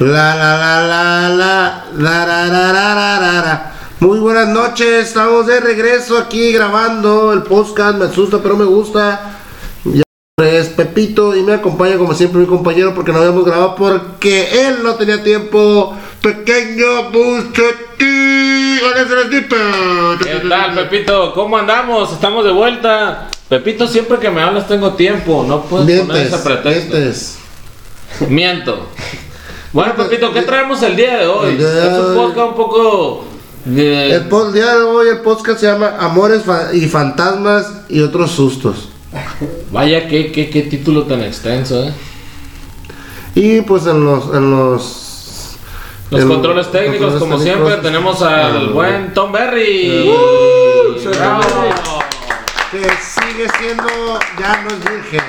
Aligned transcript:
La 0.00 0.34
la 0.34 0.56
la 0.56 0.80
la 0.80 1.28
la 1.28 1.84
la 1.94 2.24
la 2.24 2.46
la 2.46 2.72
la 2.72 2.94
la 2.94 3.20
la 3.20 3.42
la. 3.42 3.72
Muy 4.00 4.18
buenas 4.18 4.48
noches, 4.48 5.08
estamos 5.08 5.46
de 5.46 5.60
regreso 5.60 6.16
aquí 6.16 6.52
grabando 6.52 7.34
el 7.34 7.42
podcast, 7.42 7.98
me 7.98 8.06
asusta 8.06 8.38
pero 8.42 8.56
me 8.56 8.64
gusta. 8.64 9.36
Ya 9.84 10.02
es 10.38 10.68
Pepito 10.70 11.36
y 11.36 11.42
me 11.42 11.52
acompaña 11.52 11.98
como 11.98 12.14
siempre 12.14 12.40
mi 12.40 12.46
compañero 12.46 12.94
porque 12.94 13.12
no 13.12 13.18
habíamos 13.18 13.44
grabado 13.44 13.74
porque 13.74 14.68
él 14.68 14.78
no 14.82 14.94
tenía 14.94 15.22
tiempo. 15.22 15.94
Pequeño 16.22 17.10
Celestito. 19.06 19.56
¿Qué 20.24 20.48
tal, 20.48 20.74
Pepito? 20.76 21.34
¿Cómo 21.34 21.58
andamos? 21.58 22.10
Estamos 22.10 22.46
de 22.46 22.52
vuelta. 22.52 23.28
Pepito, 23.50 23.86
siempre 23.86 24.18
que 24.18 24.30
me 24.30 24.40
hablas 24.40 24.66
tengo 24.66 24.94
tiempo. 24.94 25.44
No 25.46 25.60
puedes 25.64 26.00
poner 26.00 26.26
ese 26.26 26.38
pretexto. 26.38 26.96
mientes. 26.96 27.38
Miento. 28.28 28.88
Bueno, 29.72 29.94
Pepito, 29.94 30.32
¿qué 30.32 30.42
traemos 30.42 30.82
el 30.82 30.96
día 30.96 31.18
de 31.18 31.26
hoy? 31.26 31.56
Es 31.60 31.98
un 31.98 32.14
podcast 32.16 32.48
un 32.48 32.54
poco. 32.56 33.24
de- 33.64 34.14
El, 34.14 34.22
el 34.32 34.52
día 34.52 34.74
de 34.76 34.82
hoy 34.82 35.08
el 35.08 35.20
podcast 35.20 35.60
se 35.60 35.66
llama 35.66 35.94
Amores 36.00 36.42
fa- 36.44 36.72
y 36.72 36.88
Fantasmas 36.88 37.82
y 37.88 38.00
otros 38.02 38.30
sustos. 38.32 38.88
Vaya, 39.70 40.08
qué, 40.08 40.32
qué, 40.32 40.50
qué 40.50 40.62
título 40.62 41.04
tan 41.04 41.20
extenso, 41.22 41.84
¿eh? 41.84 41.92
Y 43.34 43.60
pues 43.60 43.86
en 43.86 44.04
los 44.04 44.34
en 44.34 44.50
los 44.50 45.56
Los 46.10 46.24
controles 46.24 46.70
técnicos, 46.72 47.12
controles 47.14 47.18
como 47.20 47.36
técnicos, 47.38 47.68
siempre, 47.68 47.88
tenemos 47.88 48.22
al 48.22 48.70
buen 48.70 49.14
Tom 49.14 49.30
Berry. 49.30 50.08
Uh, 50.08 51.08
Bravo. 51.10 51.42
Que 52.72 52.78
sigue 52.78 53.48
siendo 53.58 53.84
ya 54.38 54.62
no 54.62 54.68
es 54.70 54.78
virgen. 54.80 55.22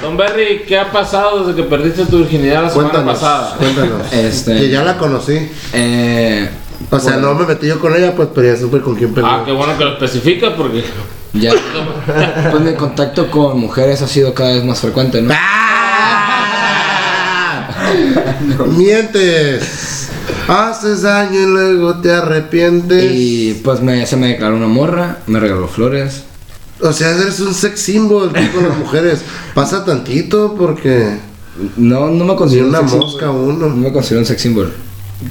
Tom 0.00 0.16
Berry, 0.16 0.62
¿qué 0.66 0.78
ha 0.78 0.90
pasado 0.90 1.44
desde 1.44 1.62
que 1.62 1.68
perdiste 1.68 2.04
tu 2.06 2.18
virginidad 2.18 2.62
la 2.64 2.70
semana 2.70 2.90
Cuéntanos, 2.90 3.18
pasada? 3.18 3.56
cuéntanos. 3.56 4.02
Este- 4.12 4.54
Que 4.54 4.68
ya 4.70 4.82
la 4.84 4.96
conocí. 4.96 5.50
Eh, 5.72 6.48
O 6.90 6.98
sea, 7.00 7.16
no 7.16 7.34
me 7.34 7.46
metí 7.46 7.66
yo 7.66 7.78
con 7.80 7.94
ella, 7.94 8.14
pues, 8.14 8.28
pero 8.34 8.52
ya 8.54 8.60
supe 8.60 8.80
con 8.80 8.94
quién 8.94 9.12
peleé. 9.14 9.30
Ah, 9.30 9.42
qué 9.44 9.52
bueno 9.52 9.76
que 9.76 9.84
lo 9.84 9.92
especifica 9.94 10.54
porque. 10.56 10.84
ya. 11.34 11.52
Pues 12.50 12.62
mi 12.62 12.74
contacto 12.74 13.30
con 13.30 13.58
mujeres 13.58 14.00
ha 14.02 14.08
sido 14.08 14.32
cada 14.34 14.52
vez 14.54 14.64
más 14.64 14.80
frecuente, 14.80 15.20
¿no? 15.22 15.34
¡Ah! 15.36 17.68
Mientes. 18.66 20.08
Haces 20.46 21.02
daño 21.02 21.40
y 21.40 21.46
luego 21.46 21.96
te 22.00 22.12
arrepientes. 22.12 23.04
Y 23.12 23.60
pues 23.64 23.80
me, 23.80 24.06
se 24.06 24.16
me 24.16 24.28
declaró 24.28 24.56
una 24.56 24.66
morra, 24.66 25.18
me 25.26 25.40
regaló 25.40 25.68
flores. 25.68 26.24
O 26.80 26.92
sea, 26.92 27.10
eres 27.10 27.40
un 27.40 27.54
sex 27.54 27.80
symbol 27.80 28.32
tú 28.32 28.40
con 28.54 28.68
las 28.68 28.78
mujeres. 28.84 29.22
Pasa 29.54 29.84
tantito 29.84 30.54
porque. 30.56 31.18
No, 31.76 32.08
no 32.08 32.24
me 32.24 32.32
Ni 32.32 32.36
considero 32.36 32.68
una 32.68 32.80
un 32.80 32.88
sex 32.88 33.00
mosca 33.00 33.26
symbol. 33.26 33.58
No 33.58 33.66
uno. 33.66 33.76
me 33.76 33.92
considero 33.92 34.20
un 34.20 34.26
sex 34.26 34.40
symbol. 34.40 34.72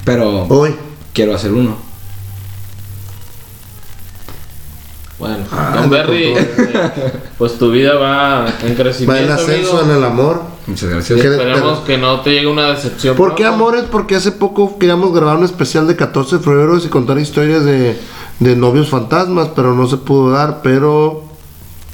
Pero 0.04 0.44
Hoy. 0.48 0.76
quiero 1.14 1.34
hacer 1.34 1.54
uno. 1.54 1.78
Bueno, 5.20 5.38
Ah, 5.52 5.80
no, 5.82 5.90
Berry, 5.90 6.34
este, 6.34 6.70
pues 7.40 7.54
tu 7.58 7.72
vida 7.72 7.96
va 7.96 8.50
en 8.50 8.54
Va 8.66 8.68
en 8.70 8.76
crecimiento. 8.76 9.34
ascenso 9.34 9.80
amigo. 9.80 9.82
en 9.92 9.98
el 9.98 10.04
amor. 10.04 10.42
Muchas 10.68 10.90
gracias. 10.90 11.20
¿Qué? 11.20 11.28
Esperemos 11.30 11.80
que 11.80 11.98
no 11.98 12.22
te 12.22 12.30
llegue 12.32 12.46
una 12.46 12.68
decepción. 12.70 13.16
¿Por 13.16 13.34
qué 13.34 13.46
amores? 13.46 13.86
Porque 13.90 14.16
hace 14.16 14.32
poco 14.32 14.78
queríamos 14.78 15.14
grabar 15.16 15.38
un 15.38 15.46
especial 15.46 15.88
de 15.88 15.96
14 15.96 16.38
de 16.38 16.44
febrero 16.44 16.78
y 16.78 16.82
contar 16.90 17.18
historias 17.18 17.64
de, 17.66 17.98
de 18.40 18.56
novios 18.56 18.90
fantasmas, 18.90 19.50
pero 19.56 19.74
no 19.74 19.88
se 19.88 19.98
pudo 19.98 20.30
dar, 20.32 20.60
pero... 20.62 21.24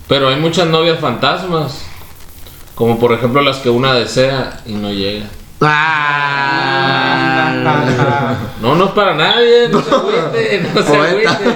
Pero 0.08 0.30
hay 0.30 0.36
muchas 0.38 0.68
novias 0.68 1.00
fantasmas. 1.00 1.86
Como 2.75 3.00
por 3.00 3.14
ejemplo 3.14 3.41
las 3.41 3.58
que 3.58 3.69
una 3.69 3.94
desea 3.94 4.59
y 4.66 4.74
no 4.74 4.91
llega. 4.91 5.25
¡Ah! 5.62 7.53
No, 8.62 8.75
no 8.75 8.86
es 8.86 8.92
para 8.92 9.13
nadie, 9.13 9.69
no 9.69 9.81
se 9.81 9.90
no 10.74 10.81
se 10.81 10.94
Poeta. 10.94 11.31
agüite. 11.31 11.56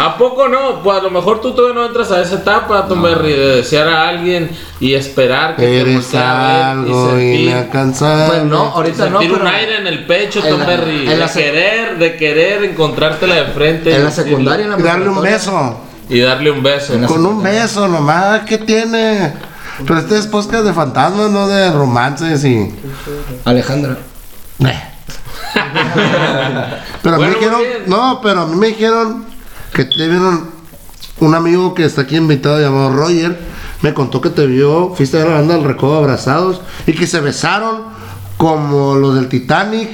¿A 0.00 0.16
poco 0.16 0.48
no? 0.48 0.82
Pues 0.82 0.98
a 0.98 1.02
lo 1.02 1.10
mejor 1.10 1.40
tú 1.40 1.52
todavía 1.52 1.80
no 1.80 1.86
entras 1.86 2.12
a 2.12 2.20
esa 2.22 2.36
etapa, 2.36 2.86
Tom 2.86 3.02
Berry, 3.02 3.32
de 3.32 3.56
desear 3.56 3.88
a 3.88 4.08
alguien 4.08 4.48
y 4.78 4.94
esperar 4.94 5.56
que 5.56 5.62
te 5.62 5.80
Eres 5.80 6.14
a 6.14 6.18
ver 6.46 6.62
algo 6.62 7.18
y 7.18 7.48
sentir. 7.50 7.68
Pues 8.28 8.44
no, 8.44 8.58
ahorita 8.66 9.10
no, 9.10 9.18
sentir 9.18 9.36
pero 9.36 9.48
un 9.48 9.54
aire 9.54 9.78
en 9.78 9.86
el 9.88 10.04
pecho, 10.06 10.40
en 10.44 10.50
Tom 10.50 10.60
la- 10.60 10.66
Berry. 10.66 11.10
en 11.10 11.18
la 11.18 11.26
de 11.26 11.32
querer, 11.32 11.98
de 11.98 12.16
querer 12.16 12.64
encontrártela 12.64 13.34
de 13.34 13.44
frente. 13.46 13.94
en 13.94 14.04
la 14.04 14.10
secundaria, 14.12 14.64
en 14.64 14.70
la 14.70 14.76
darle 14.76 15.08
un 15.08 15.20
beso. 15.22 15.80
Y 16.10 16.20
darle 16.20 16.50
un 16.50 16.62
beso. 16.62 17.00
Con 17.06 17.24
un 17.24 17.42
beso 17.42 17.86
nomás, 17.88 18.40
¿qué 18.40 18.58
tiene? 18.58 19.32
Pero 19.86 20.00
este 20.00 20.18
es 20.18 20.26
podcast 20.26 20.64
de 20.64 20.72
fantasmas, 20.72 21.30
no 21.30 21.48
de 21.48 21.70
romances 21.70 22.44
y... 22.44 22.74
Alejandra. 23.44 23.96
Pero 27.02 27.16
a 27.16 27.18
mí 27.18 27.24
Bueno, 27.24 27.28
me 27.28 27.28
dijeron, 27.28 27.60
no, 27.86 28.20
pero 28.22 28.40
a 28.40 28.46
mí 28.46 28.56
me 28.56 28.66
dijeron 28.68 29.24
que 29.72 29.84
te 29.84 30.08
vieron 30.08 30.50
un 31.20 31.34
amigo 31.34 31.74
que 31.74 31.84
está 31.84 32.02
aquí 32.02 32.16
invitado 32.16 32.60
llamado 32.60 32.92
Roger, 32.92 33.38
me 33.82 33.94
contó 33.94 34.20
que 34.20 34.30
te 34.30 34.46
vio, 34.46 34.94
fuiste 34.94 35.20
a 35.20 35.24
la 35.24 35.34
banda 35.36 35.54
del 35.54 35.64
recodo 35.64 35.98
abrazados 35.98 36.60
y 36.86 36.92
que 36.92 37.06
se 37.06 37.20
besaron 37.20 37.84
como 38.36 38.96
los 38.96 39.14
del 39.14 39.28
Titanic 39.28 39.90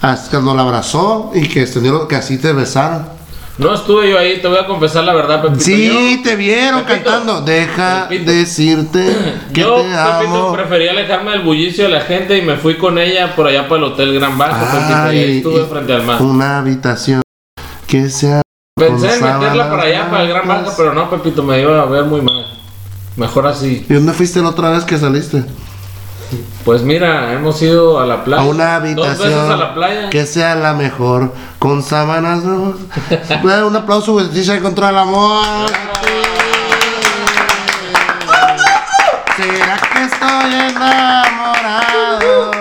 hasta 0.00 0.30
cuando 0.30 0.54
la 0.54 0.62
abrazó 0.62 1.32
y 1.34 1.48
que 1.48 1.66
que 2.08 2.16
así 2.16 2.38
te 2.38 2.52
besaron. 2.52 3.21
No 3.62 3.74
estuve 3.74 4.10
yo 4.10 4.18
ahí, 4.18 4.40
te 4.40 4.48
voy 4.48 4.58
a 4.58 4.66
confesar 4.66 5.04
la 5.04 5.14
verdad, 5.14 5.40
Pepito. 5.42 5.60
Sí, 5.60 6.16
Yo- 6.16 6.22
te 6.22 6.36
vieron 6.36 6.82
Pepito, 6.84 7.10
cantando. 7.10 7.40
Deja 7.42 8.08
Pepito. 8.08 8.30
decirte 8.32 9.16
que 9.54 9.60
Yo, 9.60 9.76
te 9.76 9.82
Pepito, 9.82 9.98
amo. 10.36 10.52
preferí 10.52 10.88
alejarme 10.88 11.30
del 11.32 11.42
bullicio 11.42 11.84
de 11.84 11.90
la 11.90 12.00
gente 12.00 12.36
y 12.38 12.42
me 12.42 12.56
fui 12.56 12.76
con 12.76 12.98
ella 12.98 13.34
por 13.36 13.46
allá 13.46 13.68
para 13.68 13.78
el 13.78 13.84
Hotel 13.92 14.14
Gran 14.14 14.36
Bajo. 14.36 14.64
Pepito, 14.64 15.12
y 15.12 15.16
ahí 15.16 15.18
Ay, 15.24 15.36
estuve 15.38 15.62
y 15.62 15.66
frente 15.66 15.92
al 15.92 16.02
mar. 16.04 16.20
Una 16.22 16.58
habitación 16.58 17.22
que 17.86 18.08
sea 18.10 18.42
Pensé 18.74 19.14
en 19.14 19.22
meterla 19.22 19.70
para 19.70 19.82
allá, 19.82 20.10
para 20.10 20.22
el 20.22 20.28
Gran 20.28 20.48
Bajo, 20.48 20.60
blancas. 20.60 20.74
pero 20.76 20.94
no, 20.94 21.10
Pepito, 21.10 21.42
me 21.42 21.60
iba 21.60 21.80
a 21.80 21.84
ver 21.86 22.04
muy 22.04 22.20
mal. 22.22 22.46
Mejor 23.16 23.46
así. 23.46 23.84
¿Y 23.88 23.92
dónde 23.94 24.12
fuiste 24.12 24.40
la 24.40 24.48
otra 24.48 24.70
vez 24.70 24.84
que 24.84 24.96
saliste? 24.98 25.44
Pues 26.64 26.82
mira, 26.82 27.32
hemos 27.32 27.60
ido 27.62 27.98
a 28.00 28.06
la 28.06 28.24
playa. 28.24 28.42
a 28.42 28.46
una 28.46 28.64
Dos 28.64 28.74
habitación 28.82 29.28
veces 29.30 29.50
a 29.50 29.56
la 29.56 29.74
playa. 29.74 30.10
que 30.10 30.26
sea 30.26 30.54
la 30.54 30.72
mejor 30.74 31.32
con 31.58 31.82
sábanas 31.82 32.42
un 32.44 33.76
aplauso 33.76 34.12
güey, 34.12 34.28
dice 34.28 34.60
contra 34.60 34.90
el 34.90 34.98
amor 34.98 35.44
será 39.36 39.76
que 39.92 40.04
estoy 40.04 40.54
enamorado 40.70 42.52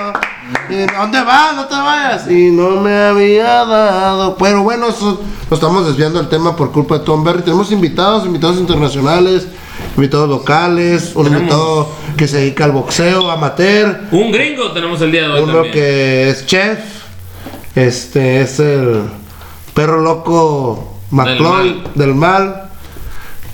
¿Y 0.70 0.86
dónde 0.86 1.22
vas? 1.22 1.56
No 1.56 1.66
te 1.66 1.76
vayas. 1.76 2.30
Y 2.32 2.50
no 2.52 2.80
me 2.82 2.96
había 2.98 3.66
dado. 3.66 4.36
Pero 4.38 4.64
bueno, 4.64 4.88
eso- 4.88 5.20
nos 5.50 5.59
estamos 5.59 5.86
desviando 5.86 6.20
del 6.20 6.30
tema 6.30 6.56
por 6.56 6.72
culpa 6.72 6.98
de 6.98 7.02
Tom 7.03 7.26
Berry. 7.26 7.42
Tenemos 7.42 7.72
invitados, 7.74 8.26
invitados 8.26 8.56
internacionales, 8.58 9.48
invitados 9.96 10.29
locales, 10.29 11.12
un 11.16 11.28
invitado 11.28 11.90
que 12.18 12.28
se 12.28 12.38
dedica 12.38 12.66
al 12.66 12.72
boxeo 12.72 13.29
amateur. 13.29 14.02
Un 14.12 14.31
gringo 14.31 14.72
tenemos 14.72 15.02
el 15.02 15.12
día 15.12 15.24
de 15.24 15.29
hoy 15.29 15.41
Uno 15.41 15.53
también. 15.53 15.74
que 15.74 16.29
es 16.29 16.46
chef. 16.46 16.79
Este 17.75 18.41
es 18.41 18.59
el 18.59 19.03
perro 19.74 20.02
loco 20.02 20.97
McCloy 21.12 21.84
del 21.96 22.16
mal. 22.16 22.69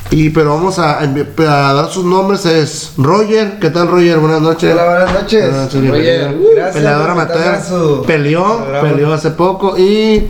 Y 0.10 0.30
pero 0.30 0.52
vamos 0.52 0.80
a, 0.80 1.06
dar 1.06 1.90
sus 1.90 2.06
nombres. 2.06 2.46
Es 2.46 2.94
Roger. 2.98 3.60
¿Qué 3.60 3.70
tal, 3.70 3.90
Roger? 3.90 4.20
Buenas 4.20 4.42
noches. 4.42 4.74
Hola, 4.74 4.86
buenas 4.86 5.14
noches. 5.14 5.42
Buenas 5.42 5.74
noches, 5.74 5.90
Roger, 5.90 6.28
bienvenido. 6.30 6.52
gracias 6.56 6.76
Peleador 6.76 7.10
amateur. 7.10 8.06
Peleó, 8.06 8.66
peleó 8.82 9.14
hace 9.14 9.32
poco. 9.32 9.78
¿Y 9.78 10.28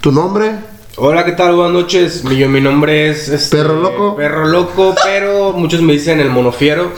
tu 0.00 0.12
nombre? 0.12 0.67
Hola, 1.00 1.24
¿qué 1.24 1.32
tal? 1.32 1.54
Buenas 1.54 1.72
noches. 1.74 2.24
Mi, 2.24 2.36
yo- 2.36 2.48
mi 2.48 2.60
nombre 2.60 3.08
es 3.10 3.28
este, 3.28 3.58
Perro 3.58 3.76
Loco. 3.80 4.16
Perro 4.16 4.46
Loco, 4.46 4.94
pero 5.04 5.52
muchos 5.52 5.80
me 5.80 5.92
dicen 5.92 6.18
el 6.18 6.28
monofiero. 6.30 6.92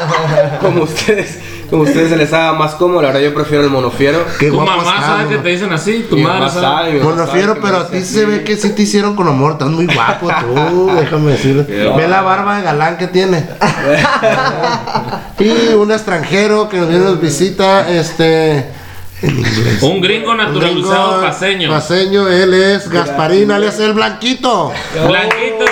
como 0.60 0.82
ustedes, 0.82 1.38
como 1.70 1.82
ustedes 1.82 2.08
se 2.10 2.16
les 2.16 2.32
haga 2.32 2.54
más 2.54 2.74
cómodo, 2.74 3.02
la 3.02 3.08
verdad 3.08 3.20
yo 3.20 3.32
prefiero 3.34 3.62
el 3.62 3.70
monofiero. 3.70 4.18
Qué 4.40 4.48
Tu 4.50 4.60
mamá 4.60 5.00
sabe 5.00 5.28
que 5.28 5.38
te 5.38 5.48
dicen 5.50 5.72
así, 5.72 6.06
tu 6.10 6.16
Mi 6.16 6.22
madre 6.22 6.40
mamá 6.40 6.50
sabe. 6.50 6.66
sabe, 6.66 6.92
mi 6.92 6.98
mamá 6.98 7.10
Bueno, 7.10 7.26
sabe 7.26 7.38
fiero, 7.38 7.54
que 7.54 7.60
pero 7.60 7.76
a 7.78 7.88
ti 7.88 8.00
se 8.02 8.26
ve 8.26 8.42
que 8.42 8.56
sí 8.56 8.70
te 8.70 8.82
hicieron 8.82 9.14
con 9.14 9.28
amor. 9.28 9.52
Estás 9.52 9.68
muy 9.68 9.86
guapo 9.86 10.28
tú, 10.40 10.90
déjame 11.00 11.30
decir. 11.32 11.64
Ve 11.68 12.08
la 12.08 12.22
barba 12.22 12.56
de 12.56 12.62
galán 12.64 12.96
que 12.98 13.06
tiene. 13.06 13.46
y 15.38 15.72
un 15.74 15.92
extranjero 15.92 16.68
que 16.68 16.78
nos 16.78 16.88
viene 16.88 17.04
nos 17.04 17.20
visita, 17.20 17.88
este. 17.88 18.85
En 19.26 19.38
inglés. 19.38 19.82
Un 19.82 20.00
gringo 20.00 20.34
naturalizado 20.34 21.08
Gringo 21.08 21.20
paseño. 21.20 21.68
Paseño, 21.68 22.28
él 22.28 22.54
es 22.54 22.88
Gasparín, 22.88 23.50
alias 23.50 23.78
el 23.80 23.92
Blanquito. 23.92 24.72
Blanquito. 25.06 25.64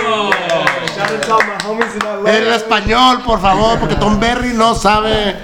El 2.26 2.48
español, 2.48 3.20
por 3.24 3.40
favor, 3.40 3.78
porque 3.78 3.94
Tom 3.96 4.18
Berry 4.18 4.54
no 4.54 4.74
sabe 4.74 5.36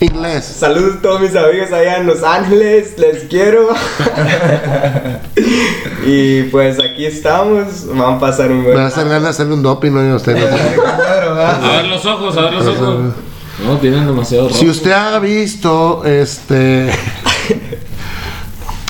inglés. 0.00 0.44
Saludos 0.44 0.96
a 0.96 1.02
todos 1.02 1.20
mis 1.20 1.36
amigos 1.36 1.70
allá 1.72 1.98
en 1.98 2.06
Los 2.06 2.24
Ángeles, 2.24 2.98
les 2.98 3.24
quiero. 3.24 3.68
y 6.06 6.42
pues 6.44 6.78
aquí 6.80 7.06
estamos, 7.06 7.86
van 7.94 8.14
a 8.14 8.18
pasar 8.18 8.50
un 8.50 8.58
Me 8.58 8.64
buen 8.64 8.78
va 8.78 8.84
a 8.84 8.86
hacer 8.88 9.04
ganas 9.04 9.22
de 9.22 9.28
hacerle 9.28 9.54
un 9.54 9.62
doping, 9.62 9.92
no 9.92 10.16
usted. 10.16 10.36
A 10.36 11.76
ver 11.76 11.86
los 11.86 12.04
ojos, 12.04 12.36
a 12.36 12.42
ver 12.42 12.54
los 12.54 12.66
ojos. 12.66 13.14
No, 13.64 13.78
tienen 13.78 14.06
demasiado 14.06 14.48
rojo. 14.48 14.58
Si 14.58 14.68
usted 14.68 14.92
ha 14.92 15.18
visto 15.18 16.04
este 16.04 16.90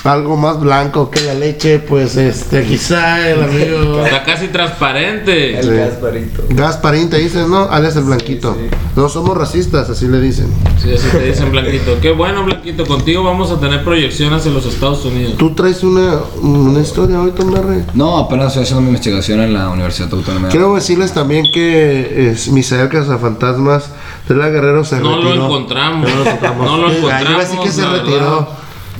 algo 0.03 0.35
más 0.35 0.59
blanco 0.59 1.09
que 1.09 1.21
la 1.21 1.33
leche, 1.33 1.79
pues 1.79 2.17
este 2.17 2.63
quizá 2.65 3.29
el 3.29 3.41
amigo 3.43 4.03
Está 4.05 4.23
casi 4.23 4.47
transparente. 4.47 5.57
El 5.59 5.63
Sí. 5.63 5.69
Gasparito. 5.71 6.43
Gasparín 6.49 7.09
te 7.09 7.17
dice, 7.19 7.45
no, 7.47 7.69
Alex 7.69 7.95
el 7.95 8.03
blanquito. 8.03 8.55
No 8.95 9.07
somos 9.09 9.37
racistas, 9.37 9.89
así 9.89 10.07
le 10.07 10.19
dicen. 10.19 10.47
Sí, 10.81 10.91
así 10.93 11.07
te 11.09 11.23
dicen 11.25 11.51
Blanquito. 11.51 11.97
Qué 12.01 12.11
bueno, 12.11 12.43
Blanquito. 12.43 12.85
Contigo 12.85 13.23
vamos 13.23 13.49
a 13.51 13.59
tener 13.59 13.83
proyección 13.83 14.33
hacia 14.33 14.51
los 14.51 14.65
Estados 14.65 15.05
Unidos. 15.05 15.35
¿Tú 15.37 15.55
traes 15.55 15.83
una, 15.83 16.19
una 16.41 16.79
historia 16.81 17.19
hoy, 17.21 17.31
Tom 17.31 17.51
Berry? 17.51 17.83
No, 17.93 18.17
apenas 18.17 18.47
estoy 18.47 18.63
haciendo 18.63 18.81
mi 18.81 18.87
investigación 18.89 19.39
en 19.41 19.53
la 19.53 19.69
Universidad 19.69 20.13
Autónoma. 20.13 20.49
Quiero 20.49 20.75
decirles 20.75 21.13
también 21.13 21.45
que 21.53 22.29
es, 22.31 22.49
Misael 22.49 22.89
Cazafantasmas 22.89 23.85
de 24.27 24.35
la 24.35 24.49
Guerrero 24.49 24.83
se 24.83 24.99
No 24.99 25.15
retiró. 25.15 25.35
lo 25.35 25.45
encontramos. 25.45 26.09
No 26.09 26.15
lo 26.17 26.21
encontramos. 26.25 26.65
No 26.65 26.77
lo 26.77 26.87
Ah, 26.87 26.91
encontramos. 27.21 27.63
que 27.65 27.71
se 27.71 27.85
retiró. 27.85 28.11
verdad. 28.11 28.47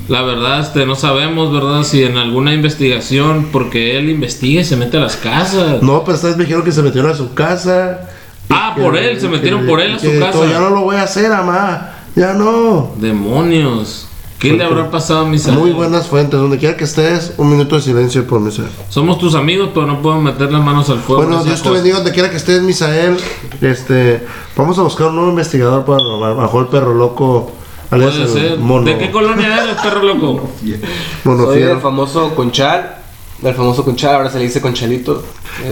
La 0.10 0.22
verdad, 0.22 0.60
este, 0.60 0.86
no 0.86 0.96
sabemos, 0.96 1.52
¿verdad? 1.54 1.84
Si 1.84 2.04
en 2.04 2.18
alguna 2.18 2.54
investigación, 2.54 3.48
porque 3.52 3.98
él 3.98 4.10
investiga 4.10 4.62
y 4.62 4.66
se 4.66 4.76
mete 4.76 4.98
a 4.98 5.02
las 5.02 5.16
casas. 5.16 5.82
No, 5.82 6.04
pero 6.04 6.16
ustedes 6.16 6.36
me 6.36 6.44
dijeron 6.44 6.64
que 6.64 6.72
se 6.72 6.82
metieron 6.82 7.12
a 7.12 7.16
su 7.16 7.34
casa. 7.34 8.10
Ah, 8.50 8.76
por 8.78 8.98
él, 8.98 9.20
se 9.20 9.30
metieron 9.30 9.66
por 9.66 9.80
él 9.80 9.96
a 9.96 10.00
su 10.00 10.20
casa. 10.20 10.46
Ya 10.46 10.60
no 10.60 10.70
lo 10.70 10.82
voy 10.82 10.98
a 10.98 11.04
hacer, 11.04 11.30
mamá. 11.30 11.92
Ya 12.16 12.34
no. 12.34 12.92
Demonios. 12.98 14.08
¿Qué 14.40 14.52
le 14.52 14.64
habrá 14.66 14.92
pasado 14.92 15.22
a 15.22 15.26
mis 15.26 15.48
Muy 15.48 15.72
buenas 15.72 16.08
fuentes. 16.08 16.38
Donde 16.38 16.58
quiera 16.58 16.76
que 16.76 16.84
estés, 16.84 17.34
un 17.38 17.50
minuto 17.50 17.78
de 17.78 17.82
silencio 17.82 18.28
por 18.28 18.42
Misael. 18.42 18.70
Somos 18.90 19.18
tus 19.18 19.36
amigos, 19.36 19.70
pero 19.74 19.86
no 19.86 20.02
puedo 20.02 20.20
meter 20.20 20.52
las 20.52 20.62
manos 20.62 20.90
al 20.90 21.00
fuego. 21.00 21.24
en 21.24 21.30
Bueno, 21.30 21.46
Dios 21.46 21.64
te 21.64 21.70
bendiga 21.70 21.96
donde 21.96 22.12
quiera 22.12 22.30
que 22.30 22.36
estés, 22.36 22.62
Misael. 22.62 23.16
Este, 23.62 24.22
vamos 24.58 24.78
a 24.78 24.82
buscar 24.82 25.08
un 25.08 25.16
nuevo 25.16 25.30
investigador 25.30 25.86
paranormal. 25.86 26.36
Bajo 26.36 26.60
el 26.60 26.68
perro 26.68 26.94
loco. 26.94 27.54
Alias 27.94 28.14
Puede 28.16 28.24
el 28.24 28.50
ser. 28.50 28.60
mono. 28.60 28.86
¿De 28.86 28.98
qué 28.98 29.12
colonia 29.12 29.64
eres, 29.64 29.76
perro 29.82 30.04
loco? 30.04 30.52
mono 31.24 31.46
Soy 31.46 31.62
del 31.62 31.80
famoso 31.80 32.36
Conchal. 32.36 32.98
Del 33.40 33.54
famoso 33.56 33.84
Conchal, 33.84 34.16
ahora 34.16 34.30
se 34.30 34.38
le 34.38 34.46
dice 34.46 34.62
Conchalito. 34.62 35.22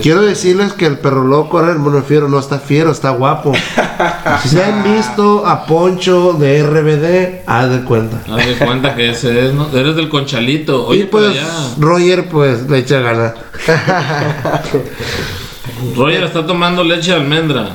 Quiero 0.02 0.20
decirles 0.20 0.74
que 0.74 0.84
el 0.84 0.98
perro 0.98 1.24
loco 1.24 1.58
ahora 1.58 1.72
el 1.72 1.78
mono 1.78 2.02
fiero 2.02 2.28
no 2.28 2.38
está 2.38 2.58
fiero, 2.58 2.90
está 2.90 3.10
guapo. 3.10 3.52
si 4.42 4.48
se 4.50 4.62
han 4.62 4.84
visto 4.84 5.46
a 5.46 5.64
Poncho 5.64 6.34
de 6.34 6.62
RBD, 6.62 7.48
haz 7.48 7.70
de 7.70 7.82
cuenta. 7.84 8.18
Haz 8.30 8.46
de 8.46 8.56
cuenta 8.64 8.94
que 8.94 9.10
ese 9.10 9.46
es, 9.46 9.54
¿no? 9.54 9.68
Eres 9.74 9.96
del 9.96 10.10
conchalito. 10.10 10.86
Oye, 10.86 11.00
y 11.00 11.04
pues 11.04 11.24
pues 11.24 11.38
allá. 11.38 11.48
Roger 11.78 12.28
pues 12.28 12.68
le 12.68 12.78
echa 12.78 13.00
gana. 13.00 13.34
Roger 15.96 16.24
está 16.24 16.46
tomando 16.46 16.84
leche 16.84 17.10
de 17.12 17.16
almendra. 17.16 17.70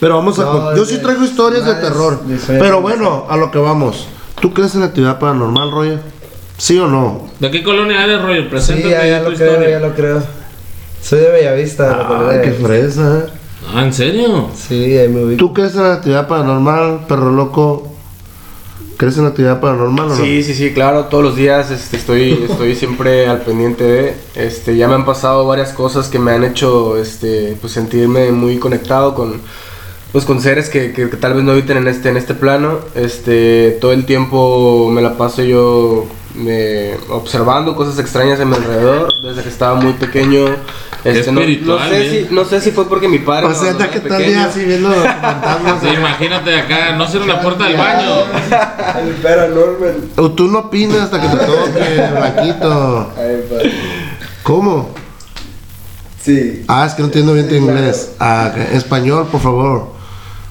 Pero 0.00 0.16
vamos 0.16 0.38
a 0.38 0.42
No, 0.44 0.76
Yo 0.76 0.84
sí 0.84 0.98
traigo 0.98 1.24
historias 1.24 1.64
de 1.64 1.74
terror. 1.76 2.20
Pero 2.46 2.80
bueno, 2.80 3.26
a 3.28 3.36
lo 3.36 3.50
que 3.50 3.58
vamos. 3.58 4.06
¿Tú 4.40 4.52
crees 4.52 4.74
en 4.74 4.80
la 4.80 4.86
actividad 4.86 5.18
paranormal, 5.18 5.70
Roger? 5.70 6.00
¿Sí 6.58 6.78
o 6.78 6.86
no? 6.86 7.28
¿De 7.40 7.50
qué 7.50 7.62
colonia 7.62 8.04
eres, 8.04 8.20
Roger? 8.22 8.42
Sí, 8.42 8.48
Preséntate 8.50 8.90
ya, 8.90 9.06
ya 9.06 9.24
tu 9.24 9.30
lo 9.30 9.36
creo, 9.36 9.50
historia. 9.52 9.70
ya 9.70 9.80
lo 9.80 9.94
creo. 9.94 10.22
Soy 11.02 11.20
de 11.20 11.30
Bellavista, 11.30 12.06
Ah, 12.08 12.40
qué 12.42 12.50
fresa. 12.52 13.18
¿eh? 13.18 13.30
Ah, 13.74 13.84
¿en 13.84 13.92
serio? 13.92 14.48
Sí, 14.54 14.96
ahí 14.96 15.08
me 15.08 15.24
ubico. 15.24 15.38
¿Tú 15.38 15.52
crees 15.54 15.74
en 15.74 15.82
la 15.82 15.94
actividad 15.94 16.28
paranormal, 16.28 17.06
perro 17.06 17.30
loco? 17.32 17.92
¿Crees 18.96 19.16
en 19.18 19.24
la 19.24 19.30
actividad 19.30 19.60
paranormal 19.60 20.06
o 20.06 20.08
no? 20.08 20.16
Sí, 20.16 20.42
sí, 20.42 20.54
sí, 20.54 20.72
claro, 20.72 21.04
todos 21.06 21.22
los 21.22 21.36
días 21.36 21.70
este, 21.70 21.96
estoy, 21.98 22.46
estoy 22.48 22.74
siempre 22.74 23.26
al 23.28 23.42
pendiente 23.42 23.84
de, 23.84 24.16
este, 24.34 24.76
ya 24.76 24.88
me 24.88 24.94
han 24.94 25.04
pasado 25.04 25.46
varias 25.46 25.72
cosas 25.72 26.08
que 26.08 26.18
me 26.18 26.32
han 26.32 26.44
hecho, 26.44 26.96
este, 26.96 27.56
pues 27.60 27.74
sentirme 27.74 28.32
muy 28.32 28.58
conectado 28.58 29.14
con, 29.14 29.42
pues 30.16 30.24
con 30.24 30.40
seres 30.40 30.70
que, 30.70 30.92
que- 30.94 31.10
que 31.10 31.16
tal 31.18 31.34
vez 31.34 31.44
no 31.44 31.52
habiten 31.52 31.76
en 31.76 31.88
este, 31.88 32.08
en 32.08 32.16
este 32.16 32.32
plano, 32.32 32.78
este, 32.94 33.76
todo 33.82 33.92
el 33.92 34.06
tiempo 34.06 34.88
me 34.90 35.02
la 35.02 35.18
paso 35.18 35.42
yo 35.42 36.06
me, 36.34 36.94
observando 37.10 37.76
cosas 37.76 37.98
extrañas 37.98 38.40
en 38.40 38.48
mi 38.48 38.56
alrededor, 38.56 39.12
desde 39.22 39.42
que 39.42 39.50
estaba 39.50 39.74
muy 39.78 39.92
pequeño, 39.92 40.46
este, 41.04 41.26
no, 41.30 41.32
no 41.32 41.40
espiritual, 41.42 41.90
sé 41.90 42.00
bien. 42.00 42.26
si, 42.30 42.34
no 42.34 42.44
sé 42.46 42.62
si 42.62 42.70
fue 42.70 42.88
porque 42.88 43.08
mi 43.08 43.18
padre 43.18 43.48
O 43.48 43.54
sea, 43.54 43.76
ya 43.76 43.90
que 43.90 44.00
tal 44.00 44.24
día 44.24 44.46
así 44.46 44.64
viendo 44.64 44.88
fantasmas. 44.90 45.82
Sí, 45.82 45.88
imagínate 45.94 46.60
acá, 46.60 46.96
no 46.96 47.06
cierra 47.06 47.26
la 47.26 47.42
puerta 47.42 47.64
del 47.64 47.76
baño. 47.76 48.08
El 49.02 49.14
paranormal. 49.16 49.96
O 50.16 50.30
tú 50.30 50.48
no 50.48 50.60
opinas 50.60 50.96
hasta 51.02 51.20
que 51.20 51.28
te 51.28 51.44
toque, 51.44 52.10
Blanquito. 52.16 53.12
¿Cómo? 54.42 54.94
Sí. 56.22 56.64
Ah, 56.68 56.86
es 56.86 56.94
que 56.94 57.02
no 57.02 57.08
entiendo 57.08 57.34
bien 57.34 57.48
tu 57.50 57.54
inglés. 57.54 58.12
Ah, 58.18 58.50
español, 58.72 59.26
por 59.30 59.42
favor. 59.42 59.95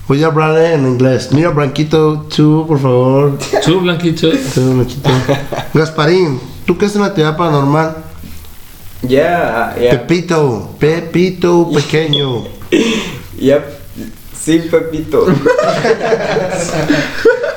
Voy 0.07 0.23
a 0.23 0.27
hablar 0.27 0.55
en 0.57 0.85
inglés. 0.87 1.29
Mira, 1.31 1.49
Blanquito, 1.49 2.27
tú, 2.35 2.65
por 2.67 2.79
favor. 2.79 3.37
Tú, 3.63 3.79
Blanquito. 3.81 4.29
Tú, 4.53 4.73
Blanquito. 4.75 5.09
Gasparín, 5.73 6.39
¿tú 6.65 6.77
crees 6.77 6.93
en 6.95 7.01
la 7.01 7.07
actividad 7.07 7.35
paranormal? 7.35 7.97
Ya, 9.01 9.75
ya. 9.81 9.91
Pepito, 9.91 10.71
Pepito 10.79 11.69
pequeño. 11.73 12.43
Ya. 13.39 13.63
Sí, 14.33 14.59
Pepito. 14.71 15.25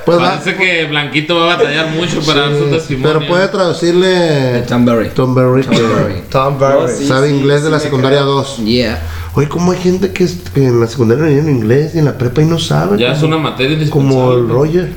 Pues 0.05 0.19
va- 0.19 0.31
Parece 0.41 0.57
que 0.57 0.87
Blanquito 0.87 1.37
va 1.37 1.53
a 1.53 1.57
batallar 1.59 1.91
mucho 1.91 2.23
para 2.23 2.49
dar 2.49 2.53
su 2.59 2.65
Sí, 2.65 2.71
testimonio. 2.71 3.19
pero 3.19 3.29
puede 3.29 3.47
traducirle 3.49 4.63
Tom 4.67 4.87
Berry. 4.87 5.11
Tom 5.11 5.35
Berry, 5.35 5.65
que 5.65 5.77
Tom 6.31 6.59
Berry. 6.59 6.79
Oh, 6.79 6.89
sabe 7.07 7.29
inglés 7.29 7.63
de 7.63 7.69
la 7.69 7.79
secundaria 7.79 8.21
2. 8.23 8.57
Yeah. 8.65 9.03
Oye, 9.35 9.49
¿cómo 9.49 9.73
hay 9.73 9.79
gente 9.79 10.13
que, 10.13 10.27
que 10.55 10.65
en 10.67 10.81
la 10.81 10.87
secundaria 10.87 11.25
no 11.25 11.31
en 11.31 11.49
inglés 11.49 11.95
y 11.95 11.99
en 11.99 12.05
la 12.07 12.19
prepa 12.19 12.43
y 12.43 12.47
no 12.47 12.59
sabe? 12.59 12.99
Ya 12.99 13.13
es 13.13 13.23
una 13.23 13.39
materia 13.39 13.79
como 13.91 14.33
el. 14.33 14.49
Roger. 14.49 14.93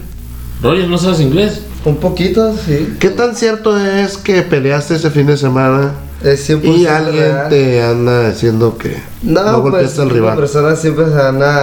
Roger, 0.63 0.88
¿no 0.88 0.98
sabes 0.98 1.19
inglés? 1.19 1.62
Un 1.86 1.98
poquito, 1.98 2.56
sí. 2.56 2.95
¿Qué 3.00 3.10
tan 3.10 3.36
cierto 3.36 3.78
es 3.78 4.18
que 4.18 4.42
peleaste 4.44 4.95
ese 4.95 5.10
fin 5.10 5.25
de 5.28 5.36
semana 5.38 5.94
Es 6.24 6.48
100% 6.50 6.78
y 6.78 6.86
alguien 6.86 7.24
real. 7.24 7.50
te 7.50 7.81
anda 7.83 8.30
diciendo 8.30 8.78
que 8.78 8.98
No, 9.24 9.44
no 9.44 9.62
pues 9.62 9.72
golpeaste 9.74 10.01
al 10.01 10.07
las 10.07 10.16
rival? 10.16 10.38
personas 10.38 10.80
siempre 10.80 11.06
se 11.06 11.12
van 11.13 11.42
a, 11.42 11.62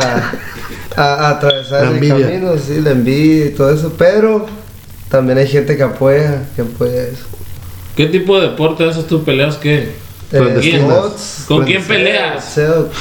a, 0.96 1.02
a 1.02 1.30
atravesar 1.30 1.86
La 1.86 1.90
el 1.98 2.08
camino, 2.08 2.52
sí, 2.58 2.80
la 2.80 2.90
envidia 2.90 3.46
y 3.46 3.50
todo 3.50 3.70
eso, 3.72 3.92
pero 3.96 4.46
también 5.08 5.38
hay 5.38 5.46
gente 5.46 5.76
que 5.76 5.82
apoya, 5.84 6.48
que 6.56 6.62
apoya 6.62 7.02
eso. 7.02 7.24
¿Qué 7.96 8.06
tipo 8.06 8.36
de 8.40 8.48
deporte 8.48 8.88
haces 8.88 9.06
tú? 9.06 9.22
¿Peleas 9.22 9.56
qué? 9.56 9.92
Sports, 10.30 11.44
¿Con 11.48 11.64
quién 11.64 11.82
peleas? 11.84 12.58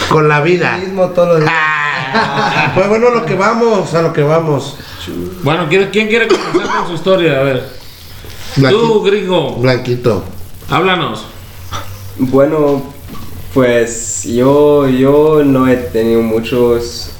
Con 0.10 0.27
la 0.29 0.41
vida. 0.41 0.77
mismo 0.77 1.10
todos 1.10 1.39
los 1.39 1.39
días. 1.41 1.51
Pues 2.74 2.88
bueno, 2.88 3.10
lo 3.10 3.25
que 3.25 3.36
vamos, 3.36 3.93
a 3.93 4.01
lo 4.01 4.13
que 4.13 4.24
vamos. 4.24 4.77
Bueno, 5.43 5.65
¿quién, 5.69 5.89
quién 5.91 6.07
quiere 6.07 6.27
comenzar 6.27 6.77
con 6.77 6.88
su 6.88 6.93
historia? 6.93 7.39
A 7.39 7.43
ver. 7.43 7.69
Tú, 8.55 8.62
Blanquito. 8.62 9.01
gringo, 9.03 9.55
Blanquito. 9.55 10.24
háblanos. 10.69 11.25
Bueno, 12.17 12.81
pues 13.53 14.24
yo, 14.24 14.88
yo 14.89 15.43
no 15.43 15.67
he 15.67 15.75
tenido 15.75 16.22
muchos, 16.22 17.12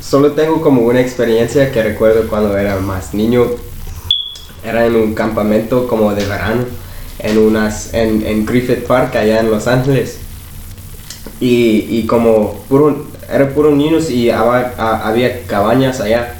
solo 0.00 0.32
tengo 0.32 0.62
como 0.62 0.82
una 0.82 1.00
experiencia 1.00 1.70
que 1.72 1.82
recuerdo 1.82 2.28
cuando 2.28 2.56
era 2.56 2.76
más 2.78 3.12
niño. 3.14 3.46
Era 4.64 4.86
en 4.86 4.96
un 4.96 5.14
campamento 5.14 5.86
como 5.86 6.14
de 6.14 6.24
verano, 6.24 6.64
en, 7.18 7.38
unas, 7.38 7.92
en, 7.94 8.24
en 8.26 8.44
Griffith 8.46 8.84
Park 8.86 9.14
allá 9.16 9.40
en 9.40 9.50
Los 9.50 9.66
Ángeles. 9.66 10.18
Y, 11.40 11.86
y 11.90 12.06
como 12.06 12.64
puro, 12.68 13.06
era 13.32 13.48
puro 13.50 13.74
niños 13.74 14.10
y 14.10 14.30
a- 14.30 14.72
había 15.06 15.42
cabañas 15.46 16.00
allá. 16.00 16.34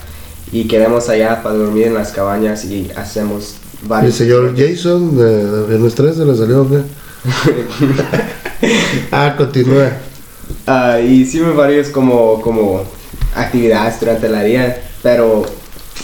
Y 0.52 0.64
quedamos 0.68 1.08
allá 1.08 1.42
para 1.42 1.56
dormir 1.56 1.88
en 1.88 1.94
las 1.94 2.12
cabañas 2.12 2.64
y 2.64 2.90
hacemos 2.96 3.56
El 3.82 3.88
varios... 3.88 4.14
señor 4.14 4.54
Jason 4.56 5.16
de, 5.16 5.66
Viernes 5.66 5.94
13 5.94 6.24
le 6.24 6.36
salió, 6.36 6.62
¿o 6.62 6.68
qué? 6.70 6.80
ah, 9.12 9.34
continúa. 9.36 9.90
Y 11.02 11.22
hicimos 11.22 11.56
varios 11.56 11.88
como, 11.88 12.40
como 12.40 12.84
actividades 13.34 13.98
durante 14.00 14.28
la 14.28 14.42
día, 14.44 14.82
pero 15.02 15.44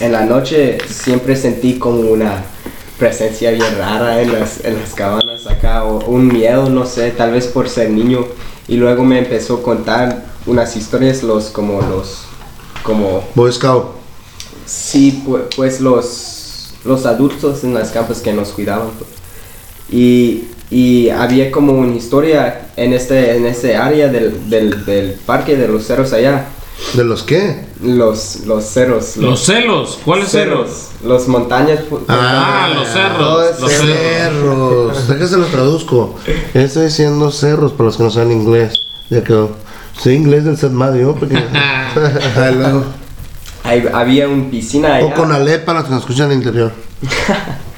en 0.01 0.13
la 0.13 0.25
noche 0.25 0.79
siempre 0.89 1.37
sentí 1.37 1.79
como 1.79 2.01
una 2.11 2.43
presencia 3.01 3.51
bien 3.51 3.77
rara 3.79 4.21
en 4.23 4.33
las, 4.33 4.65
en 4.65 4.79
las 4.79 4.95
cabanas 4.95 5.47
acá, 5.49 5.83
o 5.85 6.05
un 6.09 6.29
miedo, 6.29 6.71
no 6.71 6.87
sé, 6.87 7.11
tal 7.11 7.33
vez 7.33 7.47
por 7.49 7.69
ser 7.69 7.91
niño. 7.91 8.27
Y 8.69 8.77
luego 8.77 9.03
me 9.03 9.19
empezó 9.19 9.55
a 9.57 9.63
contar 9.63 10.27
unas 10.47 10.77
historias, 10.77 11.25
los 11.25 11.47
como 11.47 11.81
los, 11.83 12.27
como, 12.85 13.25
Boy 13.35 13.53
Scout. 13.53 13.87
sí, 14.67 15.25
pu- 15.27 15.47
pues 15.57 15.81
los, 15.81 16.75
los 16.85 17.05
adultos 17.07 17.65
en 17.65 17.75
las 17.75 17.91
campas 17.91 18.21
que 18.21 18.33
nos 18.33 18.51
cuidaban. 18.51 18.91
pues. 18.99 19.11
Y, 19.91 20.45
y 20.71 21.09
había 21.09 21.51
como 21.51 21.73
una 21.73 21.97
historia 21.97 22.69
en 22.77 22.93
este, 22.93 23.37
en 23.37 23.47
este 23.47 23.75
área 23.77 24.07
del, 24.09 24.49
del, 24.49 24.85
del 24.85 25.13
parque 25.27 25.57
de 25.57 25.67
los 25.67 25.85
cerros 25.87 26.13
allá. 26.13 26.45
¿De 26.95 27.03
los 27.03 27.23
qué? 27.25 27.65
Los, 27.83 28.41
los 28.47 28.65
cerros. 28.65 29.17
Los 29.17 29.41
celos. 29.41 29.99
¿Cuáles 30.05 30.29
celos? 30.29 30.89
Los 31.05 31.27
montañas. 31.29 31.81
Ah, 32.09 32.71
los 32.75 32.89
cerros. 32.89 33.61
Los 33.61 33.73
cerros. 33.73 34.97
Cerros. 34.97 35.09
Déjese 35.09 35.37
los 35.39 35.49
traduzco. 35.51 36.15
Está 36.53 36.83
diciendo 36.83 37.31
cerros 37.31 37.73
para 37.73 37.85
los 37.85 37.97
que 37.97 38.03
no 38.03 38.11
saben 38.11 38.33
inglés. 38.33 38.75
Ya 39.09 39.25
quedó. 39.25 39.53
Sé 39.99 40.15
inglés 40.15 40.45
del 40.45 40.57
set 40.57 40.71
medio, 40.73 41.15
pequeño. 41.15 41.47
Hello. 42.37 42.85
ahí 43.65 43.85
había 43.93 44.29
una 44.29 44.51
piscina 44.51 44.97
allá. 44.97 45.07
O 45.07 45.15
con 45.15 45.33
Alep 45.33 45.65
para 45.65 45.81
los 45.81 45.89
que 45.89 45.95
nos 45.95 46.03
escuchan 46.03 46.27
en 46.27 46.33
el 46.33 46.39
interior. 46.39 46.73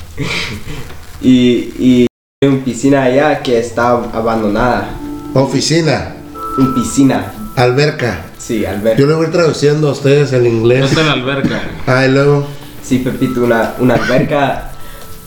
Y, 1.25 1.73
y 1.79 2.07
una 2.45 2.65
piscina 2.65 3.05
allá 3.05 3.41
que 3.43 3.57
estaba 3.59 4.11
abandonada. 4.13 4.91
Oficina, 5.35 6.17
Una 6.59 6.75
piscina, 6.75 7.33
alberca. 7.57 8.25
sí, 8.39 8.65
al 8.65 8.81
ver. 8.81 8.97
Yo 8.99 9.07
le 9.07 9.15
voy 9.15 9.29
traduciendo 9.29 9.89
a 9.89 9.93
ustedes 9.93 10.33
el 10.33 10.47
inglés. 10.47 10.85
Esta 10.87 11.01
es 11.01 11.07
la 11.07 11.13
alberca. 11.13 11.63
Ah, 11.87 12.07
y 12.07 12.11
luego. 12.11 12.47
Sí, 12.83 12.99
Pepito, 12.99 13.43
una, 13.45 13.75
una 13.79 13.95
alberca, 13.95 14.73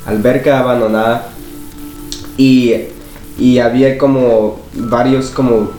alberca 0.06 0.60
abandonada. 0.60 1.30
Y, 2.38 2.74
y 3.38 3.60
había 3.60 3.98
como 3.98 4.60
varios 4.74 5.28
como 5.30 5.72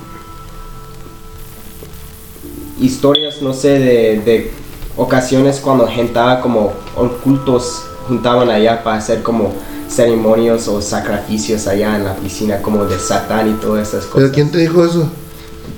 historias, 2.81 3.43
no 3.43 3.53
sé, 3.53 3.69
de, 3.79 4.21
de 4.25 4.51
ocasiones 4.97 5.61
cuando 5.61 5.87
juntaba 5.87 6.41
como 6.41 6.73
ocultos 6.97 7.83
juntaban 8.09 8.49
allá 8.51 8.83
para 8.85 8.99
hacer 8.99 9.23
como 9.23 9.53
ceremonias 9.89 10.69
o 10.69 10.81
sacrificios 10.81 11.67
allá 11.67 11.97
en 11.97 12.05
la 12.05 12.15
piscina 12.17 12.63
como 12.63 12.85
de 12.85 12.99
Satán 12.99 13.51
y 13.51 13.55
todas 13.55 13.89
esas 13.89 14.05
¿Pero 14.05 14.13
cosas. 14.15 14.31
quién 14.31 14.51
te 14.51 14.59
dijo 14.59 14.85
eso? 14.85 15.11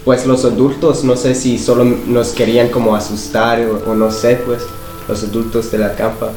Pues 0.08 0.24
los 0.24 0.42
adultos, 0.46 1.04
no 1.04 1.16
sé 1.16 1.34
si 1.34 1.58
solo 1.58 1.84
nos 1.84 2.28
querían 2.28 2.70
como 2.70 2.96
asustar 2.96 3.60
o, 3.60 3.90
o 3.90 3.94
no 3.94 4.10
sé, 4.10 4.36
pues 4.36 4.62
los 5.06 5.22
adultos 5.22 5.70
de 5.70 5.76
la 5.76 5.94
campa. 5.96 6.30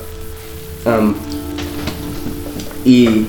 Am, 0.86 1.16
y, 2.84 3.28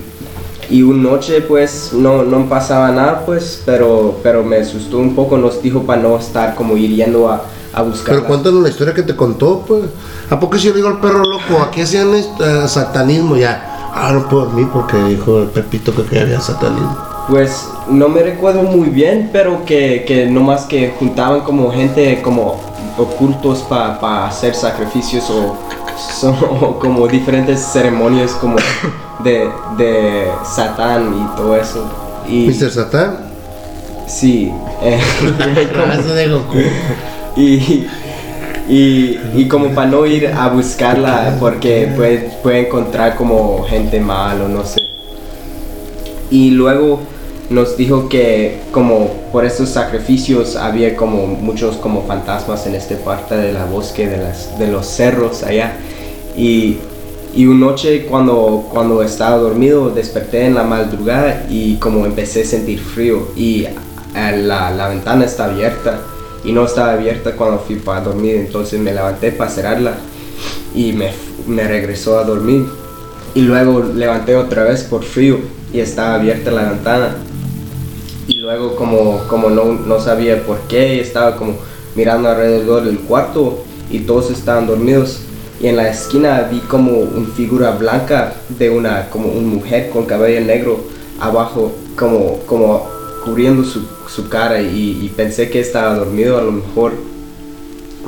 y 0.68 0.82
una 0.82 1.10
noche 1.10 1.42
pues 1.42 1.92
no, 1.92 2.24
no 2.24 2.48
pasaba 2.48 2.90
nada 2.90 3.24
pues, 3.24 3.62
pero, 3.64 4.18
pero 4.24 4.42
me 4.42 4.56
asustó 4.56 4.98
un 4.98 5.14
poco, 5.14 5.38
nos 5.38 5.62
dijo 5.62 5.84
para 5.84 6.02
no 6.02 6.18
estar 6.18 6.56
como 6.56 6.76
hiriendo 6.76 7.28
a, 7.30 7.44
a 7.72 7.82
buscar. 7.82 8.16
Pero 8.16 8.26
cuéntanos 8.26 8.64
la 8.64 8.68
historia 8.68 8.94
que 8.94 9.04
te 9.04 9.14
contó, 9.14 9.64
pues. 9.64 9.84
¿A 10.28 10.40
poco 10.40 10.58
si 10.58 10.64
yo 10.64 10.70
le 10.70 10.78
digo 10.78 10.88
al 10.88 11.00
perro 11.00 11.22
loco? 11.22 11.62
Aquí 11.62 11.82
hacían 11.82 12.12
eh, 12.16 12.64
satanismo 12.66 13.36
ya. 13.36 13.92
Ah, 13.94 14.10
no 14.12 14.28
puedo 14.28 14.46
dormir 14.46 14.66
porque 14.72 14.96
dijo 15.04 15.42
el 15.42 15.50
Pepito 15.50 15.92
que 16.10 16.18
había 16.18 16.40
satanismo. 16.40 16.98
Pues 17.28 17.68
no 17.88 18.08
me 18.08 18.22
recuerdo 18.22 18.62
muy 18.62 18.88
bien, 18.88 19.30
pero 19.32 19.64
que, 19.64 20.04
que 20.06 20.26
nomás 20.26 20.64
que 20.64 20.90
juntaban 20.98 21.40
como 21.40 21.70
gente 21.72 22.20
como 22.22 22.60
ocultos 22.98 23.60
para 23.62 24.26
hacer 24.26 24.54
sacrificios 24.54 25.28
o, 25.30 25.56
so- 26.20 26.30
o 26.60 26.78
como 26.80 27.08
diferentes 27.08 27.60
ceremonias 27.60 28.32
como 28.32 28.56
de, 29.24 29.48
de 29.76 30.26
Satán 30.44 31.14
y 31.14 31.36
todo 31.36 31.56
eso. 31.56 31.84
Y 32.28 32.46
Mr. 32.48 32.70
Satán. 32.70 33.16
sí, 34.06 34.52
eh, 34.82 35.00
de 36.14 36.28
Goku. 36.28 36.58
y, 37.36 37.86
y, 38.68 39.18
y 39.34 39.48
como 39.48 39.70
para 39.74 39.90
no 39.90 40.06
ir 40.06 40.28
a 40.28 40.48
buscarla 40.48 41.36
porque 41.40 41.92
puede, 41.96 42.30
puede 42.42 42.66
encontrar 42.68 43.16
como 43.16 43.64
gente 43.64 43.98
mal 44.00 44.40
o 44.42 44.48
no 44.48 44.64
sé. 44.64 44.80
Y 46.30 46.50
luego 46.50 47.00
nos 47.50 47.76
dijo 47.76 48.08
que 48.08 48.60
como 48.72 49.10
por 49.32 49.44
estos 49.44 49.68
sacrificios 49.68 50.56
había 50.56 50.96
como 50.96 51.26
muchos 51.26 51.76
como 51.76 52.06
fantasmas 52.06 52.66
en 52.66 52.74
esta 52.74 52.96
parte 52.96 53.36
de 53.36 53.52
la 53.52 53.64
bosque, 53.64 54.08
de, 54.08 54.18
las, 54.18 54.58
de 54.58 54.68
los 54.68 54.86
cerros 54.86 55.42
allá. 55.42 55.76
Y, 56.36 56.78
y 57.34 57.46
una 57.46 57.66
noche 57.66 58.06
cuando, 58.06 58.68
cuando 58.72 59.02
estaba 59.02 59.36
dormido 59.36 59.90
desperté 59.90 60.46
en 60.46 60.54
la 60.54 60.64
madrugada 60.64 61.46
y 61.48 61.76
como 61.76 62.04
empecé 62.06 62.42
a 62.42 62.46
sentir 62.46 62.80
frío 62.80 63.28
y 63.36 63.64
eh, 63.64 64.36
la, 64.36 64.70
la 64.70 64.88
ventana 64.88 65.24
está 65.24 65.46
abierta 65.46 66.00
y 66.44 66.52
no 66.52 66.64
estaba 66.64 66.92
abierta 66.92 67.32
cuando 67.32 67.58
fui 67.58 67.76
para 67.76 68.00
dormir, 68.00 68.36
entonces 68.36 68.80
me 68.80 68.92
levanté 68.92 69.32
para 69.32 69.50
cerrarla 69.50 69.94
y 70.74 70.92
me, 70.92 71.12
me 71.46 71.66
regresó 71.66 72.18
a 72.18 72.24
dormir. 72.24 72.66
Y 73.34 73.42
luego 73.42 73.82
levanté 73.82 74.36
otra 74.36 74.64
vez 74.64 74.82
por 74.82 75.04
frío 75.04 75.38
y 75.72 75.80
estaba 75.80 76.16
abierta 76.16 76.50
la 76.50 76.70
ventana. 76.70 77.16
Luego 78.52 78.76
como, 78.76 79.18
como 79.28 79.48
no, 79.48 79.64
no 79.64 79.98
sabía 79.98 80.44
por 80.44 80.58
qué, 80.68 81.00
estaba 81.00 81.36
como 81.36 81.54
mirando 81.94 82.28
alrededor 82.28 82.84
del 82.84 82.98
cuarto 82.98 83.64
y 83.90 84.00
todos 84.00 84.30
estaban 84.30 84.66
dormidos. 84.66 85.20
Y 85.60 85.68
en 85.68 85.76
la 85.76 85.88
esquina 85.88 86.48
vi 86.50 86.58
como 86.60 86.98
una 86.98 87.28
figura 87.34 87.70
blanca 87.70 88.34
de 88.50 88.68
una, 88.68 89.08
como 89.08 89.28
una 89.28 89.46
mujer 89.48 89.88
con 89.90 90.04
cabello 90.04 90.42
negro 90.44 90.80
abajo, 91.18 91.72
como, 91.96 92.40
como 92.46 92.86
cubriendo 93.24 93.64
su, 93.64 93.80
su 94.14 94.28
cara 94.28 94.60
y, 94.60 94.98
y 95.02 95.08
pensé 95.16 95.48
que 95.48 95.60
estaba 95.60 95.94
dormido 95.94 96.36
a 96.36 96.42
lo 96.42 96.52
mejor 96.52 96.92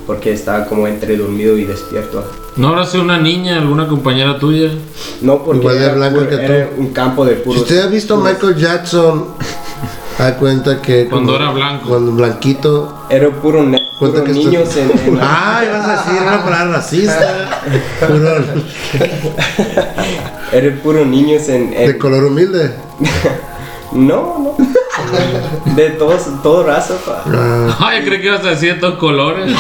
porque 0.06 0.32
estaba 0.34 0.66
como 0.66 0.86
entre 0.86 1.16
dormido 1.16 1.56
y 1.56 1.64
despierto. 1.64 2.22
¿No 2.56 2.68
habrá 2.68 2.84
sido 2.84 3.02
una 3.04 3.18
niña, 3.18 3.58
alguna 3.58 3.88
compañera 3.88 4.38
tuya? 4.38 4.68
No, 5.22 5.42
porque 5.42 5.60
Igual 5.60 5.78
de 5.78 5.84
era, 5.86 5.94
blanco 5.94 6.18
puro- 6.18 6.28
que 6.28 6.36
tú. 6.36 6.42
era 6.52 6.70
un 6.76 6.88
campo 6.92 7.24
de 7.24 7.36
Si 7.36 7.40
puros. 7.42 7.62
usted 7.62 7.80
ha 7.80 7.86
visto 7.86 8.16
puros- 8.16 8.32
Michael 8.34 8.56
Jackson, 8.56 9.24
da 10.18 10.36
cuenta 10.36 10.80
que. 10.80 11.08
Cuando 11.08 11.36
era 11.36 11.50
blanco. 11.50 11.88
Cuando 11.88 12.12
blanquito. 12.12 12.94
Era 13.10 13.30
puro, 13.30 13.62
ne- 13.64 13.78
Cuenta 13.98 14.20
puro 14.20 14.24
que 14.24 14.30
esto- 14.38 14.50
niños 14.50 14.76
en, 14.76 15.08
en 15.08 15.16
la- 15.18 15.58
Ay, 15.58 15.68
vas 15.72 15.86
a 15.88 15.90
decir 16.04 16.22
una 16.22 16.44
palabra 16.44 16.72
racista. 16.76 17.60
Puro- 18.06 18.44
Era 20.52 20.76
puro 20.82 21.04
niños 21.04 21.48
en. 21.48 21.72
en- 21.72 21.86
de 21.88 21.98
color 21.98 22.24
humilde. 22.24 22.74
No, 23.92 24.38
no. 24.40 24.56
De 25.76 25.90
todos, 25.90 26.42
todo 26.42 26.66
raza, 26.66 26.94
pa. 27.06 27.22
Ah, 27.32 27.76
Ay, 27.78 28.04
creí 28.04 28.20
que 28.20 28.26
ibas 28.26 28.44
a 28.44 28.48
decir 28.50 28.74
de 28.74 28.80
todos 28.80 28.98
colores. 28.98 29.54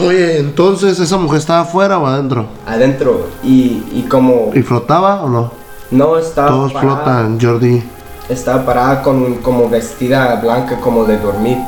Oye, 0.00 0.36
entonces 0.38 0.98
esa 0.98 1.16
mujer 1.16 1.38
estaba 1.38 1.60
afuera 1.60 1.98
o 1.98 2.06
adentro. 2.06 2.46
Adentro. 2.66 3.28
Y, 3.42 3.82
y 3.92 4.04
como. 4.10 4.50
¿Y 4.54 4.60
flotaba 4.60 5.22
o 5.22 5.28
no? 5.30 5.52
No 5.90 6.18
estaba. 6.18 6.48
Todos 6.48 6.72
parada, 6.74 6.96
flotan, 6.96 7.38
Jordi. 7.40 7.82
Estaba 8.28 8.64
parada 8.64 9.02
con 9.02 9.36
como 9.36 9.68
vestida 9.68 10.34
blanca, 10.36 10.76
como 10.80 11.04
de 11.04 11.18
dormir. 11.18 11.58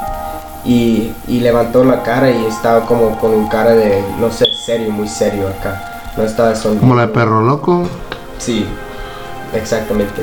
Y, 0.65 1.12
y 1.29 1.41
levantó 1.41 1.85
la 1.85 2.03
cara 2.03 2.31
y 2.31 2.45
estaba 2.47 2.85
como 2.85 3.19
con 3.19 3.31
un 3.33 3.49
cara 3.49 3.75
de, 3.75 4.03
no 4.21 4.31
sé, 4.31 4.45
serio, 4.67 4.91
muy 4.91 5.09
serio 5.09 5.49
acá. 5.49 6.12
No 6.17 6.25
estaba 6.25 6.55
sonriendo. 6.55 6.81
Como 6.81 6.95
la 6.97 7.07
de 7.07 7.12
perro 7.12 7.41
loco. 7.43 7.88
Sí, 8.38 8.67
exactamente. 9.55 10.23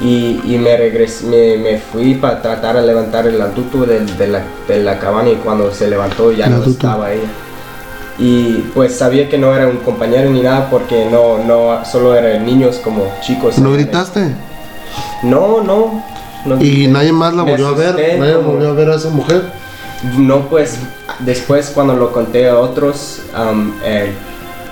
Y, 0.00 0.40
y 0.44 0.58
me, 0.58 0.76
regresé, 0.76 1.26
me, 1.26 1.56
me 1.56 1.78
fui 1.78 2.14
para 2.14 2.40
tratar 2.40 2.76
de 2.76 2.82
levantar 2.86 3.26
el 3.26 3.40
adulto 3.40 3.84
de, 3.86 4.00
de 4.04 4.26
la, 4.28 4.42
de 4.68 4.80
la 4.82 4.98
cabaña 4.98 5.30
y 5.30 5.36
cuando 5.36 5.72
se 5.72 5.88
levantó 5.88 6.32
ya 6.32 6.44
El 6.46 6.50
no 6.52 6.56
adulto. 6.58 6.86
estaba 6.86 7.12
ella. 7.12 7.28
Y 8.18 8.70
pues 8.74 8.96
sabía 8.96 9.28
que 9.30 9.38
no 9.38 9.54
era 9.54 9.66
un 9.66 9.78
compañero 9.78 10.30
ni 10.30 10.42
nada 10.42 10.68
porque 10.70 11.06
no, 11.10 11.38
no, 11.38 11.82
solo 11.86 12.14
eran 12.14 12.44
niños 12.44 12.76
como 12.84 13.06
chicos. 13.22 13.58
¿No 13.58 13.72
gritaste? 13.72 14.34
No, 15.22 15.60
no. 15.62 16.02
no 16.46 16.62
Y 16.64 16.86
nadie 16.86 17.12
más 17.12 17.34
la 17.34 17.42
volvió 17.42 17.68
a 17.68 17.72
ver. 17.72 17.88
asusté 17.88 18.18
Nadie 18.18 18.34
como- 18.36 18.52
volvió 18.52 18.70
a 18.70 18.72
ver 18.72 18.90
a 18.90 18.94
esa 18.96 19.10
mujer. 19.10 19.42
No, 20.16 20.48
pues 20.48 20.78
después 21.18 21.70
cuando 21.74 21.94
lo 21.94 22.10
conté 22.12 22.48
a 22.48 22.58
otros, 22.58 23.20
am, 23.34 23.74
el, 23.84 24.12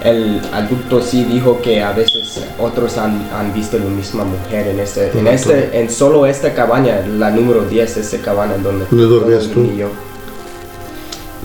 el 0.02 0.40
adulto 0.54 1.02
sí 1.02 1.24
dijo 1.24 1.60
que 1.60 1.82
a 1.82 1.92
veces 1.92 2.40
otros 2.58 2.96
han, 2.96 3.28
han 3.38 3.52
visto 3.52 3.78
la 3.78 3.84
misma 3.84 4.24
mujer 4.24 4.68
en 4.68 4.80
este, 4.80 5.10
en 5.18 5.26
este, 5.26 5.78
en 5.78 5.90
solo 5.90 6.24
esta 6.24 6.54
cabaña, 6.54 7.02
la 7.18 7.30
número 7.30 7.62
10, 7.64 7.96
esta 7.98 8.18
cabaña 8.18 8.56
donde, 8.56 8.86
¿Dónde 8.90 9.04
dormías 9.04 9.52
donde 9.52 9.70
tú? 9.72 9.76
yo. 9.76 9.88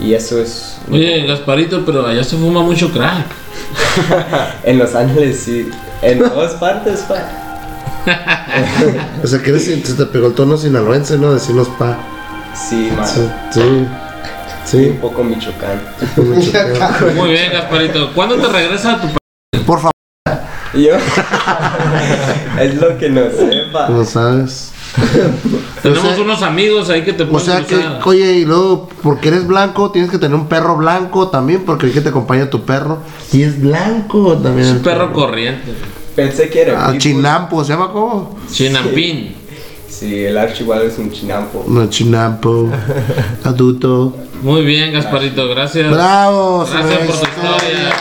Y 0.00 0.14
eso 0.14 0.40
es 0.40 0.78
Oye, 0.90 1.26
Gasparito, 1.26 1.84
pero 1.84 2.06
allá 2.06 2.24
se 2.24 2.36
fuma 2.36 2.62
mucho 2.62 2.90
crack. 2.90 3.26
en 4.64 4.78
Los 4.78 4.94
Ángeles 4.94 5.40
sí, 5.40 5.68
en 6.00 6.18
todas 6.30 6.54
partes, 6.54 7.00
pa. 7.00 7.43
O 9.22 9.26
sea, 9.26 9.42
que 9.42 9.50
eres- 9.50 9.64
se 9.64 9.94
te 9.94 10.06
pegó 10.06 10.26
el 10.28 10.34
tono 10.34 10.56
sinaloense, 10.56 11.18
¿no? 11.18 11.32
Decirnos 11.32 11.68
pa. 11.78 11.96
Sí, 12.54 12.90
man. 12.96 13.06
Sí. 13.52 13.86
Sí. 14.64 14.76
Un 14.90 14.96
poco 14.98 15.24
Michoacán. 15.24 15.80
Muy 17.16 17.30
bien, 17.30 17.52
Gasparito. 17.52 18.12
¿Cuándo 18.14 18.36
te 18.36 18.46
regresas 18.48 18.86
a 18.94 19.00
tu 19.00 19.06
país? 19.08 19.64
Por 19.66 19.78
favor, 19.78 19.92
yo, 20.74 20.94
es 22.60 22.74
lo 22.76 22.96
que 22.98 23.10
no 23.10 23.22
sepa. 23.30 23.88
no 23.88 24.04
sabes. 24.04 24.70
Tenemos 25.82 26.14
sea- 26.14 26.22
unos 26.22 26.42
amigos 26.42 26.88
ahí 26.88 27.02
que 27.02 27.12
te 27.12 27.24
O 27.24 27.28
pueden 27.28 27.46
sea 27.46 27.64
que, 27.66 27.76
oye, 28.08 28.32
y 28.34 28.44
luego, 28.44 28.88
porque 29.02 29.28
eres 29.28 29.46
blanco, 29.46 29.90
tienes 29.90 30.10
que 30.10 30.18
tener 30.18 30.34
un 30.36 30.46
perro 30.48 30.76
blanco 30.76 31.28
también, 31.28 31.64
porque 31.64 31.86
el 31.86 31.92
que 31.92 32.00
te 32.00 32.08
acompaña 32.10 32.48
tu 32.48 32.64
perro. 32.64 32.98
Y 33.32 33.42
es 33.42 33.60
blanco 33.60 34.34
también. 34.38 34.66
Es 34.66 34.70
un 34.70 34.76
el 34.78 34.82
perro 34.82 35.12
corriente. 35.12 35.72
Pensé 36.14 36.48
que 36.48 36.62
era 36.62 36.78
Ah, 36.80 36.84
pitbull. 36.86 36.98
chinampo, 37.00 37.64
¿se 37.64 37.72
llama 37.72 37.92
cómo? 37.92 38.38
Chinampín. 38.50 39.34
Sí, 39.88 40.24
el 40.24 40.36
archival 40.38 40.82
es 40.82 40.98
un 40.98 41.10
chinampo. 41.12 41.64
No, 41.68 41.88
chinampo. 41.88 42.70
Adulto. 43.44 44.14
Muy 44.42 44.62
bien, 44.64 44.92
Gasparito. 44.92 45.48
Gracias. 45.48 45.90
¡Bravo! 45.90 46.66
Gracias 46.70 46.98
por 46.98 47.06
tu 47.18 47.24
historia. 47.24 47.92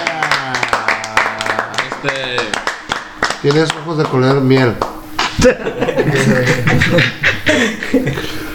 Este, 1.89 2.37
Tienes 3.41 3.69
ojos 3.83 3.97
de 3.97 4.03
color 4.05 4.41
miel. 4.41 4.73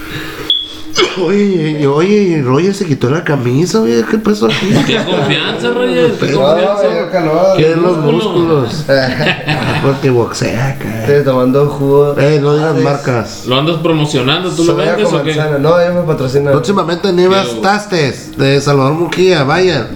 Oye, 1.24 1.86
oye, 1.86 2.42
Roger 2.44 2.74
se 2.74 2.86
quitó 2.86 3.10
la 3.10 3.24
camisa, 3.24 3.80
oye, 3.80 4.04
¿qué 4.10 4.18
pasó 4.18 4.46
aquí? 4.46 4.68
Qué 4.86 4.96
confianza, 5.04 5.70
Roger. 5.70 6.12
Qué 6.12 6.32
No, 6.32 6.40
confianza. 6.42 6.82
ya 6.94 7.10
calor. 7.10 7.56
¿Quieren 7.56 7.82
los 7.82 7.96
músculo. 7.98 8.60
músculos? 8.60 8.84
Porque 9.84 10.10
boxea, 10.10 10.68
acá. 10.70 11.00
Estoy 11.06 11.24
tomando 11.24 11.66
jugo. 11.66 12.16
Eh, 12.18 12.38
no 12.40 12.54
digas 12.54 12.74
Ah, 12.76 12.80
marcas. 12.82 13.46
¿Lo 13.46 13.58
andas 13.58 13.76
promocionando? 13.78 14.50
¿Tú 14.50 14.64
lo 14.64 14.76
vendes 14.76 15.12
o 15.12 15.22
qué? 15.22 15.34
No, 15.60 15.80
ellos 15.80 15.94
me 15.94 16.02
patrocinan. 16.02 16.52
Próximamente 16.52 17.12
Nivas 17.12 17.48
Tastes 17.62 18.36
de 18.36 18.60
Salvador 18.60 18.94
Mujía, 18.94 19.44
vayan. 19.44 19.88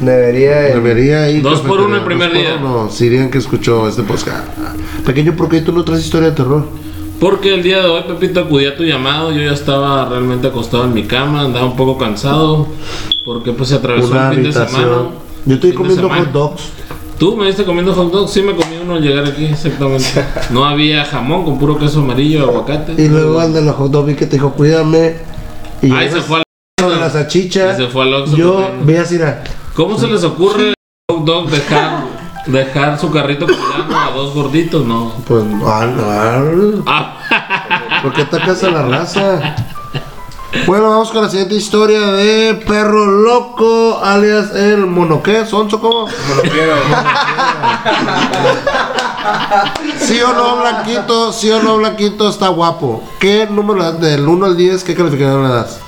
Debería. 0.00 0.56
Debería 0.74 1.30
ir. 1.30 1.42
Dos 1.42 1.60
por 1.62 1.80
uno 1.80 1.96
el 1.96 2.02
primer 2.04 2.28
dos 2.28 2.38
por 2.38 2.46
día. 2.46 2.56
uno, 2.60 2.90
si 2.90 3.04
dirían 3.08 3.30
que 3.30 3.38
escuchó 3.38 3.88
este 3.88 4.02
podcast. 4.02 4.44
Pequeño, 5.06 5.34
¿por 5.34 5.48
qué 5.48 5.60
tú 5.62 5.72
no 5.72 5.84
traes 5.84 6.04
historia 6.04 6.30
de 6.30 6.34
terror? 6.36 6.66
Porque 7.20 7.54
el 7.54 7.62
día 7.62 7.82
de 7.82 7.88
hoy, 7.88 8.02
Pepito, 8.06 8.40
acudí 8.40 8.66
a 8.66 8.76
tu 8.76 8.84
llamado. 8.84 9.32
Yo 9.32 9.40
ya 9.42 9.52
estaba 9.52 10.08
realmente 10.08 10.48
acostado 10.48 10.84
en 10.84 10.92
mi 10.92 11.04
cama, 11.04 11.42
andaba 11.42 11.66
un 11.66 11.76
poco 11.76 11.96
cansado. 11.96 12.66
Porque 13.24 13.52
pues 13.52 13.70
se 13.70 13.76
atravesó 13.76 14.10
Una 14.10 14.28
el 14.28 14.34
fin 14.34 14.44
de 14.44 14.52
semana. 14.52 15.10
Yo 15.46 15.54
estoy 15.54 15.72
comiendo 15.72 16.08
hot 16.08 16.32
dogs. 16.32 16.62
¿Tú 17.18 17.34
me 17.34 17.46
viste 17.46 17.64
comiendo 17.64 17.94
hot 17.94 18.12
dogs? 18.12 18.30
Sí, 18.30 18.42
me 18.42 18.54
comí 18.54 18.76
uno 18.82 18.94
al 18.96 19.02
llegar 19.02 19.24
aquí, 19.24 19.46
exactamente. 19.46 20.06
No 20.50 20.66
había 20.66 21.04
jamón 21.04 21.44
con 21.44 21.58
puro 21.58 21.78
queso 21.78 22.00
amarillo, 22.00 22.44
aguacate. 22.44 23.00
Y 23.02 23.08
luego 23.08 23.40
al 23.40 23.54
de 23.54 23.62
los 23.62 23.74
hot 23.76 23.90
dogs 23.90 24.08
vi 24.08 24.14
que 24.14 24.26
te 24.26 24.36
dijo, 24.36 24.52
cuídame. 24.52 25.16
Y 25.80 25.92
Ahí 25.92 26.10
se 26.10 26.20
fue 26.20 26.42
al... 26.78 26.90
de 26.90 26.96
la 26.96 27.08
salchicha. 27.08 27.74
Se 27.74 27.86
fue 27.86 28.02
al 28.02 28.26
Yo 28.34 28.60
así, 29.00 29.14
era, 29.14 29.42
¿Cómo 29.74 29.98
se 29.98 30.08
les 30.08 30.24
ocurre 30.24 30.74
hot 31.10 31.24
dog 31.24 31.48
dejar, 31.48 32.04
dejar 32.46 32.98
su 32.98 33.10
carrito 33.10 33.46
colgando 33.46 33.96
a 33.96 34.10
dos 34.12 34.34
gorditos? 34.34 34.84
No. 34.84 35.12
pues, 35.26 35.44
no, 35.44 35.66
Ah, 36.86 37.16
¿por 38.02 38.12
qué 38.12 38.22
atacas 38.22 38.62
a 38.64 38.70
la 38.70 38.82
raza? 38.82 39.56
Bueno, 40.66 40.88
vamos 40.88 41.10
con 41.10 41.22
la 41.22 41.28
siguiente 41.28 41.54
historia 41.54 42.00
de 42.12 42.54
Perro 42.66 43.04
Loco, 43.04 44.00
alias 44.02 44.54
el 44.54 44.86
Monoqué, 44.86 45.44
¿Sonso 45.44 45.80
cómo? 45.80 46.08
¿Sí 50.00 50.20
o 50.22 50.32
no, 50.32 50.56
Blanquito? 50.58 51.32
¿Sí 51.32 51.50
o 51.50 51.62
no, 51.62 51.76
Blanquito 51.76 52.28
está 52.28 52.48
guapo? 52.48 53.02
¿Qué 53.18 53.46
número 53.50 53.80
le 53.80 53.84
das? 53.84 54.00
Del 54.00 54.26
1 54.26 54.46
al 54.46 54.56
10, 54.56 54.84
qué 54.84 54.94
calificación 54.94 55.42
le 55.42 55.48
das? 55.50 55.80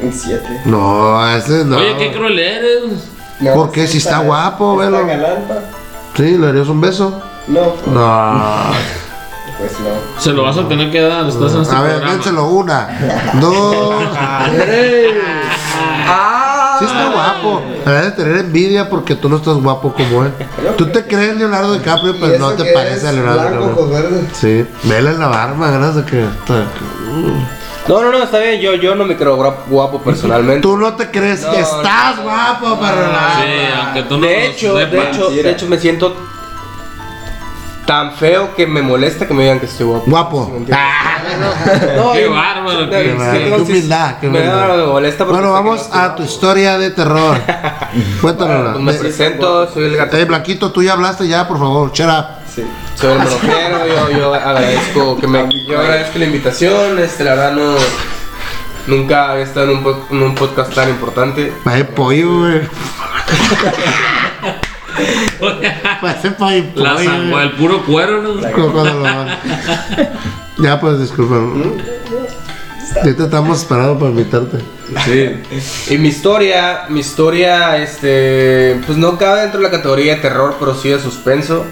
Un 0.00 0.12
7. 0.12 0.62
No, 0.66 1.28
ese 1.36 1.64
no. 1.64 1.76
Oye, 1.78 1.96
qué 1.96 2.12
cruel 2.12 2.38
eres. 2.38 2.92
¿Por 3.54 3.70
qué? 3.70 3.86
Si 3.86 3.98
está 3.98 4.18
guapo, 4.20 4.82
¿Está 4.82 4.96
velo. 4.98 5.06
galán, 5.06 5.42
pa? 5.48 5.54
¿Sí? 6.16 6.36
¿Le 6.36 6.46
darías 6.46 6.68
un 6.68 6.80
beso? 6.80 7.22
No, 7.46 7.60
No. 7.92 8.52
pues 9.58 9.72
no. 9.80 10.20
Se 10.20 10.32
lo 10.32 10.42
vas 10.42 10.56
a 10.58 10.68
tener 10.68 10.90
que 10.90 11.00
dar, 11.00 11.26
estás 11.26 11.52
en 11.54 11.62
este 11.62 11.74
A 11.74 11.80
ver, 11.82 12.00
dénselo 12.04 12.46
una, 12.48 12.88
dos. 13.40 14.04
Sí 16.78 16.84
está 16.84 17.10
guapo. 17.10 17.62
Debes 17.84 18.04
de 18.04 18.10
tener 18.12 18.36
envidia 18.38 18.88
porque 18.88 19.16
tú 19.16 19.28
no 19.28 19.36
estás 19.36 19.54
guapo 19.56 19.92
como 19.94 20.24
él. 20.24 20.32
Tú 20.76 20.86
te 20.86 21.04
crees 21.06 21.36
Leonardo 21.36 21.72
DiCaprio, 21.74 22.14
¿Y 22.14 22.20
pero 22.20 22.38
no 22.38 22.50
te 22.52 22.72
parece 22.72 23.08
a 23.08 23.12
Leonardo 23.12 23.68
DiCaprio. 23.86 24.22
Sí, 24.32 24.64
vele 24.84 25.10
en 25.10 25.18
la 25.20 25.26
barba, 25.28 25.70
ganas 25.70 25.96
de 25.96 26.04
que. 26.04 26.24
No, 27.88 28.02
no, 28.02 28.12
no, 28.12 28.22
está 28.22 28.38
bien. 28.38 28.60
Yo, 28.60 28.74
yo 28.74 28.94
no 28.94 29.04
me 29.04 29.16
creo 29.16 29.36
guap- 29.36 29.66
guapo 29.66 30.00
personalmente. 30.02 30.60
Tú 30.60 30.76
no 30.76 30.94
te 30.94 31.10
crees 31.10 31.42
No, 31.42 31.52
que 31.52 31.60
estás 31.60 32.22
guapo, 32.22 32.78
pero 32.80 33.00
la. 33.12 33.42
Sí, 33.42 33.50
aunque 33.84 34.02
tú 34.02 34.18
no 34.18 34.26
de 34.26 34.46
hecho, 34.46 34.74
de 34.74 35.08
hecho, 35.10 35.30
de 35.30 35.50
hecho 35.50 35.66
me 35.66 35.78
siento 35.78 36.14
tan 37.86 38.12
feo 38.12 38.54
que 38.54 38.66
me 38.66 38.82
molesta 38.82 39.26
que 39.26 39.32
me 39.32 39.44
digan 39.44 39.58
que 39.60 39.64
estoy 39.66 39.86
guapo. 39.86 40.04
Guapo. 40.06 40.52
Ah, 40.72 41.04
No, 41.96 42.12
Qué 42.12 42.26
bárbaro, 42.28 42.82
no, 42.84 42.90
qué 42.90 43.16
Qué 43.16 43.54
humildad, 43.62 44.16
qué 44.20 44.28
me, 44.28 44.40
me 44.40 44.86
molesta 44.86 45.24
porque 45.24 45.38
Bueno, 45.40 45.52
vamos 45.52 45.88
no 45.92 45.98
a 46.00 46.14
tu 46.14 46.22
historia 46.22 46.76
de 46.78 46.90
terror. 46.90 47.38
Cuéntanosla. 48.20 48.72
Pues 48.72 48.84
me 48.84 48.92
presento, 48.94 49.72
soy 49.72 49.84
el 49.84 49.96
gato. 49.96 50.16
Eh, 50.16 50.24
Blanquito, 50.24 50.70
tú 50.72 50.82
ya 50.82 50.92
hablaste 50.94 51.26
ya, 51.28 51.46
por 51.48 51.58
favor. 51.58 51.90
Shut 51.92 52.08
up. 52.08 52.24
Sí. 52.62 53.00
Soy 53.00 53.12
el 53.12 53.18
monojero, 53.18 53.86
yo, 53.86 54.10
yo 54.18 54.34
agradezco 54.34 55.18
que 55.18 55.26
me, 55.28 55.64
yo 55.66 55.78
agradezco 55.78 56.18
la 56.18 56.24
invitación, 56.24 56.98
este, 56.98 57.22
la 57.24 57.30
verdad 57.34 57.52
no, 57.52 57.74
nunca 58.88 59.30
había 59.32 59.44
estado 59.44 59.70
en 59.70 59.78
un, 59.78 59.84
pod- 59.84 60.04
en 60.10 60.22
un 60.22 60.34
podcast 60.34 60.74
tan 60.74 60.88
importante. 60.88 61.52
Parece 61.64 61.84
pollo, 61.84 62.38
güey. 62.38 62.60
Parece 66.00 66.30
pollo. 66.32 66.64
La 66.74 66.94
pollo, 66.94 67.04
sangua, 67.10 67.30
güey. 67.30 67.44
el 67.48 67.52
puro 67.52 67.84
cuero, 67.84 68.22
¿no? 68.22 68.34
Ya, 70.58 70.80
pues 70.80 70.98
disculpa. 71.00 71.36
Ya 73.04 73.14
te 73.14 73.22
estamos 73.22 73.58
esperando 73.60 73.98
para 73.98 74.10
invitarte. 74.10 74.58
Sí. 75.04 75.94
Y 75.94 75.98
mi 75.98 76.08
historia, 76.08 76.84
mi 76.88 77.00
historia, 77.00 77.76
este, 77.76 78.80
pues 78.86 78.96
no 78.98 79.16
cabe 79.18 79.42
dentro 79.42 79.60
de 79.60 79.66
la 79.66 79.70
categoría 79.70 80.16
de 80.16 80.20
terror, 80.22 80.56
pero 80.58 80.74
sí 80.74 80.88
de 80.88 80.98
suspenso. 80.98 81.64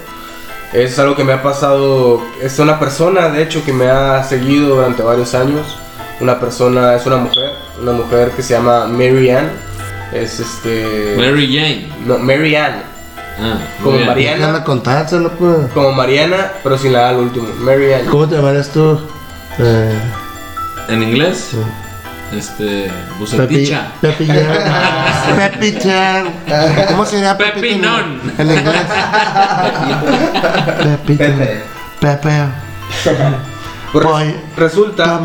Es 0.73 0.99
algo 0.99 1.15
que 1.15 1.23
me 1.23 1.33
ha 1.33 1.41
pasado, 1.41 2.21
es 2.41 2.59
una 2.59 2.77
persona, 2.79 3.29
de 3.29 3.41
hecho, 3.43 3.63
que 3.63 3.71
me 3.73 3.89
ha 3.89 4.23
seguido 4.23 4.75
durante 4.75 5.01
varios 5.01 5.33
años. 5.33 5.77
Una 6.19 6.39
persona, 6.39 6.95
es 6.95 7.05
una 7.05 7.17
mujer, 7.17 7.51
una 7.81 7.91
mujer 7.93 8.31
que 8.31 8.41
se 8.43 8.53
llama 8.53 8.85
Mary 8.87 9.29
Ann. 9.29 9.49
Es 10.11 10.39
este... 10.39 11.15
Mary 11.17 11.47
Jane. 11.55 11.89
No, 12.05 12.17
Mary 12.17 12.55
Ann. 12.55 12.83
Ah, 13.39 13.59
Como 13.83 13.95
bien. 13.97 14.07
María. 14.07 14.33
Déjala 14.35 14.63
contárselo, 14.63 15.31
pues. 15.33 15.71
Como 15.73 15.91
Mariana, 15.91 16.53
pero 16.63 16.77
sin 16.77 16.93
la 16.93 17.05
A 17.07 17.09
al 17.09 17.17
último. 17.17 17.47
Mary 17.59 17.93
Ann. 17.93 18.05
¿Cómo 18.07 18.27
te 18.27 18.35
llamarías 18.35 18.69
tú? 18.69 18.99
Eh, 19.59 19.99
En 20.89 21.03
inglés, 21.03 21.51
este. 22.33 22.91
Buceticha. 23.19 23.91
Pepi 24.01 24.27
Chan. 24.27 24.35
Pepi 25.35 25.77
Chan. 25.79 26.25
¿Cómo 26.89 27.05
sería 27.05 27.37
Pepi 27.37 27.61
Pepinón. 27.61 28.21
En 28.37 28.47
inglés. 28.51 28.81
Pepi 30.83 31.17
Chan. 31.17 31.37
Pepe. 31.37 31.63
Pepe. 31.99 32.45
Pues 33.91 34.05
Boy. 34.05 34.35
resulta, 34.57 35.21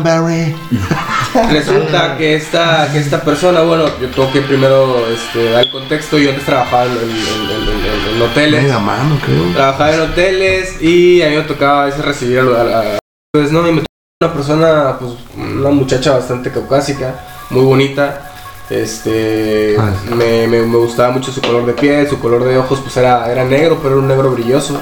resulta 1.51 2.15
que 2.17 2.35
esta, 2.37 2.89
que 2.91 2.99
esta 2.99 3.21
persona, 3.21 3.59
bueno, 3.61 3.85
yo 3.99 4.07
tengo 4.09 4.31
que 4.31 4.41
primero 4.41 5.05
este, 5.11 5.51
dar 5.51 5.63
el 5.63 5.69
contexto. 5.71 6.17
Yo 6.17 6.29
antes 6.29 6.45
trabajaba 6.45 6.85
en, 6.85 6.91
en- 6.91 6.97
en- 6.99 7.01
en- 7.01 7.85
en- 8.09 8.15
en 8.15 8.21
hoteles. 8.21 8.63
Venga, 8.63 8.79
mano, 8.79 9.19
¿qué? 9.25 9.53
Trabajaba 9.53 9.93
en 9.93 10.01
hoteles 10.01 10.81
y 10.81 11.21
a 11.21 11.29
mí 11.29 11.35
me 11.35 11.41
tocaba 11.43 11.83
a 11.83 11.85
veces 11.87 12.05
recibir 12.05 12.39
a, 12.39 12.43
lo- 12.43 12.57
a, 12.57 12.61
a- 12.79 12.99
pues 13.33 13.51
no, 13.51 13.67
y 13.67 13.71
me 13.73 13.81
tocó 13.81 13.92
una 14.23 14.33
persona, 14.33 14.97
pues 14.99 15.11
una 15.37 15.69
muchacha 15.69 16.11
bastante 16.13 16.51
caucásica, 16.51 17.15
muy 17.49 17.63
bonita. 17.63 18.29
Este, 18.69 19.75
Ah. 19.77 19.91
me, 20.15 20.47
me, 20.47 20.61
me 20.61 20.77
gustaba 20.77 21.11
mucho 21.11 21.31
su 21.31 21.41
color 21.41 21.65
de 21.65 21.73
piel, 21.73 22.07
su 22.07 22.19
color 22.19 22.43
de 22.45 22.57
ojos, 22.57 22.79
pues 22.81 22.95
era, 22.97 23.29
era 23.31 23.43
negro, 23.43 23.77
pero 23.81 23.95
era 23.95 24.01
un 24.01 24.07
negro 24.07 24.31
brilloso. 24.31 24.79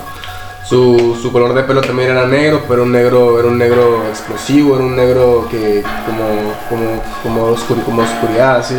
Su, 0.67 1.17
su 1.21 1.31
color 1.33 1.53
de 1.53 1.63
pelo 1.63 1.81
también 1.81 2.11
era 2.11 2.25
negro, 2.25 2.61
pero 2.67 2.83
un 2.83 2.91
negro, 2.93 3.37
era 3.39 3.47
un 3.49 3.57
negro 3.57 4.03
explosivo, 4.09 4.75
era 4.75 4.83
un 4.85 4.95
negro 4.95 5.47
que 5.51 5.83
como, 6.05 6.53
como, 6.69 7.03
como, 7.23 7.55
oscuri- 7.57 7.83
como 7.83 8.03
oscuridad, 8.03 8.57
así. 8.57 8.75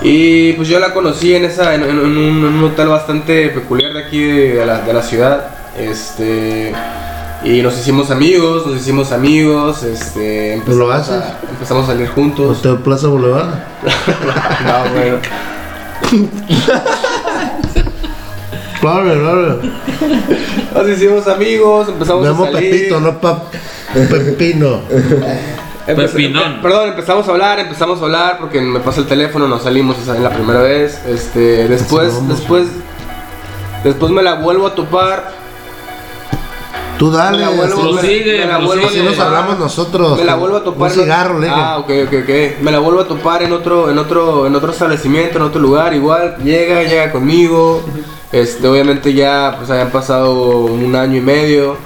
Y 0.00 0.52
pues 0.54 0.68
yo 0.68 0.78
la 0.78 0.94
conocí 0.94 1.34
en, 1.34 1.44
esa, 1.44 1.74
en, 1.74 1.82
en- 1.82 1.90
en 1.90 1.98
un, 1.98 2.16
en 2.16 2.44
un 2.44 2.64
hotel 2.64 2.88
bastante 2.88 3.48
peculiar 3.50 3.92
de 3.92 4.04
aquí 4.04 4.22
de, 4.22 4.54
de 4.54 4.64
la, 4.66 4.80
de 4.80 4.92
la 4.94 5.02
ciudad. 5.02 5.44
Este, 5.76 6.72
y 7.44 7.62
nos 7.62 7.78
hicimos 7.78 8.10
amigos, 8.10 8.66
nos 8.66 8.76
hicimos 8.76 9.12
amigos. 9.12 9.82
Este, 9.82 10.54
empezamos, 10.54 10.78
¿Lo 10.88 10.92
haces? 10.92 11.14
A, 11.22 11.38
empezamos 11.50 11.84
a 11.84 11.92
salir 11.92 12.08
juntos. 12.08 12.58
Plaza 12.84 13.08
Boulevard. 13.08 13.54
No, 14.64 14.90
bueno. 14.94 15.18
Claro, 18.80 19.04
claro. 19.20 19.60
Nos 20.74 20.88
hicimos 20.88 21.26
amigos, 21.26 21.88
empezamos 21.88 22.22
Me 22.22 22.28
llamo 22.28 22.44
a 22.44 22.52
salir. 22.52 22.70
Pepito, 22.70 23.00
no 23.00 23.20
pa 23.20 23.42
Pepino. 23.92 24.80
Pepinón. 25.86 26.54
empe- 26.56 26.62
Perdón, 26.62 26.88
empezamos 26.90 27.26
a 27.26 27.30
hablar, 27.32 27.58
empezamos 27.58 28.00
a 28.00 28.04
hablar 28.04 28.38
porque 28.38 28.60
me 28.60 28.78
pasa 28.80 29.00
el 29.00 29.06
teléfono, 29.06 29.48
nos 29.48 29.62
salimos 29.64 29.98
esa 29.98 30.14
la 30.14 30.30
primera 30.30 30.60
vez. 30.60 31.00
Este, 31.06 31.66
después, 31.66 32.12
después, 32.28 32.68
después 33.82 34.12
me 34.12 34.22
la 34.22 34.34
vuelvo 34.34 34.66
a 34.68 34.74
topar. 34.74 35.32
Tú 36.98 37.10
dale. 37.12 37.38
me 37.38 37.44
la 37.44 37.50
vuelvo, 37.50 37.92
me- 37.92 38.00
sigue, 38.02 38.38
me 38.40 38.46
la 38.46 38.58
vuelvo 38.58 38.86
a 38.86 38.90
Así 38.90 39.00
nos 39.02 39.18
hablamos 39.18 39.58
nosotros. 39.58 40.18
Me 40.18 40.24
la 40.24 40.34
vuelvo 40.34 40.56
a 40.56 40.64
topar. 40.64 40.90
Un 40.90 40.98
en- 40.98 41.04
cigarro, 41.04 41.38
le 41.38 41.48
Ah, 41.48 41.78
ok, 41.78 41.90
ok, 42.06 42.14
ok. 42.24 42.60
Me 42.62 42.70
la 42.72 42.78
vuelvo 42.80 43.00
a 43.00 43.06
topar 43.08 43.42
en 43.44 43.52
otro, 43.52 43.88
en 43.90 43.98
otro, 43.98 44.46
en 44.46 44.54
otro 44.56 44.72
establecimiento, 44.72 45.38
en 45.38 45.44
otro 45.44 45.60
lugar. 45.60 45.94
Igual 45.94 46.36
llega, 46.42 46.82
llega 46.82 47.12
conmigo. 47.12 47.82
Este, 48.32 48.66
obviamente 48.68 49.14
ya, 49.14 49.54
pues 49.56 49.70
habían 49.70 49.90
pasado 49.90 50.32
un 50.64 50.94
año 50.96 51.16
y 51.18 51.20
medio. 51.20 51.76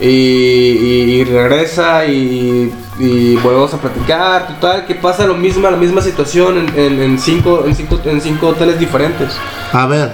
Y, 0.00 0.06
y- 0.06 1.10
y 1.20 1.24
regresa 1.24 2.06
y, 2.06 2.72
y 2.98 3.36
volvemos 3.36 3.72
a 3.74 3.76
platicar. 3.78 4.48
Total, 4.48 4.86
que 4.86 4.94
pasa 4.94 5.26
lo 5.26 5.34
mismo, 5.34 5.70
la 5.70 5.76
misma 5.76 6.00
situación 6.00 6.56
en, 6.58 6.78
en- 6.78 7.02
en 7.02 7.18
cinco, 7.18 7.64
en, 7.66 7.76
cinco, 7.76 8.00
en 8.06 8.20
cinco 8.20 8.48
hoteles 8.48 8.78
diferentes. 8.80 9.28
A 9.72 9.86
ver, 9.86 10.12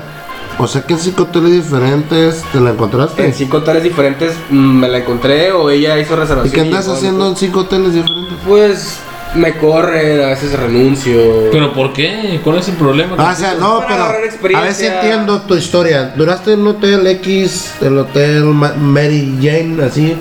O 0.61 0.67
sea 0.67 0.83
que 0.83 0.95
en 0.95 0.99
cinco 0.99 1.23
hoteles 1.25 1.53
diferentes 1.53 2.43
te 2.53 2.61
la 2.61 2.71
encontraste. 2.71 3.25
En 3.25 3.33
cinco 3.33 3.59
hoteles 3.59 3.83
diferentes 3.85 4.35
mm, 4.51 4.57
me 4.57 4.89
la 4.89 4.99
encontré 4.99 5.53
o 5.53 5.71
ella 5.71 5.99
hizo 5.99 6.15
¿Y 6.15 6.17
reservación. 6.17 6.53
qué 6.53 6.61
andas 6.63 6.89
haciendo 6.89 7.29
en 7.29 7.37
cinco 7.37 7.61
hoteles 7.61 7.95
diferentes? 7.95 8.35
Pues 8.47 8.99
me 9.35 9.57
corre, 9.57 10.25
a 10.25 10.29
veces 10.31 10.59
renuncio. 10.59 11.51
¿Pero 11.53 11.73
por 11.73 11.93
qué? 11.93 12.41
¿Cuál 12.43 12.59
es 12.59 12.69
el 12.69 12.75
problema? 12.75 13.15
Ah, 13.19 13.35
o 13.37 13.39
sea, 13.39 13.55
no, 13.55 13.81
para 13.81 14.15
pero 14.43 14.59
a 14.59 14.63
ver 14.63 14.75
si 14.75 14.87
entiendo 14.87 15.43
tu 15.43 15.55
historia. 15.55 16.13
Duraste 16.17 16.55
en 16.55 16.61
un 16.61 16.69
hotel 16.69 17.07
X, 17.07 17.75
el 17.81 17.97
hotel 17.99 18.45
Ma- 18.47 18.75
Mary 18.77 19.39
Jane, 19.41 19.81
así, 19.85 20.17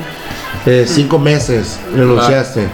eh, 0.68 0.86
cinco 0.88 1.18
meses, 1.18 1.80
renunciaste. 1.96 2.68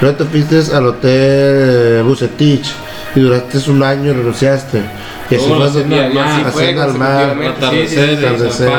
Luego 0.00 0.16
te 0.16 0.24
fuiste 0.24 0.74
al 0.74 0.86
hotel 0.86 1.10
eh, 1.12 2.02
Bucetich 2.06 2.66
y 3.14 3.20
duraste 3.20 3.70
un 3.70 3.82
año 3.82 4.10
y 4.10 4.14
renunciaste. 4.14 4.82
Y 5.30 5.36
así 5.36 5.44
fue 5.48 5.66
haciendo 5.66 5.96
al 5.96 6.12
mar, 6.12 6.46
haciendo 6.46 6.82
al 6.82 6.94
mar. 6.94 7.36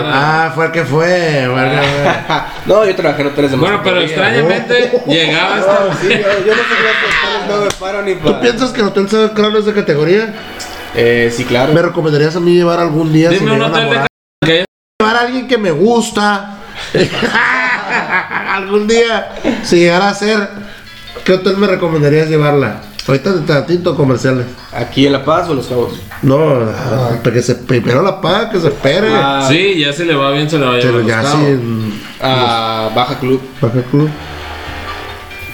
Ah, 0.05 0.51
fue 0.53 0.65
el 0.65 0.71
que 0.71 0.83
fue. 0.83 1.47
fue. 1.51 1.81
No, 2.65 2.85
yo 2.85 2.95
trabajé 2.95 3.21
en 3.21 3.27
hoteles 3.29 3.51
de 3.51 3.57
Bueno, 3.57 3.81
pero 3.83 4.01
extrañamente 4.01 5.01
llegaba 5.07 5.59
esta 5.59 5.73
No, 5.73 5.95
sí, 5.95 6.09
yo, 6.09 6.17
no 6.17 6.61
sé 6.61 6.75
qué 6.77 7.47
no 7.49 7.61
me 7.61 7.71
paro 7.79 8.01
ni 8.03 8.15
¿Tú 8.15 8.19
para. 8.27 8.41
piensas 8.41 8.71
que 8.71 8.81
el 8.81 8.87
hotel 8.87 9.09
Seven 9.09 9.29
Crown 9.29 9.55
es 9.55 9.65
de 9.65 9.73
categoría? 9.73 10.33
Eh, 10.95 11.31
sí, 11.35 11.45
claro. 11.45 11.73
¿Me 11.73 11.81
recomendarías 11.81 12.35
a 12.35 12.39
mí 12.39 12.53
llevar 12.53 12.79
algún 12.79 13.11
día 13.11 13.29
si 13.29 13.39
Dime 13.39 13.51
me 13.51 13.57
un 13.57 13.61
hotel 13.63 13.89
de 13.89 14.65
llevar 14.99 15.15
a 15.15 15.21
alguien 15.21 15.47
que 15.47 15.57
me 15.57 15.71
gusta. 15.71 16.57
Algún 18.51 18.87
día, 18.87 19.33
si 19.63 19.77
llegara 19.77 20.09
a 20.09 20.13
ser, 20.13 20.49
¿qué 21.23 21.33
hotel 21.33 21.57
me 21.57 21.67
recomendarías 21.67 22.27
llevarla? 22.29 22.81
Ahorita 23.07 23.31
de 23.33 23.41
tantito 23.47 23.95
comerciales. 23.95 24.45
¿Aquí 24.71 25.05
en 25.07 25.13
La 25.13 25.25
Paz 25.25 25.47
o 25.47 25.51
en 25.51 25.57
Los 25.57 25.67
Cabos? 25.67 25.93
No, 26.21 26.37
para 27.23 27.33
que 27.33 27.41
se 27.41 27.55
primero 27.55 28.01
la 28.03 28.21
paga, 28.21 28.49
que 28.51 28.59
se 28.59 28.67
espere. 28.67 29.07
Ah, 29.11 29.45
Sí, 29.49 29.79
ya 29.79 29.91
si 29.91 30.03
le 30.05 30.15
va 30.15 30.31
bien 30.31 30.49
se 30.49 30.59
le 30.59 30.65
va 30.65 30.73
a 30.73 30.77
llevar. 30.77 30.91
Pero 31.01 31.03
a 31.03 31.07
ya 31.07 31.21
los 31.23 31.31
sí, 31.31 31.37
cabos. 31.37 31.49
en 31.49 32.01
A 32.21 32.89
Baja 32.95 33.19
Club. 33.19 33.41
Baja 33.59 33.81
Club. 33.89 34.09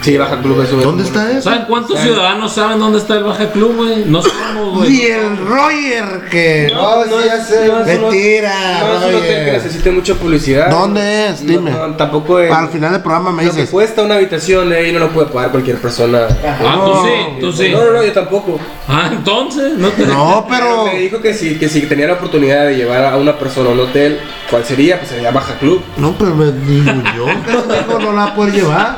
Sí, 0.02 0.16
Baja 0.16 0.40
Club 0.42 0.62
es 0.62 0.72
un. 0.72 0.82
¿Dónde 0.82 1.04
está 1.04 1.32
eso? 1.32 1.42
¿Saben 1.42 1.66
cuántos 1.68 2.00
ciudadanos 2.00 2.54
saben 2.54 2.80
dónde 2.80 3.00
está 3.00 3.16
el 3.16 3.24
Baja 3.24 3.50
Club, 3.52 3.76
güey? 3.76 4.06
No 4.06 4.22
sabemos, 4.22 4.76
güey. 4.78 4.96
Y 4.96 5.02
el 5.08 5.38
Roger 5.38 6.22
que. 6.30 6.72
No, 6.74 7.06
no, 7.06 7.26
ya 7.26 7.44
sé. 7.44 7.68
No 7.68 7.84
Mentira, 7.84 8.54
No 8.82 8.94
es 8.94 9.00
un 9.00 9.16
hotel 9.16 9.22
que 9.22 9.38
Roger. 9.40 9.54
necesite 9.54 9.92
mucha 9.92 10.14
publicidad. 10.16 10.70
¿Dónde 10.70 11.28
es? 11.30 11.42
No, 11.42 11.52
Dime. 11.52 11.72
no, 11.72 11.96
tampoco 11.96 12.40
es. 12.40 12.52
Al 12.52 12.70
final 12.70 12.92
del 12.94 13.02
programa 13.02 13.32
me 13.32 13.44
Lo 13.46 13.52
que 13.52 13.58
dices. 13.58 13.70
cuesta 13.72 14.04
una 14.04 14.16
habitación 14.16 14.72
ahí 14.72 14.92
no 14.94 15.00
lo 15.00 15.10
puede 15.10 15.28
pagar 15.28 15.52
cualquier 15.52 15.78
persona. 15.78 16.28
Ah, 16.46 16.80
tú 16.86 16.94
sí, 17.06 17.40
tú 17.42 17.52
sí. 17.52 17.70
No, 17.72 17.84
no, 17.84 17.92
no, 17.94 18.04
yo 18.04 18.14
tampoco. 18.14 18.60
Ah, 18.88 19.10
entonces, 19.12 19.74
no 19.78 19.90
te. 19.90 20.06
No, 20.06 20.46
pero. 20.48 20.86
Me 20.86 21.00
dijo 21.00 21.20
que 21.22 21.34
si, 21.34 21.58
que 21.58 21.68
si 21.68 21.82
tenía 21.82 22.08
la 22.08 22.14
oportunidad 22.14 22.66
de 22.68 22.76
llevar 22.78 23.04
a 23.04 23.18
una 23.18 23.38
persona 23.38 23.70
a 23.70 23.74
un 23.74 23.80
hotel, 23.82 24.20
¿cuál 24.50 24.64
sería? 24.64 24.98
Pues 25.00 25.10
sería 25.10 25.32
Baja 25.32 25.56
Club. 25.58 25.82
No, 25.98 26.16
pero 26.18 26.34
me 26.36 26.52
digo 26.52 26.92
yo 27.16 27.26
que 27.26 27.52
no 27.94 28.00
no 28.00 28.12
la 28.14 28.18
va 28.18 28.26
a 28.28 28.36
poder 28.36 28.54
llevar. 28.54 28.98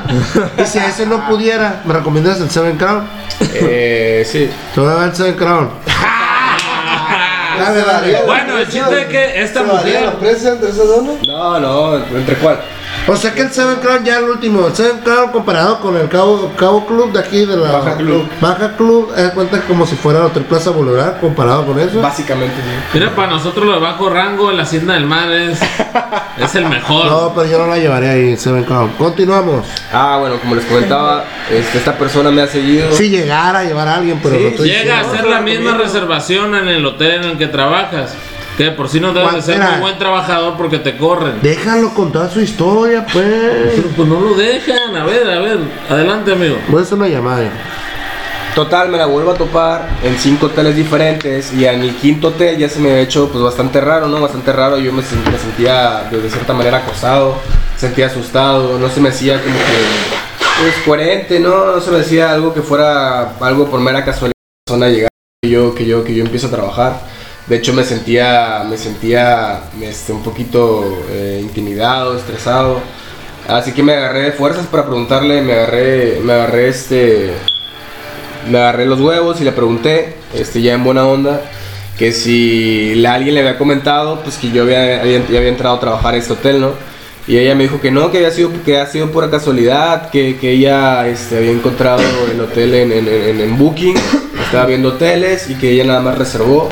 A 0.58 0.89
ese 0.90 1.06
no 1.06 1.26
pudiera, 1.28 1.82
¿me 1.86 1.94
recomiendas 1.94 2.40
el 2.42 2.50
Seven 2.50 2.78
Crown? 2.78 3.08
Eh, 3.54 4.24
sí. 4.30 4.50
Te 4.74 4.82
voy 4.82 4.90
a 4.90 4.94
dar 4.94 5.10
el 5.10 5.16
Seven 5.16 5.36
Crown. 5.36 5.70
Bueno, 8.26 8.58
el 8.58 8.68
chiste 8.70 9.02
es 9.02 9.08
que 9.08 9.42
esta 9.44 9.62
¿Se 9.62 9.66
varía 9.66 10.00
mujer. 10.00 10.06
la 10.14 10.20
presa 10.20 10.50
entre 10.54 10.70
esas 10.70 10.88
dos? 10.88 11.04
no? 11.04 11.18
No, 11.28 11.60
no, 11.60 11.96
¿entre 11.98 12.36
cuál? 12.36 12.60
O 13.08 13.16
sea 13.16 13.34
que 13.34 13.42
el 13.42 13.52
Seven 13.52 13.78
Crown 13.78 14.04
ya 14.06 14.20
el 14.20 14.26
último, 14.26 14.68
el 14.68 14.76
Seven 14.76 15.00
Crown 15.00 15.32
comparado 15.32 15.80
con 15.80 15.98
el 15.98 16.08
Cabo, 16.10 16.52
Cabo 16.56 16.86
Club 16.86 17.12
de 17.12 17.20
aquí 17.20 17.46
de 17.46 17.58
la 17.58 17.72
Baja 17.72 17.98
Club. 17.98 18.30
Baja 18.40 18.76
Club, 18.78 19.14
de 19.16 19.32
cuenta 19.32 19.62
como 19.62 19.88
si 19.88 19.96
fuera 19.96 20.20
el 20.20 20.26
Hotel 20.26 20.44
Plaza 20.44 20.70
Boulevard 20.70 21.20
comparado 21.20 21.66
con 21.66 21.80
eso. 21.80 22.02
Básicamente 22.02 22.56
sí. 22.56 22.70
Mira, 22.94 23.16
para 23.16 23.32
nosotros 23.32 23.66
lo 23.66 23.74
de 23.74 23.80
bajo 23.80 24.10
rango, 24.10 24.52
la 24.52 24.64
hacienda 24.64 24.94
del 24.94 25.06
mar 25.06 25.32
es, 25.32 25.60
es 26.38 26.56
el 26.56 26.66
mejor. 26.70 27.08
No, 27.08 27.34
pero 27.34 27.50
yo 27.50 27.58
no 27.58 27.68
la 27.68 27.78
llevaría 27.80 28.12
ahí, 28.12 28.38
Seven 28.38 28.64
Crown. 28.64 28.92
Continuamos. 28.98 29.66
Ah, 29.92 30.18
bueno, 30.20 30.40
como 30.40 30.54
les 30.56 30.66
comentaba, 30.66 31.26
este, 31.50 31.80
esta 31.80 31.98
persona 31.98 32.30
me 32.30 32.44
ha 32.44 32.48
seguido. 32.48 32.92
Si 32.92 33.10
llegara 33.10 33.60
a 33.60 33.64
llevar 33.64 33.88
a 33.88 33.96
alguien, 33.96 34.20
pero 34.22 34.36
Sí, 34.36 34.42
no 34.44 34.50
estoy 34.50 34.70
Llega 34.70 34.98
a 35.00 35.02
hacer 35.02 35.26
la 35.26 35.42
misma 35.42 35.76
reservación 35.78 36.54
en 36.56 36.68
el 36.68 36.86
hotel 36.86 37.24
en 37.24 37.32
el 37.32 37.38
que 37.40 37.48
trabajas. 37.48 38.14
Que 38.60 38.72
por 38.72 38.90
sí 38.90 39.00
no 39.00 39.14
debes 39.14 39.36
de 39.36 39.42
ser 39.42 39.58
muy 39.58 39.80
buen 39.80 39.98
trabajador 39.98 40.58
porque 40.58 40.80
te 40.80 40.98
corren. 40.98 41.40
Déjalo 41.42 41.94
contar 41.94 42.30
su 42.30 42.42
historia, 42.42 43.06
pues. 43.14 43.26
Pero 43.74 43.88
pues 43.96 44.06
no 44.06 44.20
lo 44.20 44.34
dejan. 44.36 44.98
A 44.98 45.06
ver, 45.06 45.30
a 45.30 45.40
ver. 45.40 45.60
Adelante, 45.90 46.34
amigo. 46.34 46.58
Voy 46.68 46.82
a 46.82 46.84
hacer 46.84 46.98
una 46.98 47.08
llamada. 47.08 47.50
Total, 48.56 48.90
me 48.90 48.98
la 48.98 49.06
vuelvo 49.06 49.32
a 49.32 49.36
topar 49.36 49.88
en 50.04 50.18
cinco 50.18 50.48
hoteles 50.48 50.76
diferentes 50.76 51.54
y 51.54 51.64
en 51.66 51.80
el 51.84 51.96
quinto 51.96 52.28
hotel 52.28 52.58
ya 52.58 52.68
se 52.68 52.80
me 52.82 52.90
había 52.90 53.04
hecho 53.04 53.30
pues 53.32 53.42
bastante 53.42 53.80
raro, 53.80 54.10
¿no? 54.10 54.20
Bastante 54.20 54.52
raro, 54.52 54.78
yo 54.78 54.92
me, 54.92 55.04
sen- 55.04 55.24
me 55.32 55.38
sentía 55.38 56.10
de, 56.12 56.30
cierta 56.30 56.52
manera 56.52 56.80
acosado, 56.80 57.36
sentía 57.78 58.08
asustado, 58.08 58.78
no 58.78 58.90
se 58.90 59.00
me 59.00 59.08
hacía 59.08 59.42
como 59.42 59.56
que 59.56 60.64
pues 60.64 60.76
coherente, 60.86 61.40
¿no? 61.40 61.68
No 61.76 61.80
se 61.80 61.92
me 61.92 62.00
decía 62.00 62.34
algo 62.34 62.54
que 62.54 62.62
fuera 62.62 63.36
algo 63.40 63.68
por 63.68 63.80
mera 63.80 64.04
casualidad 64.04 64.34
la 64.36 64.74
persona 64.74 64.90
llegar 64.90 65.10
que 65.42 65.50
yo 65.50 65.74
que 65.74 65.86
yo 65.86 66.04
que 66.04 66.14
yo 66.14 66.26
empiezo 66.26 66.48
a 66.48 66.52
trabajar. 66.52 67.19
De 67.50 67.56
hecho 67.58 67.74
me 67.74 67.84
sentía 67.84 68.64
me 68.70 68.78
sentía 68.78 69.62
este, 69.82 70.14
un 70.14 70.24
poquito 70.24 71.04
eh, 71.10 71.40
intimidado, 71.42 72.16
estresado. 72.16 72.80
Así 73.48 73.72
que 73.72 73.82
me 73.82 73.94
agarré 73.94 74.22
de 74.22 74.32
fuerzas 74.32 74.68
para 74.68 74.86
preguntarle, 74.86 75.42
me 75.42 75.54
agarré 75.54 76.20
me 76.24 76.34
agarré 76.34 76.70
este 76.70 77.34
me 78.48 78.60
agarré 78.60 78.86
los 78.86 79.00
huevos 79.02 79.42
y 79.42 79.44
le 79.44 79.52
pregunté, 79.52 80.16
este, 80.34 80.62
ya 80.62 80.74
en 80.74 80.84
buena 80.84 81.06
onda, 81.06 81.42
que 81.98 82.12
si 82.12 83.04
alguien 83.06 83.36
le 83.36 83.42
había 83.42 83.58
comentado, 83.58 84.22
pues 84.22 84.38
que 84.38 84.52
yo 84.52 84.64
había, 84.64 85.02
había, 85.02 85.28
ya 85.28 85.38
había 85.38 85.50
entrado 85.50 85.76
a 85.76 85.80
trabajar 85.80 86.14
en 86.14 86.22
este 86.22 86.34
hotel, 86.34 86.62
¿no? 86.62 86.72
Y 87.28 87.38
ella 87.38 87.54
me 87.54 87.64
dijo 87.64 87.80
que 87.80 87.92
no, 87.92 88.10
que 88.12 88.18
había 88.18 88.32
sido, 88.32 88.52
que 88.66 88.78
había 88.78 88.92
sido 88.92 89.12
pura 89.12 89.30
casualidad, 89.30 90.10
que, 90.10 90.38
que 90.38 90.52
ella 90.52 91.08
este, 91.08 91.38
había 91.38 91.52
encontrado 91.52 92.02
el 92.32 92.40
hotel 92.42 92.74
en, 92.74 92.92
en, 92.92 93.08
en, 93.08 93.42
en 93.42 93.58
Booking, 93.58 93.96
estaba 94.42 94.66
viendo 94.66 94.90
hoteles 94.90 95.50
y 95.50 95.56
que 95.56 95.72
ella 95.72 95.84
nada 95.84 96.02
más 96.02 96.18
reservó. 96.18 96.70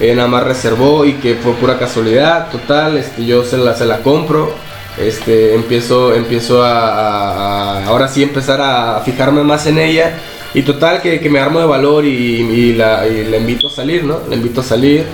Ella 0.00 0.14
nada 0.14 0.28
más 0.28 0.44
reservó 0.44 1.04
y 1.04 1.14
que 1.14 1.34
fue 1.34 1.52
pura 1.54 1.78
casualidad, 1.78 2.50
total, 2.50 2.96
este, 2.98 3.24
yo 3.26 3.44
se 3.44 3.56
la, 3.56 3.74
se 3.74 3.84
la 3.84 3.98
compro, 3.98 4.52
este, 4.96 5.54
empiezo, 5.54 6.14
empiezo 6.14 6.62
a, 6.62 6.78
a- 6.88 7.78
a- 7.80 7.86
ahora 7.86 8.06
sí 8.08 8.22
empezar 8.22 8.60
a 8.60 9.00
fijarme 9.04 9.42
más 9.42 9.66
en 9.66 9.78
ella 9.78 10.14
y 10.54 10.62
total 10.62 11.02
que, 11.02 11.18
que 11.20 11.28
me 11.30 11.40
armo 11.40 11.58
de 11.60 11.66
valor 11.66 12.04
y, 12.04 12.08
y 12.10 12.72
la, 12.74 13.06
y 13.08 13.24
la 13.24 13.36
invito 13.38 13.66
a 13.68 13.70
salir, 13.70 14.04
¿no? 14.04 14.20
La 14.28 14.36
invito 14.36 14.60
a 14.60 14.64
salir, 14.64 15.04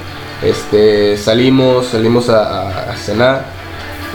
este, 0.43 1.17
salimos, 1.17 1.87
salimos 1.87 2.29
a, 2.29 2.43
a- 2.43 2.93
a 2.93 2.97
cenar, 2.97 3.45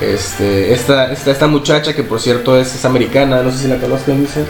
este, 0.01 0.71
esta, 0.73 1.11
esta, 1.11 1.31
esta 1.31 1.47
muchacha 1.47 1.93
que 1.93 2.03
por 2.03 2.19
cierto 2.21 2.57
es, 2.57 2.73
es 2.75 2.85
americana, 2.85 3.41
no 3.41 3.51
sé 3.51 3.57
si 3.63 3.67
la 3.67 3.77
conozco, 3.77 4.11
Luisa. 4.13 4.41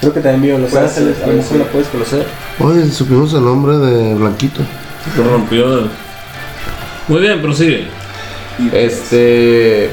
Creo 0.00 0.12
que 0.12 0.20
también 0.20 0.42
vive 0.42 0.54
en 0.56 0.62
Los 0.62 0.74
Ángeles, 0.74 1.16
a 1.16 1.20
lo 1.20 1.26
puede 1.26 1.36
mejor 1.38 1.56
la 1.58 1.64
puedes 1.66 1.88
conocer. 1.88 2.26
Oye, 2.60 2.90
supimos 2.90 3.32
el 3.34 3.44
nombre 3.44 3.78
de 3.78 4.14
Blanquito. 4.14 4.60
Se 5.14 5.22
rompió. 5.22 5.88
Muy 7.08 7.20
bien, 7.20 7.40
prosigue. 7.40 7.88
Este. 8.72 9.90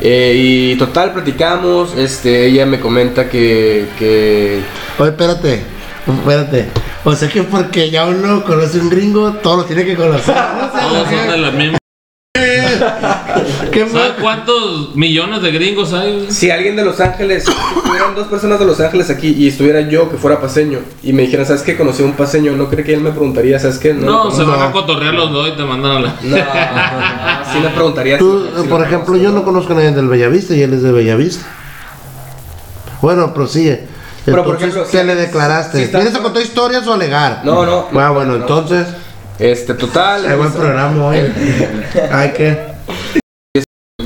eh, 0.00 0.32
y 0.36 0.76
total, 0.76 1.12
platicamos. 1.12 1.96
Este, 1.96 2.46
ella 2.46 2.66
me 2.66 2.80
comenta 2.80 3.28
que. 3.28 3.88
que 3.98 4.60
Oye, 4.98 5.10
espérate, 5.10 5.62
espérate. 6.06 6.68
O 7.04 7.14
sea 7.14 7.28
que 7.28 7.42
porque 7.42 7.90
ya 7.90 8.06
uno 8.06 8.44
conoce 8.44 8.80
un 8.80 8.90
gringo, 8.90 9.32
todos 9.34 9.58
lo 9.58 9.64
tiene 9.64 9.84
que 9.84 9.96
conocer. 9.96 10.34
No 10.34 10.72
sé, 10.72 10.86
Todos 10.88 11.08
son 11.08 11.28
de 11.30 11.38
la 11.38 11.50
misma. 11.50 11.77
¿Sabes 13.86 14.12
cuántos 14.20 14.96
millones 14.96 15.42
de 15.42 15.50
gringos 15.52 15.92
hay? 15.92 16.26
si 16.30 16.50
alguien 16.50 16.74
de 16.76 16.84
Los 16.84 16.98
Ángeles, 17.00 17.44
si 17.44 17.50
estuvieran 17.78 18.14
dos 18.14 18.26
personas 18.28 18.58
de 18.58 18.64
Los 18.64 18.80
Ángeles 18.80 19.10
aquí 19.10 19.34
y 19.38 19.48
estuviera 19.48 19.80
yo 19.82 20.10
que 20.10 20.16
fuera 20.16 20.40
paseño 20.40 20.80
y 21.02 21.12
me 21.12 21.22
dijeran, 21.22 21.46
¿sabes 21.46 21.62
qué? 21.62 21.76
Conocí 21.76 22.02
a 22.02 22.06
un 22.06 22.12
paseño, 22.14 22.52
¿no 22.56 22.68
cree 22.68 22.84
que 22.84 22.94
él 22.94 23.00
me 23.00 23.10
preguntaría, 23.10 23.58
¿sabes 23.58 23.78
qué? 23.78 23.92
No, 23.94 24.30
se 24.30 24.38
conozco". 24.38 24.46
van 24.58 24.68
a 24.68 24.72
cotorrear 24.72 25.14
los 25.14 25.30
dos 25.32 25.48
y 25.48 25.52
te 25.56 25.64
mandan 25.64 25.92
a 25.92 26.00
la. 26.00 26.08
No, 26.22 26.36
sí 27.52 27.58
me 27.62 27.68
preguntaría. 27.70 28.18
Tú, 28.18 28.46
si- 28.56 28.62
si 28.62 28.68
por 28.68 28.80
lo 28.80 28.86
ejemplo, 28.86 29.16
yo 29.16 29.30
no 29.30 29.44
conozco 29.44 29.72
a 29.72 29.76
nadie 29.76 29.92
del 29.92 30.08
Bellavista 30.08 30.54
y 30.54 30.62
él 30.62 30.72
es 30.74 30.82
de 30.82 30.92
Bellavista. 30.92 31.46
Bueno, 33.00 33.32
prosigue. 33.32 33.86
Pero, 34.24 34.44
por 34.44 34.56
Entonces, 34.56 34.68
ejemplo, 34.76 34.90
¿qué 34.90 35.00
si- 35.00 35.06
le 35.06 35.14
declaraste? 35.14 35.86
si 35.86 35.92
¿Vienes 35.92 36.14
a 36.14 36.18
contar 36.20 36.42
historias 36.42 36.86
o 36.86 36.92
alegar? 36.92 37.40
No, 37.44 37.64
no. 37.64 37.88
Ah, 37.98 38.10
bueno, 38.10 38.32
no. 38.32 38.36
entonces, 38.40 38.86
Este, 39.38 39.72
total. 39.74 40.26
hay 40.26 40.36
buen 40.36 40.52
programa 40.52 41.04
hoy. 41.06 41.18
Hay 42.12 42.30
que. 42.32 42.68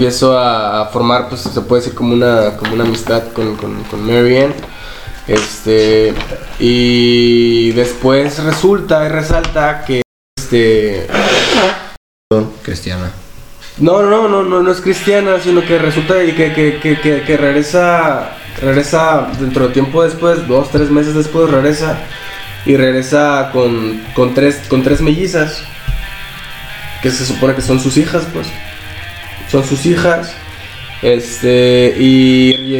Empiezo 0.02 0.36
a, 0.36 0.80
a 0.80 0.86
formar, 0.86 1.28
pues 1.28 1.42
se 1.42 1.60
puede 1.60 1.82
decir 1.82 1.94
como 1.94 2.12
una, 2.12 2.56
como 2.56 2.74
una 2.74 2.82
amistad 2.82 3.28
con, 3.32 3.54
con, 3.56 3.84
con 3.84 4.04
Mary 4.04 4.36
Ann. 4.38 4.52
Este, 5.28 6.12
y 6.58 7.70
después 7.70 8.42
resulta 8.42 9.06
y 9.06 9.08
resalta 9.10 9.84
que 9.84 10.02
este, 10.36 11.06
Cristiana. 12.64 13.12
no, 13.78 14.02
no, 14.02 14.26
no, 14.26 14.42
no, 14.42 14.60
no 14.60 14.72
es 14.72 14.80
cristiana, 14.80 15.38
sino 15.38 15.60
que 15.64 15.78
resulta 15.78 16.14
que, 16.14 16.34
que, 16.34 16.80
que, 16.82 17.00
que, 17.00 17.22
que 17.22 17.36
regresa, 17.36 18.36
regresa 18.60 19.28
dentro 19.38 19.68
de 19.68 19.72
tiempo 19.72 20.02
después, 20.02 20.48
dos, 20.48 20.68
tres 20.72 20.90
meses 20.90 21.14
después 21.14 21.48
regresa 21.48 21.96
y 22.66 22.76
regresa 22.76 23.50
con, 23.52 24.02
con 24.16 24.34
tres, 24.34 24.62
con 24.68 24.82
tres 24.82 25.00
mellizas. 25.00 25.62
que 27.02 27.10
se 27.12 27.24
supone 27.24 27.54
que 27.54 27.62
son 27.62 27.78
sus 27.78 27.96
hijas, 27.96 28.26
pues. 28.32 28.48
Son 29.50 29.64
sus 29.64 29.84
hijas. 29.86 30.34
Este, 31.02 31.96
y, 31.98 32.54
y- 32.54 32.76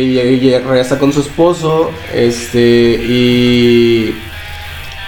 y- 0.46 0.58
regresa 0.58 0.96
con 0.98 1.12
su 1.12 1.20
esposo, 1.22 1.90
este, 2.14 3.00
y, 3.02 4.14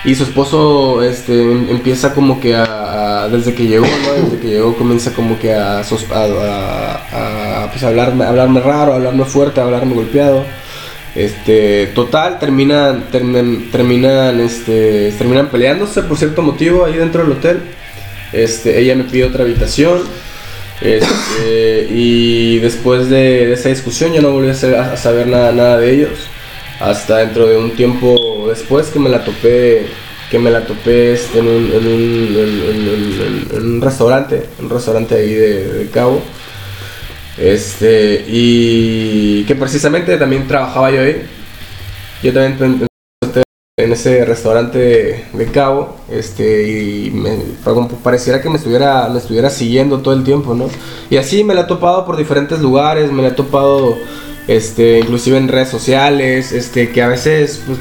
y 0.05 0.15
su 0.17 0.25
esposo, 0.25 1.01
este, 1.03 1.41
em- 1.41 1.71
empieza 1.71 2.13
como 2.13 2.41
que 2.41 2.57
a, 2.57 3.29
desde 3.31 3.55
que 3.55 3.67
llegó. 3.67 3.87
Desde 4.21 4.39
que 4.41 4.49
llegó 4.49 4.77
comienza 4.77 5.13
como 5.13 5.39
que 5.39 5.55
a, 5.55 5.79
a, 5.81 7.63
a- 7.65 7.71
pues, 7.71 7.85
hablarme, 7.85 8.25
hablarme 8.25 8.61
raro, 8.61 8.95
hablarme 8.95 9.25
fuerte, 9.25 9.61
hablarme 9.61 9.95
golpeado. 9.95 10.45
Este, 11.15 11.87
total, 11.95 12.41
terminan, 12.41 13.05
terminan, 13.13 13.71
terminan, 13.71 14.41
este, 14.41 15.13
terminan 15.17 15.47
peleándose 15.49 16.03
por 16.03 16.17
cierto 16.19 16.43
motivo 16.43 16.85
ahí 16.85 16.95
dentro 16.97 17.23
del 17.23 17.31
hotel. 17.33 17.61
Este, 18.33 18.81
ella 18.81 18.97
me 18.97 19.05
pide 19.05 19.25
otra 19.25 19.45
habitación. 19.45 20.03
Este, 20.85 21.89
y 21.91 22.59
después 22.59 23.09
de, 23.09 23.53
esa 23.55 23.71
discusión 23.71 24.13
ya 24.13 24.21
no 24.21 24.33
volví 24.33 24.51
a, 24.51 24.55
sa- 24.55 24.93
a 24.93 24.97
saber 24.97 25.27
nada, 25.27 25.51
nada 25.53 25.79
de 25.79 25.93
ellos. 25.95 26.29
Hasta 26.81 27.19
dentro 27.19 27.47
de 27.47 27.57
un 27.57 27.71
tiempo 27.73 28.47
después 28.49 28.89
que 28.89 28.99
me 28.99 29.09
la 29.09 29.25
topé, 29.25 29.87
que 30.31 30.39
me 30.39 30.51
la 30.51 30.67
topé 30.67 31.13
este, 31.15 31.39
en, 31.39 31.47
un, 31.49 31.73
en, 31.73 31.87
un, 31.87 33.49
en- 33.57 33.63
un 33.75 33.81
restaurante, 33.81 34.43
un 34.61 34.69
restaurante 34.71 35.15
ahí 35.15 35.33
de, 35.35 35.73
de 35.73 35.91
Cabo. 35.91 36.21
Este, 37.39 38.25
y 38.29 39.45
que 39.45 39.55
precisamente 39.57 40.17
también 40.19 40.47
trabajaba 40.47 40.91
yo 40.91 41.01
ahí. 41.01 41.23
Yo 42.23 42.33
también 42.33 42.87
en 43.77 43.93
ese 43.93 44.25
restaurante 44.25 45.27
de, 45.33 45.47
Cabo, 45.53 45.97
este, 46.09 46.69
y 46.71 47.11
me, 47.11 47.37
pareciera 48.05 48.41
que 48.41 48.49
me 48.49 48.57
estuviera, 48.57 49.09
me 49.09 49.19
estuviera 49.19 49.51
siguiendo 49.51 49.99
todo 49.99 50.15
el 50.15 50.23
tiempo, 50.23 50.55
¿no? 50.55 50.69
Y 51.11 51.17
así 51.17 51.43
me 51.43 51.55
la 51.55 51.63
he 51.63 51.65
topado 51.65 52.05
por 52.07 52.17
diferentes 52.17 52.61
lugares, 52.61 53.11
me 53.11 53.23
la 53.23 53.29
he 53.29 53.33
topado, 53.33 53.97
este, 54.47 55.01
inclusive 55.01 55.39
en 55.39 55.49
redes 55.49 55.71
sociales, 55.71 56.53
este, 56.53 56.93
que 56.93 57.03
a 57.03 57.09
veces, 57.09 57.63
pues, 57.67 57.81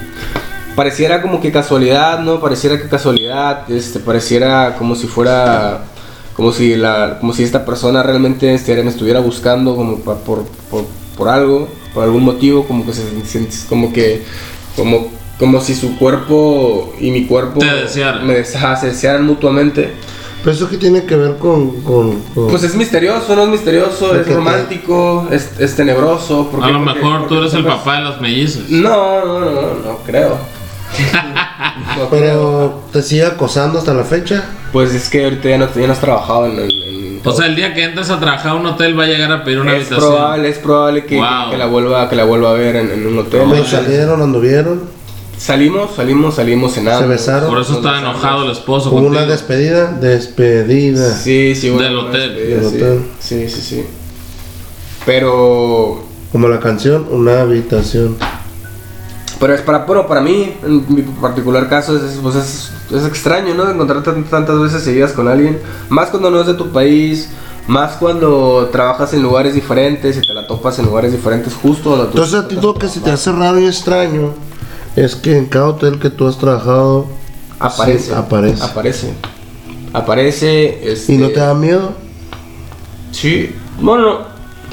pareciera 0.75 1.21
como 1.21 1.39
que 1.39 1.51
casualidad, 1.51 2.17
¿no? 2.21 2.39
Pareciera 2.41 2.81
que 2.81 2.89
casualidad, 2.89 3.69
este, 3.69 3.99
pareciera 3.99 4.75
como 4.79 4.95
si 4.95 5.05
fuera, 5.05 5.83
como 6.35 6.51
si 6.53 6.75
la, 6.75 7.19
como 7.19 7.33
si 7.33 7.43
esta 7.43 7.65
persona 7.65 8.01
realmente 8.01 8.51
este, 8.55 8.81
me 8.81 8.89
estuviera 8.89 9.19
buscando 9.19 9.75
como 9.75 9.97
por, 9.99 10.17
por, 10.17 10.85
por 11.15 11.29
algo, 11.29 11.67
por 11.93 12.03
algún 12.03 12.23
motivo, 12.23 12.65
como 12.65 12.83
que 12.83 12.93
se, 12.93 13.03
se- 13.27 13.67
como 13.67 13.93
que, 13.93 14.23
como, 14.75 15.21
como 15.39 15.59
si 15.61 15.73
su 15.75 15.97
cuerpo 15.97 16.93
y 16.99 17.11
mi 17.11 17.25
cuerpo 17.25 17.59
Te 17.59 17.65
desearan. 17.73 18.25
me 18.25 18.33
des- 18.35 18.55
ajá, 18.55 18.75
se 18.75 18.87
desearan 18.87 19.25
mutuamente. 19.25 19.91
Pero 20.43 20.55
eso 20.55 20.69
que 20.69 20.77
tiene 20.77 21.05
que 21.05 21.15
ver 21.15 21.37
con. 21.37 21.81
con, 21.83 22.19
con- 22.33 22.47
Pues 22.49 22.63
es 22.63 22.75
misterioso, 22.75 23.33
no 23.35 23.43
es 23.43 23.49
misterioso, 23.49 24.13
¿De 24.13 24.19
es 24.19 24.25
qué 24.25 24.31
te- 24.31 24.35
romántico, 24.35 25.27
es, 25.31 25.51
es 25.57 25.75
tenebroso. 25.75 26.49
¿por 26.49 26.61
A 26.63 26.69
lo 26.69 26.83
Porque- 26.83 26.99
mejor 26.99 27.21
tú 27.21 27.27
porque 27.29 27.37
eres 27.43 27.53
el 27.53 27.63
papá 27.65 27.97
de 27.97 28.01
los 28.03 28.19
mellizos. 28.21 28.69
No, 28.69 29.25
no, 29.25 29.39
no, 29.39 29.51
no, 29.51 29.61
no 29.85 29.97
creo. 30.05 30.37
No 31.97 32.09
creo. 32.09 32.09
Pero 32.11 32.81
te 32.91 33.01
sigue 33.01 33.25
acosando 33.25 33.79
hasta 33.79 33.93
la 33.93 34.03
fecha. 34.03 34.43
Pues 34.71 34.93
es 34.93 35.09
que 35.09 35.23
ahorita 35.23 35.49
ya 35.49 35.57
no, 35.57 35.67
ya 35.73 35.87
no 35.87 35.93
has 35.93 35.99
trabajado 36.01 36.45
en... 36.47 36.59
en- 36.59 36.71
en- 36.71 37.21
O 37.23 37.31
sea, 37.31 37.45
el 37.45 37.55
día 37.55 37.73
que 37.73 37.83
entres 37.85 38.09
a 38.09 38.19
trabajar 38.19 38.51
a 38.51 38.55
un 38.55 38.65
hotel 38.65 38.99
va 38.99 39.03
a 39.03 39.07
llegar 39.07 39.31
a 39.31 39.43
pedir 39.45 39.59
una 39.59 39.71
es 39.71 39.77
habitación. 39.87 39.99
probable, 40.13 40.49
es 40.49 40.57
probable 40.57 41.05
que, 41.05 41.15
Wow. 41.17 41.51
que 41.51 41.57
la 41.57 41.65
vuelva, 41.67 42.09
que 42.09 42.15
la 42.17 42.25
vuelva 42.25 42.49
a 42.51 42.53
ver 42.53 42.75
en, 42.75 42.91
en 42.91 43.07
un 43.07 43.17
hotel. 43.19 43.43
Pero 43.49 43.65
salieron, 43.65 44.21
anduvieron. 44.21 44.81
Salimos, 45.43 45.95
salimos, 45.97 46.35
salimos 46.35 46.73
cenando. 46.73 47.01
Se 47.01 47.07
besaron. 47.07 47.49
Por 47.49 47.59
eso 47.61 47.81
besamos. 47.81 47.99
enojado 47.99 48.45
el 48.45 48.51
esposo 48.51 48.89
Hubo 48.91 48.99
contigo. 49.01 49.11
una 49.23 49.25
despedida. 49.25 49.91
Despedida. 49.91 51.13
Sí, 51.17 51.53
sí, 51.53 51.67
Del 51.69 51.97
una 51.97 52.07
hotel. 52.07 52.35
Del 52.35 52.59
sí. 52.61 52.75
hotel. 52.77 53.01
Sí, 53.19 53.49
sí, 53.49 53.61
sí. 53.61 53.83
Pero 55.05 56.01
Como 56.31 56.47
la 56.47 56.59
canción, 56.59 57.07
una 57.11 57.41
habitación. 57.41 58.15
Pero 59.39 59.53
es 59.53 59.61
para, 59.61 59.79
bueno, 59.79 60.07
para 60.07 60.21
mí, 60.21 60.53
en 60.63 60.85
mi 60.87 61.01
particular 61.01 61.67
caso, 61.67 61.97
es, 61.97 62.17
pues 62.21 62.35
es, 62.35 62.71
es 62.95 63.05
extraño, 63.05 63.53
¿no? 63.53 63.69
Encontrarte 63.69 64.11
tan- 64.11 64.23
tantas 64.23 64.59
veces 64.61 64.81
seguidas 64.83 65.11
con 65.11 65.27
alguien. 65.27 65.59
Más 65.89 66.09
cuando 66.09 66.29
no 66.31 66.39
es 66.39 66.47
de 66.47 66.53
tu 66.53 66.69
país, 66.71 67.27
más 67.67 67.97
cuando 67.97 68.69
trabajas 68.71 69.13
en 69.13 69.21
lugares 69.21 69.53
diferentes 69.53 70.15
y 70.17 70.21
te 70.21 70.33
la 70.33 70.47
topas 70.47 70.79
en 70.79 70.85
lugares 70.85 71.11
diferentes 71.11 71.53
justo. 71.53 71.95
a 72.01 72.05
Entonces 72.05 72.35
a 72.35 72.47
ti 72.47 72.55
lo 72.55 72.73
que 72.75 72.87
se 72.87 73.01
te 73.01 73.11
hace 73.11 73.31
raro 73.33 73.59
y 73.59 73.65
extraño 73.65 74.33
es 74.95 75.15
que 75.15 75.37
en 75.37 75.45
cada 75.47 75.69
hotel 75.69 75.99
que 75.99 76.09
tú 76.09 76.27
has 76.27 76.37
trabajado 76.37 77.07
aparece. 77.59 78.07
sí, 78.07 78.13
aparece. 78.15 78.63
Aparece. 78.63 79.13
Aparece. 79.93 80.91
Este, 80.93 81.13
¿Y 81.13 81.17
no 81.17 81.27
te 81.29 81.39
da 81.39 81.53
miedo? 81.53 81.93
Sí. 83.11 83.51
Bueno, 83.79 84.03
no, 84.03 84.19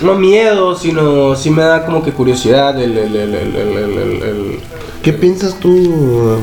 no 0.02 0.14
miedo, 0.18 0.74
sino 0.76 1.34
sí 1.36 1.50
me 1.50 1.62
da 1.62 1.84
como 1.84 2.02
que 2.02 2.12
curiosidad 2.12 2.80
el... 2.80 2.96
el, 2.96 3.16
el, 3.16 3.34
el, 3.34 3.56
el, 3.56 3.68
el- 3.76 3.98
el- 3.98 4.22
el- 4.22 4.60
¿Qué 5.02 5.12
piensas 5.14 5.54
tú, 5.58 5.70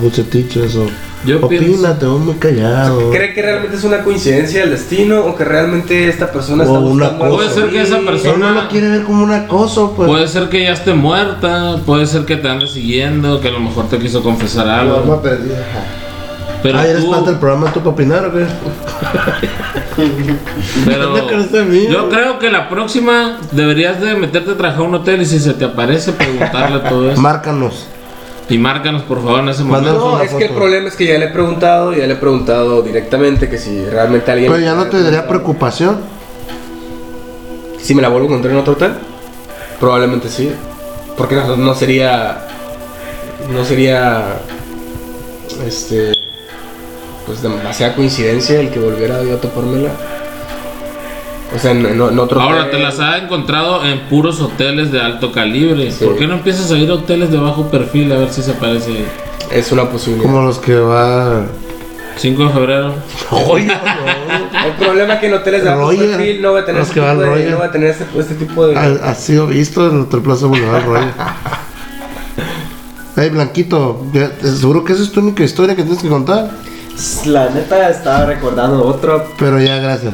Bucetich, 0.02 0.58
eso? 0.58 0.88
Yo 1.26 1.46
Opina, 1.46 1.98
te 1.98 2.06
veo 2.06 2.20
muy 2.20 2.36
callado. 2.36 3.10
¿Cree 3.10 3.34
que 3.34 3.42
realmente 3.42 3.76
es 3.76 3.84
una 3.84 4.04
coincidencia 4.04 4.62
del 4.62 4.70
destino 4.70 5.26
o 5.26 5.36
que 5.36 5.44
realmente 5.44 6.08
esta 6.08 6.32
persona 6.32 6.64
O 6.64 6.68
está 6.68 6.80
una 6.80 7.08
buscando 7.10 7.18
cosa. 7.20 7.36
Puede 7.36 7.50
ser 7.50 7.70
que 7.70 7.82
esa 7.82 7.98
Él 7.98 8.06
persona- 8.06 8.52
no 8.54 8.62
lo 8.62 8.68
quiere 8.70 8.90
ver 8.90 9.04
como 9.04 9.24
un 9.24 9.32
acoso, 9.34 9.94
pues. 9.96 10.08
Puede 10.08 10.28
ser 10.28 10.50
que 10.50 10.64
ya 10.64 10.74
esté 10.74 10.94
muerta, 10.94 11.78
puede 11.86 12.06
ser 12.06 12.26
que 12.26 12.38
te 12.38 12.48
ande 12.48 12.68
siguiendo, 12.68 13.42
que 13.42 13.48
a 13.48 13.52
lo 13.52 13.60
mejor 13.60 13.90
te 13.90 13.98
quiso 13.98 14.22
confesar 14.22 14.70
algo. 14.70 14.98
Norma 14.98 15.22
perdida. 15.22 15.66
Pero 16.64 16.80
ah, 16.80 16.88
¿eres 16.88 17.04
tú, 17.04 17.12
parte 17.12 17.30
del 17.30 17.40
programa 17.40 17.72
tú 17.72 17.80
para 17.80 17.92
opinar 17.92 18.26
o 18.26 18.34
qué? 18.34 18.46
pero 20.86 21.18
No 21.18 21.90
yo 21.90 22.10
creo 22.10 22.40
que 22.40 22.50
la 22.50 22.68
próxima 22.70 23.38
deberías 23.52 24.02
de 24.02 24.16
meterte 24.16 24.52
a 24.52 24.58
trabajar 24.58 24.84
a 24.84 24.88
un 24.88 24.96
hotel 24.96 25.22
y 25.22 25.26
si 25.26 25.40
se 25.40 25.54
te 25.54 25.66
aparece 25.66 26.14
preguntarle 26.14 26.80
todo 26.80 27.12
eso. 27.12 27.22
Márcanos. 27.22 27.88
Y 28.50 28.58
márcanos 28.58 29.04
por 29.04 29.22
favor 29.22 29.42
en 29.42 29.50
ese 29.50 29.64
momento. 29.64 29.94
No, 29.94 30.22
es 30.22 30.34
que 30.34 30.46
el 30.46 30.54
problema 30.54 30.88
es 30.88 30.96
que 30.96 31.06
ya 31.06 31.18
le 31.18 31.26
he 31.26 31.30
preguntado, 31.30 31.94
ya 31.94 32.08
le 32.08 32.14
he 32.14 32.18
preguntado 32.18 32.82
directamente 32.82 33.50
que 33.50 33.58
si 33.58 33.84
realmente 33.86 34.32
alguien... 34.32 34.52
Pero 34.52 34.64
ya 34.64 34.74
no 34.74 34.88
te 34.88 35.02
daría 35.02 35.28
preocupación. 35.28 36.00
Si 37.82 37.94
me 37.94 38.02
la 38.02 38.10
vuelvo 38.10 38.28
a 38.28 38.30
encontrar 38.30 38.54
en 38.54 38.60
otro 38.60 38.74
hotel, 38.74 38.94
probablemente 39.80 40.30
sí. 40.30 40.52
Porque 41.18 41.36
no, 41.36 41.56
no 41.58 41.74
sería... 41.74 42.48
No 43.52 43.66
sería... 43.66 44.40
Este... 45.66 46.14
Pues 47.26 47.42
demasiada 47.42 47.94
coincidencia 47.94 48.60
el 48.62 48.70
que 48.70 48.80
volviera 48.80 49.22
yo 49.24 49.36
a 49.36 49.42
topármela. 49.42 49.92
O 51.56 51.60
sea, 51.60 51.72
en, 51.72 51.86
en- 51.86 52.20
otro 52.20 52.42
Ahora 52.42 52.62
hotel. 52.64 52.72
te 52.72 52.80
las 52.80 53.00
ha 53.00 53.18
encontrado 53.18 53.84
en 53.86 54.02
puros 54.10 54.42
hoteles 54.42 54.92
de 54.92 55.00
alto 55.02 55.32
calibre. 55.32 55.92
Sí. 55.92 56.04
¿Por 56.06 56.18
qué 56.18 56.28
no 56.28 56.36
empiezas 56.36 56.70
a 56.72 56.78
ir 56.78 56.90
a 56.90 56.96
hoteles 56.96 57.32
de 57.32 57.38
bajo 57.38 57.70
perfil 57.70 58.12
a 58.12 58.18
ver 58.18 58.30
si 58.32 58.42
se 58.42 58.52
aparece 58.52 58.92
ahí? 58.92 59.08
Es 59.52 59.72
una 59.72 59.90
posibilidad. 59.90 60.30
Como 60.30 60.42
los 60.46 60.58
que 60.60 60.76
va. 60.76 61.46
5 62.18 62.44
de 62.46 62.50
febrero. 62.50 62.94
El 64.66 64.74
problema 64.80 65.14
es 65.14 65.20
que 65.20 65.28
en 65.28 65.34
hoteles 65.36 65.64
de 65.64 65.70
bajo 65.70 65.90
perfil 65.90 66.42
no 66.42 66.54
va 66.54 66.60
a 66.60 66.66
tener 66.66 66.80
Los 66.82 66.90
este 66.90 67.00
que 67.00 67.06
tipo 67.08 67.22
de, 67.22 67.50
no 67.52 67.60
va 67.60 67.66
a 67.66 67.72
tener 67.72 67.90
este, 67.92 68.06
este 68.20 68.34
tipo 68.36 68.68
de... 68.68 68.76
Ha, 68.76 69.10
ha 69.10 69.16
sido 69.16 69.48
visto 69.48 69.88
en 69.90 70.08
el 70.12 70.22
Plaza 70.22 70.48
Boulevard 70.48 70.86
Royal. 70.86 71.14
Hey, 73.20 73.30
Blanquito, 73.30 74.06
seguro 74.44 74.84
que 74.84 74.94
esa 74.94 75.02
es 75.02 75.12
tu 75.12 75.22
única 75.22 75.44
historia 75.44 75.76
que 75.76 75.82
tienes 75.82 76.04
que 76.04 76.08
contar. 76.08 76.52
La 77.26 77.50
neta 77.50 77.90
estaba 77.90 78.26
recordando 78.28 78.86
otro. 78.86 79.26
Pero 79.40 79.60
ya, 79.60 79.78
gracias. 79.78 80.14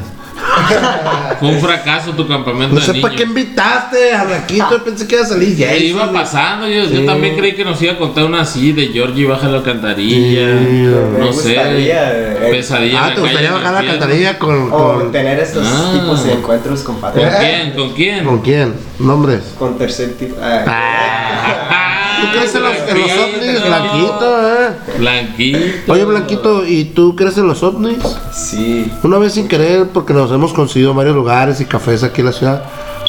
Fue 1.40 1.48
un 1.48 1.60
fracaso 1.60 2.12
tu 2.12 2.26
campamento 2.26 2.74
No 2.74 2.80
de 2.80 2.86
sé 2.86 2.94
para 3.00 3.14
qué 3.14 3.24
invitaste 3.24 4.14
a 4.14 4.24
Blanquito. 4.24 4.70
Yo 4.70 4.84
pensé 4.84 5.06
que 5.06 5.16
iba 5.16 5.24
a 5.24 5.28
salir 5.28 5.56
ya. 5.56 5.74
Sí, 5.74 5.86
iba 5.86 6.12
pasando, 6.12 6.68
yo, 6.68 7.04
también 7.04 7.36
creí 7.36 7.54
que 7.54 7.64
nos 7.64 7.80
iba 7.82 7.92
a 7.94 7.98
contar 7.98 8.24
una 8.24 8.42
así 8.42 8.72
de 8.72 8.88
Georgie 8.88 9.26
baja 9.26 9.48
la 9.48 9.58
alcantarilla. 9.58 10.58
Sí, 10.58 10.94
no 11.18 11.32
sé. 11.32 11.54
gustaría, 11.54 12.12
eh, 12.12 12.48
Pesadilla. 12.50 13.04
Ah, 13.04 13.14
¿te 13.14 13.20
gustaría 13.20 13.52
bajar 13.52 13.72
la 13.72 13.78
alcantarilla 13.80 14.38
con, 14.38 14.72
O 14.72 14.94
con, 14.94 15.12
tener 15.12 15.38
estos 15.40 15.66
Ah. 15.66 15.92
tipos 15.92 16.24
de 16.24 16.32
encuentros 16.32 16.80
con 16.82 17.00
¿Con 17.00 17.12
quién? 17.12 17.72
¿Con 17.72 17.92
quién? 17.92 18.24
con 18.24 18.38
quién? 18.40 18.74
¿Nombres? 18.98 19.42
Con 19.58 19.76
tercer 19.78 20.14
tipo. 20.14 20.36
ah, 20.42 20.64
Ah, 20.66 21.90
¿Tú 22.24 22.30
crees 22.38 22.54
en 22.54 22.62
los, 22.62 22.76
en 22.88 23.00
los 23.00 23.10
ovnis, 23.10 23.66
Blanquito. 23.66 24.48
Eh? 24.48 24.70
Blanquito. 24.98 25.92
Oye, 25.92 26.04
Blanquito, 26.04 26.66
¿y 26.66 26.84
tú 26.84 27.14
crees 27.16 27.36
en 27.38 27.46
los 27.46 27.62
ovnis? 27.62 27.98
sí. 28.32 28.90
Una 29.02 29.18
vez 29.18 29.34
sin 29.34 29.48
querer, 29.48 29.88
porque 29.92 30.14
nos 30.14 30.30
hemos 30.32 30.52
conseguido 30.52 30.94
varios 30.94 31.14
lugares 31.14 31.60
y 31.60 31.66
cafés 31.66 32.02
aquí 32.02 32.20
en 32.20 32.26
la 32.26 32.32
ciudad, 32.32 32.64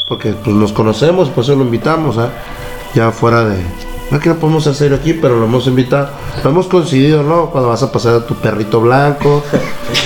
porque 0.08 0.32
pues, 0.32 0.54
nos 0.54 0.72
conocemos, 0.72 1.30
por 1.30 1.44
eso 1.44 1.56
lo 1.56 1.64
invitamos, 1.64 2.18
¿ah? 2.18 2.30
ya 2.94 3.10
fuera 3.10 3.44
de... 3.44 3.56
No 4.10 4.18
es 4.18 4.22
que 4.22 4.28
no 4.28 4.36
podemos 4.36 4.66
hacer 4.68 4.94
aquí, 4.94 5.14
pero 5.14 5.36
lo 5.36 5.46
hemos 5.46 5.66
invitado. 5.66 6.10
Lo 6.44 6.50
hemos 6.50 6.68
conseguido, 6.68 7.24
¿no? 7.24 7.50
Cuando 7.50 7.70
vas 7.70 7.82
a 7.82 7.90
pasar 7.90 8.14
a 8.14 8.24
tu 8.24 8.34
perrito 8.36 8.80
blanco, 8.80 9.42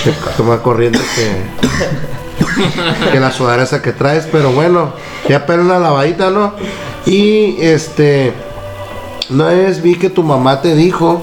que 0.03 0.11
toma 0.35 0.63
corriente 0.63 0.99
que, 1.15 3.11
que 3.11 3.19
la 3.19 3.31
sudadera 3.31 3.63
esa 3.63 3.81
que 3.83 3.91
traes, 3.91 4.27
pero 4.31 4.51
bueno, 4.51 4.93
ya 5.29 5.45
pero 5.45 5.61
una 5.61 5.77
lavadita, 5.77 6.31
¿no? 6.31 6.53
Y 7.05 7.57
este... 7.61 8.33
Una 9.31 9.45
vez 9.45 9.81
vi 9.81 9.95
que 9.95 10.09
tu 10.09 10.23
mamá 10.23 10.61
te 10.61 10.75
dijo 10.75 11.21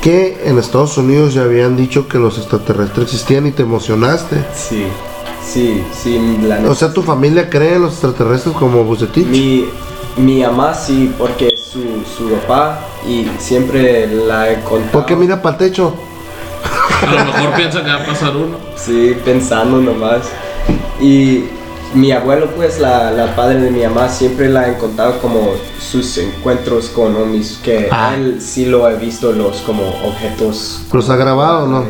que 0.00 0.40
en 0.44 0.56
Estados 0.58 0.96
Unidos 0.98 1.34
ya 1.34 1.42
habían 1.42 1.76
dicho 1.76 2.06
que 2.06 2.18
los 2.18 2.38
extraterrestres 2.38 3.06
existían 3.06 3.46
y 3.48 3.50
te 3.50 3.62
emocionaste. 3.62 4.44
Sí, 4.54 4.84
sí, 5.44 5.82
sí, 5.92 6.38
la 6.42 6.60
O 6.70 6.74
sea, 6.76 6.92
tu 6.92 7.02
familia 7.02 7.50
cree 7.50 7.74
en 7.74 7.82
los 7.82 7.94
extraterrestres 7.94 8.54
como 8.54 8.84
Bucetich. 8.84 9.26
Mi, 9.26 9.64
mi 10.16 10.42
mamá 10.42 10.74
sí, 10.74 11.12
porque 11.18 11.56
su, 11.56 11.80
su 12.16 12.28
papá 12.34 12.78
y 13.04 13.26
siempre 13.38 14.06
la 14.06 14.52
he 14.52 14.60
contado. 14.60 14.92
Porque 14.92 15.16
mira 15.16 15.42
para 15.42 15.56
el 15.56 15.58
techo. 15.58 15.92
A 17.02 17.10
lo 17.10 17.24
mejor 17.24 17.54
piensa 17.56 17.82
que 17.82 17.90
va 17.90 18.02
a 18.02 18.06
pasar 18.06 18.36
uno. 18.36 18.58
Sí, 18.76 19.16
pensando 19.24 19.80
nomás. 19.80 20.22
Y 21.00 21.46
mi 21.94 22.12
abuelo, 22.12 22.50
pues, 22.56 22.78
la, 22.80 23.10
la 23.10 23.34
padre 23.36 23.60
de 23.60 23.70
mi 23.70 23.82
mamá, 23.82 24.08
siempre 24.08 24.48
la 24.48 24.68
he 24.70 24.76
contado 24.78 25.18
como 25.20 25.52
sus 25.80 26.18
encuentros 26.18 26.88
con 26.88 27.16
ovnis, 27.16 27.58
que 27.62 27.88
Ah. 27.90 28.14
él 28.16 28.38
sí 28.40 28.66
lo 28.66 28.84
ha 28.86 28.90
visto 28.90 29.32
los 29.32 29.58
como 29.58 29.82
objetos. 30.04 30.82
¿Los 30.92 31.08
ha 31.10 31.16
grabado 31.16 31.64
o 31.64 31.66
no? 31.68 31.84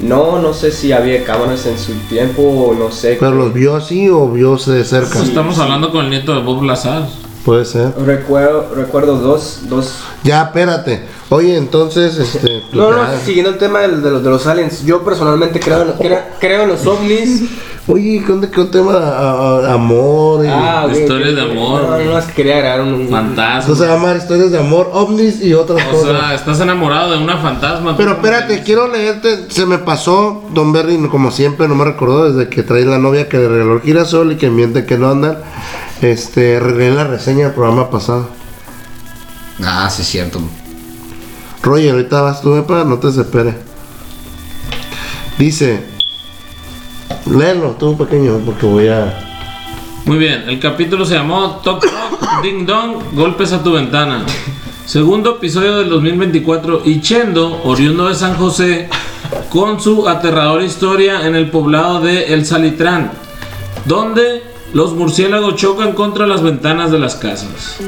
No, 0.00 0.38
no 0.38 0.54
sé 0.54 0.70
si 0.70 0.92
había 0.92 1.24
cámaras 1.24 1.66
en 1.66 1.76
su 1.78 1.92
tiempo 2.08 2.42
o 2.42 2.74
no 2.74 2.90
sé. 2.92 3.16
Pero 3.18 3.32
los 3.32 3.52
vio 3.52 3.74
así 3.76 4.08
o 4.08 4.28
vio 4.28 4.56
de 4.56 4.84
cerca. 4.84 5.14
Pues 5.14 5.28
estamos 5.28 5.58
hablando 5.58 5.90
con 5.90 6.04
el 6.04 6.10
nieto 6.10 6.34
de 6.34 6.40
Bob 6.42 6.62
Lazar. 6.62 7.08
Puede 7.44 7.64
ser. 7.64 7.94
Recuerdo, 8.04 8.74
recuerdo 8.76 9.16
dos, 9.16 9.60
dos 9.68 9.94
Ya, 10.22 10.42
espérate. 10.44 11.00
Oye, 11.30 11.56
entonces, 11.56 12.16
este. 12.18 12.62
No, 12.72 12.90
no, 12.92 12.98
siguiendo 13.24 13.50
el 13.50 13.58
tema 13.58 13.80
del- 13.80 14.02
de, 14.02 14.10
los, 14.10 14.22
de 14.22 14.30
los 14.30 14.46
aliens, 14.46 14.84
yo 14.84 15.02
personalmente 15.02 15.58
creo 15.58 15.82
en, 15.82 15.92
creo, 15.92 16.20
creo 16.38 16.62
en 16.62 16.68
los 16.68 16.86
ovnis. 16.86 17.42
Oye, 17.90 18.22
¿qué 18.24 18.32
onda? 18.32 18.50
¿Qué 18.50 18.60
un 18.60 18.70
tema? 18.70 18.92
a- 18.92 19.60
a- 19.70 19.72
amor. 19.72 20.44
y- 20.44 20.48
Ah, 20.48 20.84
ok, 20.86 20.92
Historias 20.94 21.34
de 21.36 21.40
amor. 21.40 21.82
No, 21.82 21.98
no, 21.98 22.18
es 22.18 22.24
que 22.26 22.32
quería 22.34 22.56
agregar 22.56 22.82
un. 22.82 23.08
Fantasma. 23.08 23.58
Eso 23.60 23.74
se 23.74 23.86
llama 23.90 24.14
historias 24.14 24.50
de 24.50 24.58
amor, 24.58 24.90
ovnis 24.92 25.42
y 25.42 25.54
otras 25.54 25.82
O 25.86 25.90
cosas. 25.90 26.18
sea, 26.20 26.34
estás 26.34 26.60
enamorado 26.60 27.12
de 27.12 27.18
una 27.18 27.38
fantasma. 27.38 27.96
Pero 27.96 28.12
espérate, 28.12 28.62
quiero 28.62 28.88
leerte. 28.88 29.46
Se 29.50 29.64
me 29.64 29.78
pasó, 29.78 30.44
Don 30.52 30.70
Berry, 30.72 30.98
como 31.08 31.30
siempre, 31.30 31.66
no 31.66 31.74
me 31.76 31.84
recordó 31.86 32.30
desde 32.30 32.50
que 32.50 32.62
trae 32.62 32.84
la 32.84 32.98
novia 32.98 33.26
que 33.28 33.38
le 33.38 33.48
regaló 33.48 33.74
el 33.76 33.80
girasol 33.80 34.32
y 34.32 34.36
que 34.36 34.50
miente 34.50 34.84
que 34.84 34.98
no 34.98 35.10
andan. 35.10 35.38
Este, 36.02 36.60
leí 36.60 36.90
la 36.94 37.04
reseña 37.04 37.46
del 37.46 37.54
programa 37.54 37.88
pasado. 37.90 38.28
Ah, 39.64 39.88
sí, 39.90 40.02
es 40.02 40.08
cierto. 40.08 40.40
Roger, 41.62 41.92
ahorita 41.92 42.20
vas 42.20 42.42
tú, 42.42 42.54
epa, 42.54 42.84
no 42.84 42.98
te 42.98 43.06
desesperes. 43.08 43.54
Dice, 45.38 45.82
léelo 47.30 47.76
tú, 47.78 47.96
pequeño, 47.96 48.38
porque 48.44 48.66
voy 48.66 48.88
a. 48.88 49.26
Muy 50.04 50.18
bien, 50.18 50.44
el 50.48 50.58
capítulo 50.58 51.04
se 51.04 51.14
llamó 51.14 51.60
Toc 51.62 51.82
Toc 51.82 52.42
Ding 52.42 52.66
Dong 52.66 53.14
Golpes 53.14 53.52
a 53.52 53.62
tu 53.62 53.72
ventana. 53.72 54.24
Segundo 54.86 55.36
episodio 55.36 55.76
del 55.76 55.90
2024 55.90 56.82
y 56.84 57.00
Chendo, 57.00 57.60
oriundo 57.64 58.08
de 58.08 58.14
San 58.14 58.36
José, 58.36 58.88
con 59.50 59.80
su 59.80 60.08
aterradora 60.08 60.64
historia 60.64 61.26
en 61.26 61.34
el 61.34 61.50
poblado 61.50 62.00
de 62.00 62.32
El 62.32 62.46
Salitrán, 62.46 63.12
donde 63.84 64.42
los 64.72 64.94
murciélagos 64.94 65.56
chocan 65.56 65.92
contra 65.92 66.26
las 66.26 66.42
ventanas 66.42 66.90
de 66.90 66.98
las 66.98 67.16
casas. 67.16 67.78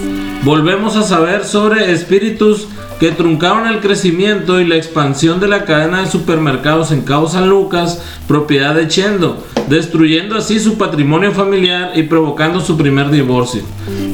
Volvemos 0.42 0.96
a 0.96 1.02
saber 1.02 1.44
sobre 1.44 1.92
espíritus 1.92 2.68
que 2.98 3.12
truncaron 3.12 3.66
el 3.66 3.80
crecimiento 3.80 4.60
y 4.60 4.66
la 4.66 4.76
expansión 4.76 5.40
de 5.40 5.48
la 5.48 5.64
cadena 5.64 6.02
de 6.02 6.10
supermercados 6.10 6.92
en 6.92 7.02
Cabo 7.02 7.28
San 7.28 7.48
Lucas, 7.48 8.02
propiedad 8.28 8.74
de 8.74 8.88
Chendo, 8.88 9.42
destruyendo 9.68 10.36
así 10.36 10.60
su 10.60 10.76
patrimonio 10.76 11.32
familiar 11.32 11.92
y 11.94 12.04
provocando 12.04 12.60
su 12.60 12.76
primer 12.76 13.10
divorcio. 13.10 13.62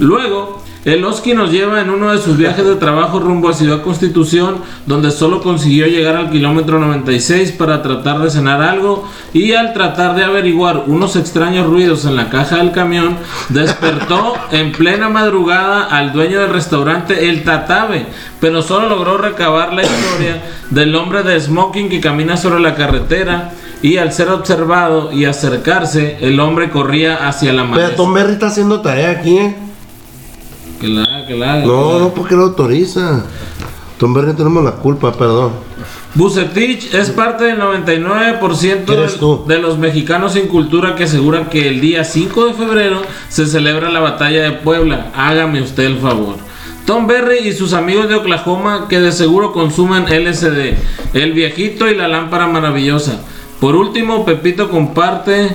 Luego, 0.01 0.63
el 0.87 1.05
Oski 1.05 1.35
nos 1.35 1.51
lleva 1.51 1.81
en 1.81 1.91
uno 1.91 2.13
de 2.13 2.19
sus 2.19 2.37
viajes 2.37 2.65
de 2.65 2.77
trabajo 2.77 3.19
rumbo 3.19 3.49
a 3.49 3.55
Ciudad 3.55 3.83
Constitución, 3.83 4.59
donde 4.87 5.11
solo 5.11 5.43
consiguió 5.43 5.89
llegar 5.89 6.15
al 6.15 6.31
kilómetro 6.31 6.79
96 6.79 7.51
para 7.51 7.83
tratar 7.83 8.21
de 8.21 8.31
cenar 8.31 8.63
algo 8.63 9.05
y 9.33 9.53
al 9.55 9.73
tratar 9.73 10.15
de 10.15 10.23
averiguar 10.23 10.85
unos 10.87 11.17
extraños 11.17 11.67
ruidos 11.67 12.05
en 12.05 12.15
la 12.15 12.31
caja 12.31 12.59
del 12.59 12.71
camión, 12.71 13.17
despertó 13.49 14.35
en 14.53 14.71
plena 14.71 15.09
madrugada 15.09 15.87
al 15.87 16.13
dueño 16.13 16.41
del 16.41 16.51
restaurante 16.53 17.31
El 17.31 17.43
Tatabe, 17.43 18.07
pero 18.41 18.63
solo 18.63 18.89
logró 18.89 19.19
recabar 19.19 19.75
la 19.75 19.83
historia 19.83 20.41
del 20.71 20.95
hombre 20.95 21.25
de 21.25 21.41
smoking 21.41 21.89
que 21.89 22.01
camina 22.01 22.37
sobre 22.37 22.61
la 22.61 22.77
carretera 22.77 23.51
y 23.83 23.97
al 23.97 24.13
ser 24.13 24.29
observado 24.29 25.11
y 25.13 25.25
acercarse, 25.25 26.19
el 26.21 26.39
hombre 26.39 26.71
corría 26.71 27.27
hacia 27.27 27.53
la 27.53 27.63
Pero 27.63 27.75
maleza. 27.75 27.97
Tom 27.97 28.15
Berry 28.15 28.35
está 28.35 28.47
haciendo 28.47 28.81
tarea 28.83 29.11
aquí, 29.11 29.37
¿eh? 29.37 29.66
Que 31.27 31.35
la 31.35 31.55
haga, 31.55 31.63
que 31.63 31.69
la 31.69 31.75
haga. 31.75 31.93
No, 31.93 31.99
no, 31.99 32.15
porque 32.15 32.35
lo 32.35 32.43
autoriza. 32.43 33.25
Tom 33.99 34.13
Berry 34.13 34.35
tenemos 34.35 34.63
la 34.63 34.73
culpa, 34.73 35.13
perdón. 35.13 35.53
Bucetich 36.15 36.95
es 36.95 37.11
parte 37.11 37.45
del 37.45 37.61
99% 37.61 38.91
¿Eres 38.91 39.21
de, 39.21 39.55
de 39.55 39.61
los 39.61 39.79
mexicanos 39.79 40.33
sin 40.33 40.49
cultura 40.49 40.95
que 40.95 41.05
aseguran 41.05 41.47
que 41.51 41.69
el 41.69 41.81
día 41.81 42.05
5 42.05 42.47
de 42.47 42.55
febrero 42.55 43.03
se 43.29 43.47
celebra 43.47 43.91
la 43.91 44.01
batalla 44.01 44.43
de 44.43 44.53
Puebla. 44.53 45.13
Hágame 45.15 45.63
usted 45.63 45.85
el 45.85 45.99
favor. 45.99 46.37
Tom 46.87 47.07
Berry 47.07 47.49
y 47.49 47.53
sus 47.53 47.73
amigos 47.73 48.09
de 48.09 48.15
Oklahoma 48.15 48.87
que 48.89 49.01
de 49.01 49.13
seguro 49.13 49.53
consumen 49.53 50.05
LSD, 50.05 50.75
el 51.15 51.33
viejito 51.33 51.91
y 51.91 51.97
la 51.97 52.07
lámpara 52.07 52.47
maravillosa. 52.47 53.21
Por 53.61 53.75
último, 53.75 54.25
Pepito 54.25 54.71
comparte 54.71 55.51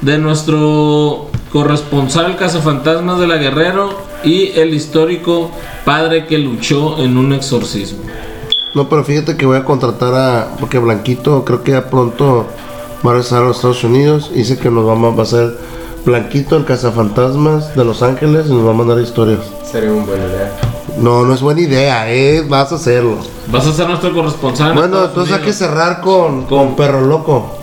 de 0.00 0.18
nuestro 0.18 1.29
corresponsal 1.52 2.36
cazafantasmas 2.36 3.18
de 3.18 3.26
la 3.26 3.36
Guerrero 3.36 3.90
y 4.22 4.58
el 4.58 4.74
histórico 4.74 5.50
padre 5.84 6.26
que 6.26 6.38
luchó 6.38 6.98
en 6.98 7.18
un 7.18 7.32
exorcismo. 7.32 8.00
No, 8.74 8.88
pero 8.88 9.04
fíjate 9.04 9.36
que 9.36 9.46
voy 9.46 9.56
a 9.56 9.64
contratar 9.64 10.14
a. 10.14 10.56
Porque 10.60 10.78
Blanquito 10.78 11.44
creo 11.44 11.62
que 11.62 11.72
ya 11.72 11.90
pronto 11.90 12.46
va 13.04 13.10
a 13.10 13.14
regresar 13.14 13.42
a 13.42 13.46
los 13.46 13.56
Estados 13.56 13.82
Unidos. 13.82 14.30
Dice 14.32 14.58
que 14.58 14.70
nos 14.70 14.86
vamos, 14.86 15.18
va 15.18 15.24
a 15.24 15.26
ser 15.26 15.58
Blanquito, 16.04 16.56
el 16.56 16.64
cazafantasmas 16.64 17.74
de 17.74 17.84
Los 17.84 18.02
Ángeles, 18.02 18.46
y 18.48 18.54
nos 18.54 18.66
va 18.66 18.70
a 18.70 18.74
mandar 18.74 19.00
historias. 19.00 19.40
Sería 19.70 19.92
una 19.92 20.04
buena 20.04 20.24
idea. 20.24 20.52
No, 20.98 21.24
no 21.24 21.34
es 21.34 21.40
buena 21.40 21.60
idea, 21.60 22.12
eh, 22.12 22.44
vas 22.48 22.72
a 22.72 22.76
hacerlo. 22.76 23.16
Vas 23.50 23.66
a 23.66 23.72
ser 23.72 23.88
nuestro 23.88 24.14
corresponsal. 24.14 24.70
en 24.70 24.76
Bueno, 24.76 25.04
entonces 25.04 25.34
hay 25.34 25.42
que 25.42 25.52
cerrar 25.52 26.00
con, 26.00 26.46
con 26.46 26.76
Perro 26.76 27.02
Loco. 27.02 27.56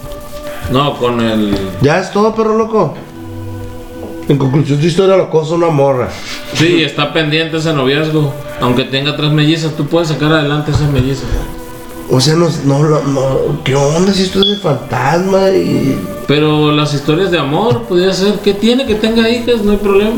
No, 0.72 0.98
con 0.98 1.22
el. 1.22 1.58
¿Ya 1.82 2.00
es 2.00 2.12
todo, 2.12 2.36
Perro 2.36 2.58
Loco? 2.58 2.94
En 4.30 4.38
conclusión, 4.38 4.80
tu 4.80 4.86
historia 4.86 5.16
loco 5.16 5.42
es 5.42 5.50
una 5.50 5.70
morra. 5.70 6.10
Sí, 6.54 6.84
está 6.84 7.14
pendiente 7.14 7.58
ese 7.58 7.72
noviazgo. 7.74 8.34
Aunque 8.60 8.84
tenga 8.84 9.16
tres 9.16 9.32
mellizas, 9.32 9.74
tú 9.76 9.86
puedes 9.86 10.10
sacar 10.10 10.32
adelante 10.34 10.72
esas 10.72 10.92
mellizas. 10.92 11.26
O 12.10 12.20
sea, 12.20 12.36
no, 12.36 12.50
no, 12.66 13.02
no, 13.04 13.64
¿qué 13.64 13.76
onda 13.76 14.14
si 14.14 14.24
esto 14.24 14.40
es 14.40 14.48
de 14.48 14.58
fantasma 14.58 15.50
y... 15.50 16.00
Pero 16.28 16.72
las 16.72 16.94
historias 16.94 17.32
de 17.32 17.38
amor, 17.40 17.84
podría 17.84 18.14
ser. 18.14 18.40
que 18.40 18.54
tiene 18.54 18.86
que 18.86 18.96
tenga 18.96 19.30
hijas? 19.30 19.62
No 19.62 19.72
hay 19.72 19.78
problema. 19.78 20.16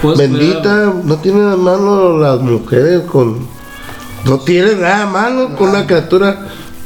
Puedes 0.00 0.18
Bendita, 0.18 0.94
no 1.04 1.16
tiene 1.16 1.40
nada 1.40 1.56
malo 1.56 2.18
las 2.18 2.40
mujeres 2.40 3.02
con... 3.02 3.46
No 4.24 4.38
tiene 4.40 4.76
nada 4.76 5.06
malo 5.06 5.56
con 5.56 5.70
una 5.70 5.86
criatura 5.86 6.32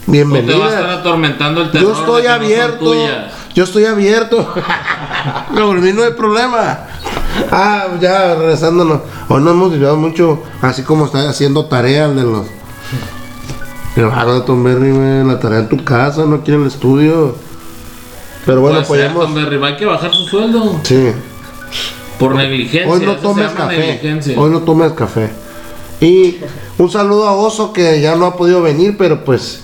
No 0.06 0.12
te 0.12 0.24
va 0.24 0.30
a 0.30 0.32
estar 0.32 0.32
bienvenida. 0.32 0.94
atormentando 0.94 1.62
el 1.62 1.70
terror. 1.70 1.94
Yo 1.94 2.00
estoy 2.00 2.22
de 2.22 2.28
que 2.28 2.28
no 2.28 2.34
son 2.34 2.44
abierto. 2.44 2.84
tuyas. 2.84 3.33
Yo 3.54 3.64
estoy 3.64 3.84
abierto. 3.84 4.52
no, 5.54 5.66
por 5.66 5.80
mí 5.80 5.92
no 5.92 6.02
hay 6.02 6.12
problema. 6.12 6.86
Ah, 7.50 7.86
ya 8.00 8.34
regresándonos. 8.34 9.00
Hoy 9.28 9.42
no 9.42 9.52
hemos 9.52 9.70
desviado 9.70 9.96
mucho, 9.96 10.42
así 10.60 10.82
como 10.82 11.06
está 11.06 11.28
haciendo 11.28 11.66
tarea 11.66 12.06
el 12.06 12.16
de 12.16 12.22
los. 12.22 12.46
El 13.96 14.06
vago 14.06 14.34
de 14.34 14.40
Tom 14.40 14.64
Berry, 14.64 14.90
güey, 14.90 15.24
la 15.24 15.38
tarea 15.38 15.60
en 15.60 15.68
tu 15.68 15.84
casa, 15.84 16.24
no 16.24 16.36
aquí 16.36 16.52
en 16.52 16.62
el 16.62 16.66
estudio. 16.66 17.36
Pero 18.44 18.60
bueno, 18.60 18.82
Puede 18.82 19.02
ser, 19.02 19.10
apoyemos. 19.10 19.34
Tom 19.34 19.50
Berry, 19.50 19.64
Hay 19.64 19.76
que 19.76 19.86
bajar 19.86 20.12
su 20.12 20.24
sueldo. 20.24 20.80
Sí. 20.82 21.12
Por 22.18 22.34
negligencia. 22.34 22.90
Hoy 22.90 23.06
no 23.06 23.16
tomes 23.16 23.52
café. 23.52 24.20
Hoy 24.36 24.50
no 24.50 24.60
tomes 24.60 24.92
café. 24.92 25.30
Y 26.00 26.38
un 26.78 26.90
saludo 26.90 27.28
a 27.28 27.32
Oso 27.32 27.72
que 27.72 28.00
ya 28.00 28.16
no 28.16 28.26
ha 28.26 28.36
podido 28.36 28.62
venir, 28.62 28.96
pero 28.98 29.24
pues 29.24 29.63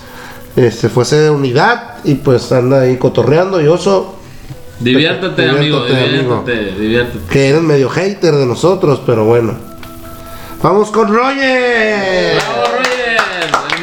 este 0.55 0.89
fuese 0.89 1.17
de 1.17 1.29
unidad 1.29 1.97
y 2.03 2.15
pues 2.15 2.51
anda 2.51 2.81
ahí 2.81 2.97
cotorreando 2.97 3.61
y 3.61 3.67
Oso 3.67 4.17
Diviértete, 4.81 5.47
amigo. 5.47 5.85
Diviértete, 5.85 6.17
amigo. 6.17 6.43
Diviértete, 6.45 6.79
diviértete. 6.79 7.25
que 7.29 7.49
eres 7.49 7.61
medio 7.61 7.87
hater 7.87 8.33
de 8.33 8.45
nosotros, 8.47 8.99
pero 9.05 9.25
bueno. 9.25 9.53
Vamos 10.63 10.89
con 10.89 11.13
Roger. 11.13 12.35
¡Bravo, 12.35 12.63
Roger! 12.77 13.21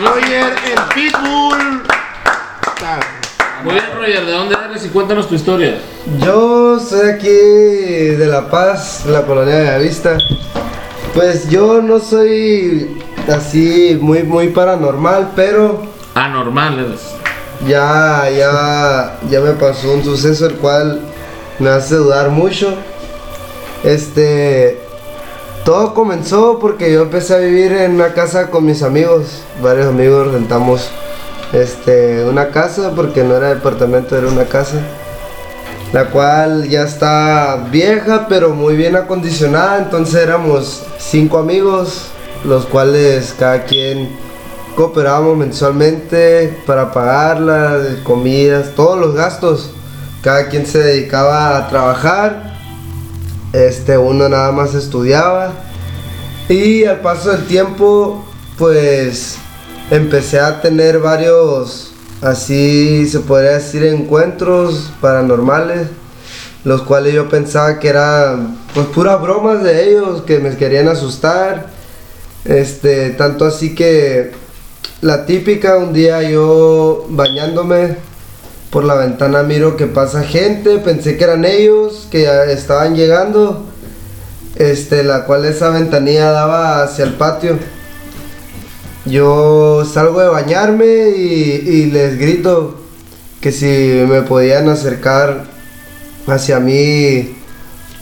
Roger, 0.00 0.52
el 0.66 0.94
Pitbull. 0.94 1.82
Muy 3.62 3.74
bien, 3.74 3.84
Roger. 3.96 4.26
¿De 4.26 4.32
dónde 4.32 4.56
eres? 4.70 4.86
Y 4.86 4.88
cuéntanos 4.88 5.28
tu 5.28 5.36
historia. 5.36 5.78
Yo 6.18 6.80
soy 6.80 7.10
aquí 7.10 7.28
de 7.28 8.26
La 8.26 8.50
Paz, 8.50 9.04
la 9.06 9.22
colonia 9.22 9.54
de 9.54 9.64
la 9.66 9.78
Vista. 9.78 10.18
Pues 11.14 11.48
yo 11.48 11.80
no 11.80 12.00
soy 12.00 12.98
así 13.28 13.96
muy 14.00 14.24
muy 14.24 14.48
paranormal, 14.48 15.30
pero 15.36 15.82
Anormal 16.18 16.80
eres. 16.80 17.00
ya 17.66 18.28
ya 18.28 19.18
ya 19.30 19.40
me 19.40 19.52
pasó 19.52 19.92
un 19.92 20.02
suceso 20.02 20.46
el 20.46 20.56
cual 20.56 21.00
me 21.60 21.70
hace 21.70 21.94
dudar 21.94 22.30
mucho. 22.30 22.74
Este 23.84 24.80
Todo 25.64 25.94
comenzó 25.94 26.58
porque 26.58 26.92
yo 26.92 27.02
empecé 27.02 27.34
a 27.34 27.38
vivir 27.38 27.72
en 27.72 27.92
una 27.94 28.14
casa 28.14 28.50
con 28.50 28.64
mis 28.64 28.82
amigos. 28.82 29.42
Varios 29.62 29.86
amigos 29.86 30.32
rentamos 30.32 30.90
este, 31.52 32.24
una 32.24 32.48
casa 32.48 32.92
porque 32.96 33.22
no 33.22 33.36
era 33.36 33.54
departamento, 33.54 34.16
era 34.16 34.26
una 34.26 34.46
casa. 34.46 34.80
La 35.92 36.06
cual 36.06 36.68
ya 36.68 36.82
está 36.82 37.68
vieja 37.70 38.26
pero 38.28 38.50
muy 38.54 38.76
bien 38.76 38.96
acondicionada. 38.96 39.78
Entonces 39.78 40.16
éramos 40.16 40.82
cinco 40.98 41.38
amigos, 41.38 42.08
los 42.44 42.66
cuales 42.66 43.36
cada 43.38 43.62
quien 43.64 44.27
cooperábamos 44.74 45.36
mensualmente 45.36 46.58
para 46.66 46.92
pagarla, 46.92 47.78
comidas, 48.04 48.74
todos 48.74 48.98
los 48.98 49.14
gastos. 49.14 49.70
Cada 50.22 50.48
quien 50.48 50.66
se 50.66 50.78
dedicaba 50.78 51.56
a 51.56 51.68
trabajar 51.68 52.48
este, 53.52 53.96
uno 53.96 54.28
nada 54.28 54.52
más 54.52 54.74
estudiaba. 54.74 55.52
Y 56.48 56.84
al 56.84 57.00
paso 57.00 57.30
del 57.30 57.46
tiempo, 57.46 58.24
pues 58.56 59.36
empecé 59.90 60.40
a 60.40 60.60
tener 60.60 60.98
varios, 60.98 61.92
así 62.22 63.06
se 63.08 63.20
podría 63.20 63.52
decir, 63.52 63.84
encuentros 63.84 64.90
paranormales, 65.00 65.88
los 66.64 66.82
cuales 66.82 67.14
yo 67.14 67.28
pensaba 67.28 67.78
que 67.78 67.88
eran 67.88 68.58
pues 68.74 68.86
puras 68.88 69.20
bromas 69.20 69.62
de 69.62 69.90
ellos, 69.90 70.22
que 70.22 70.38
me 70.38 70.56
querían 70.56 70.88
asustar. 70.88 71.78
Este, 72.44 73.10
tanto 73.10 73.44
así 73.44 73.74
que 73.74 74.32
la 75.00 75.26
típica, 75.26 75.76
un 75.76 75.92
día 75.92 76.22
yo 76.22 77.06
bañándome, 77.08 77.96
por 78.70 78.84
la 78.84 78.94
ventana 78.94 79.42
miro 79.42 79.76
que 79.76 79.86
pasa 79.86 80.22
gente, 80.22 80.78
pensé 80.78 81.16
que 81.16 81.24
eran 81.24 81.44
ellos 81.44 82.06
que 82.10 82.28
estaban 82.52 82.96
llegando, 82.96 83.64
este, 84.56 85.04
la 85.04 85.24
cual 85.24 85.44
esa 85.44 85.70
ventanilla 85.70 86.30
daba 86.30 86.82
hacia 86.82 87.04
el 87.04 87.14
patio. 87.14 87.58
Yo 89.06 89.84
salgo 89.90 90.20
de 90.20 90.28
bañarme 90.28 91.10
y, 91.16 91.62
y 91.66 91.86
les 91.86 92.18
grito 92.18 92.78
que 93.40 93.52
si 93.52 94.04
me 94.08 94.22
podían 94.22 94.68
acercar 94.68 95.44
hacia 96.26 96.60
mí, 96.60 97.36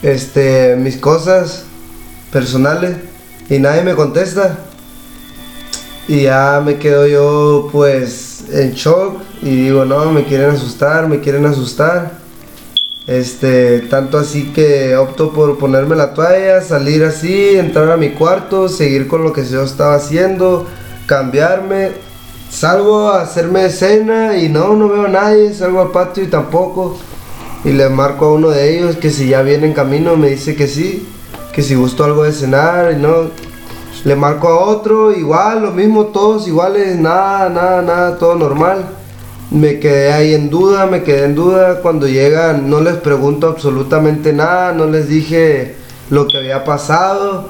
este, 0.03 0.77
mis 0.77 0.97
cosas 0.97 1.65
personales 2.33 2.97
y 3.49 3.59
nadie 3.59 3.83
me 3.83 3.95
contesta. 3.95 4.59
Y 6.09 6.23
ya 6.23 6.63
me 6.65 6.77
quedo 6.77 7.07
yo 7.07 7.69
pues 7.73 8.45
en 8.53 8.73
shock 8.73 9.21
y 9.43 9.65
digo, 9.65 9.85
no, 9.85 10.13
me 10.13 10.25
quieren 10.25 10.51
asustar, 10.51 11.09
me 11.09 11.21
quieren 11.21 11.47
asustar. 11.47 12.13
Este, 13.07 13.81
tanto 13.83 14.19
así 14.19 14.53
que 14.53 14.97
opto 14.97 15.33
por 15.33 15.59
ponerme 15.59 15.95
la 15.95 16.13
toalla, 16.13 16.61
salir 16.61 17.05
así, 17.05 17.57
entrar 17.57 17.91
a 17.91 17.97
mi 17.97 18.11
cuarto, 18.11 18.69
seguir 18.69 19.07
con 19.07 19.23
lo 19.23 19.33
que 19.33 19.45
yo 19.45 19.63
estaba 19.63 19.95
haciendo, 19.95 20.67
cambiarme. 21.07 21.93
Salgo 22.51 23.09
a 23.09 23.23
hacerme 23.23 23.69
cena 23.71 24.39
y 24.39 24.49
no, 24.49 24.75
no 24.75 24.89
veo 24.89 25.07
a 25.07 25.09
nadie, 25.09 25.53
salgo 25.55 25.83
al 25.83 25.91
patio 25.91 26.23
y 26.23 26.29
tampoco. 26.29 26.97
Y 27.65 27.73
le 27.73 27.89
marco 27.89 28.27
a 28.27 28.33
uno 28.33 28.51
de 28.51 28.77
ellos 28.77 28.97
que 28.97 29.11
si 29.11 29.29
ya 29.29 29.43
viene 29.43 29.67
en 29.67 29.73
camino, 29.73 30.17
me 30.17 30.31
dice 30.31 30.55
que 30.55 30.69
sí, 30.69 31.09
que 31.53 31.63
si 31.63 31.75
gusto 31.75 32.05
algo 32.05 32.23
de 32.23 32.33
cenar 32.33 32.93
y 32.93 32.97
no. 32.97 33.31
Le 34.05 34.15
marco 34.15 34.49
a 34.49 34.61
otro, 34.67 35.13
igual, 35.13 35.63
lo 35.63 35.73
mismo, 35.73 36.07
todos 36.07 36.47
iguales, 36.47 36.99
nada, 36.99 37.49
nada, 37.49 37.83
nada, 37.83 38.19
todo 38.19 38.37
normal. 38.37 38.87
Me 39.51 39.79
quedé 39.79 40.13
ahí 40.13 40.35
en 40.35 40.51
duda, 40.51 40.87
me 40.87 41.03
quedé 41.03 41.25
en 41.25 41.35
duda. 41.35 41.81
Cuando 41.81 42.07
llegan 42.07 42.69
no 42.69 42.81
les 42.81 42.97
pregunto 42.97 43.49
absolutamente 43.49 44.33
nada, 44.33 44.73
no 44.73 44.87
les 44.87 45.09
dije 45.09 45.77
lo 46.11 46.27
que 46.27 46.39
había 46.39 46.65
pasado. 46.65 47.49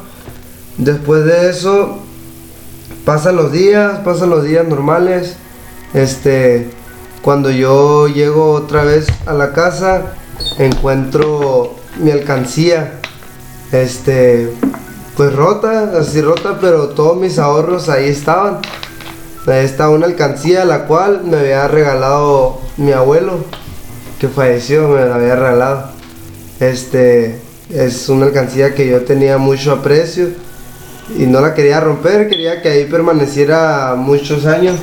Después 0.78 1.24
de 1.24 1.50
eso, 1.50 1.98
pasan 3.04 3.36
los 3.36 3.52
días, 3.52 4.00
pasan 4.04 4.30
los 4.30 4.44
días 4.44 4.66
normales. 4.66 5.36
Este, 5.94 6.70
cuando 7.22 7.50
yo 7.50 8.08
llego 8.08 8.52
otra 8.52 8.84
vez 8.84 9.06
a 9.26 9.32
la 9.32 9.52
casa, 9.52 10.14
encuentro 10.58 11.74
mi 11.98 12.10
alcancía. 12.10 13.00
Este, 13.72 14.52
pues 15.16 15.34
rota, 15.34 15.92
así 15.98 16.20
rota, 16.20 16.58
pero 16.60 16.90
todos 16.90 17.16
mis 17.16 17.38
ahorros 17.38 17.88
ahí 17.88 18.08
estaban. 18.08 18.58
Ahí 19.46 19.64
está 19.64 19.88
una 19.88 20.06
alcancía 20.06 20.64
la 20.64 20.86
cual 20.86 21.22
me 21.24 21.38
había 21.38 21.66
regalado 21.68 22.60
mi 22.76 22.92
abuelo, 22.92 23.38
que 24.20 24.28
falleció, 24.28 24.88
me 24.88 25.06
la 25.06 25.14
había 25.14 25.36
regalado. 25.36 25.90
Este, 26.60 27.40
es 27.70 28.08
una 28.08 28.26
alcancía 28.26 28.74
que 28.74 28.88
yo 28.88 29.04
tenía 29.04 29.38
mucho 29.38 29.72
aprecio 29.72 30.28
y 31.16 31.26
no 31.26 31.40
la 31.40 31.54
quería 31.54 31.80
romper, 31.80 32.28
quería 32.28 32.60
que 32.60 32.68
ahí 32.68 32.84
permaneciera 32.84 33.94
muchos 33.96 34.44
años. 34.44 34.76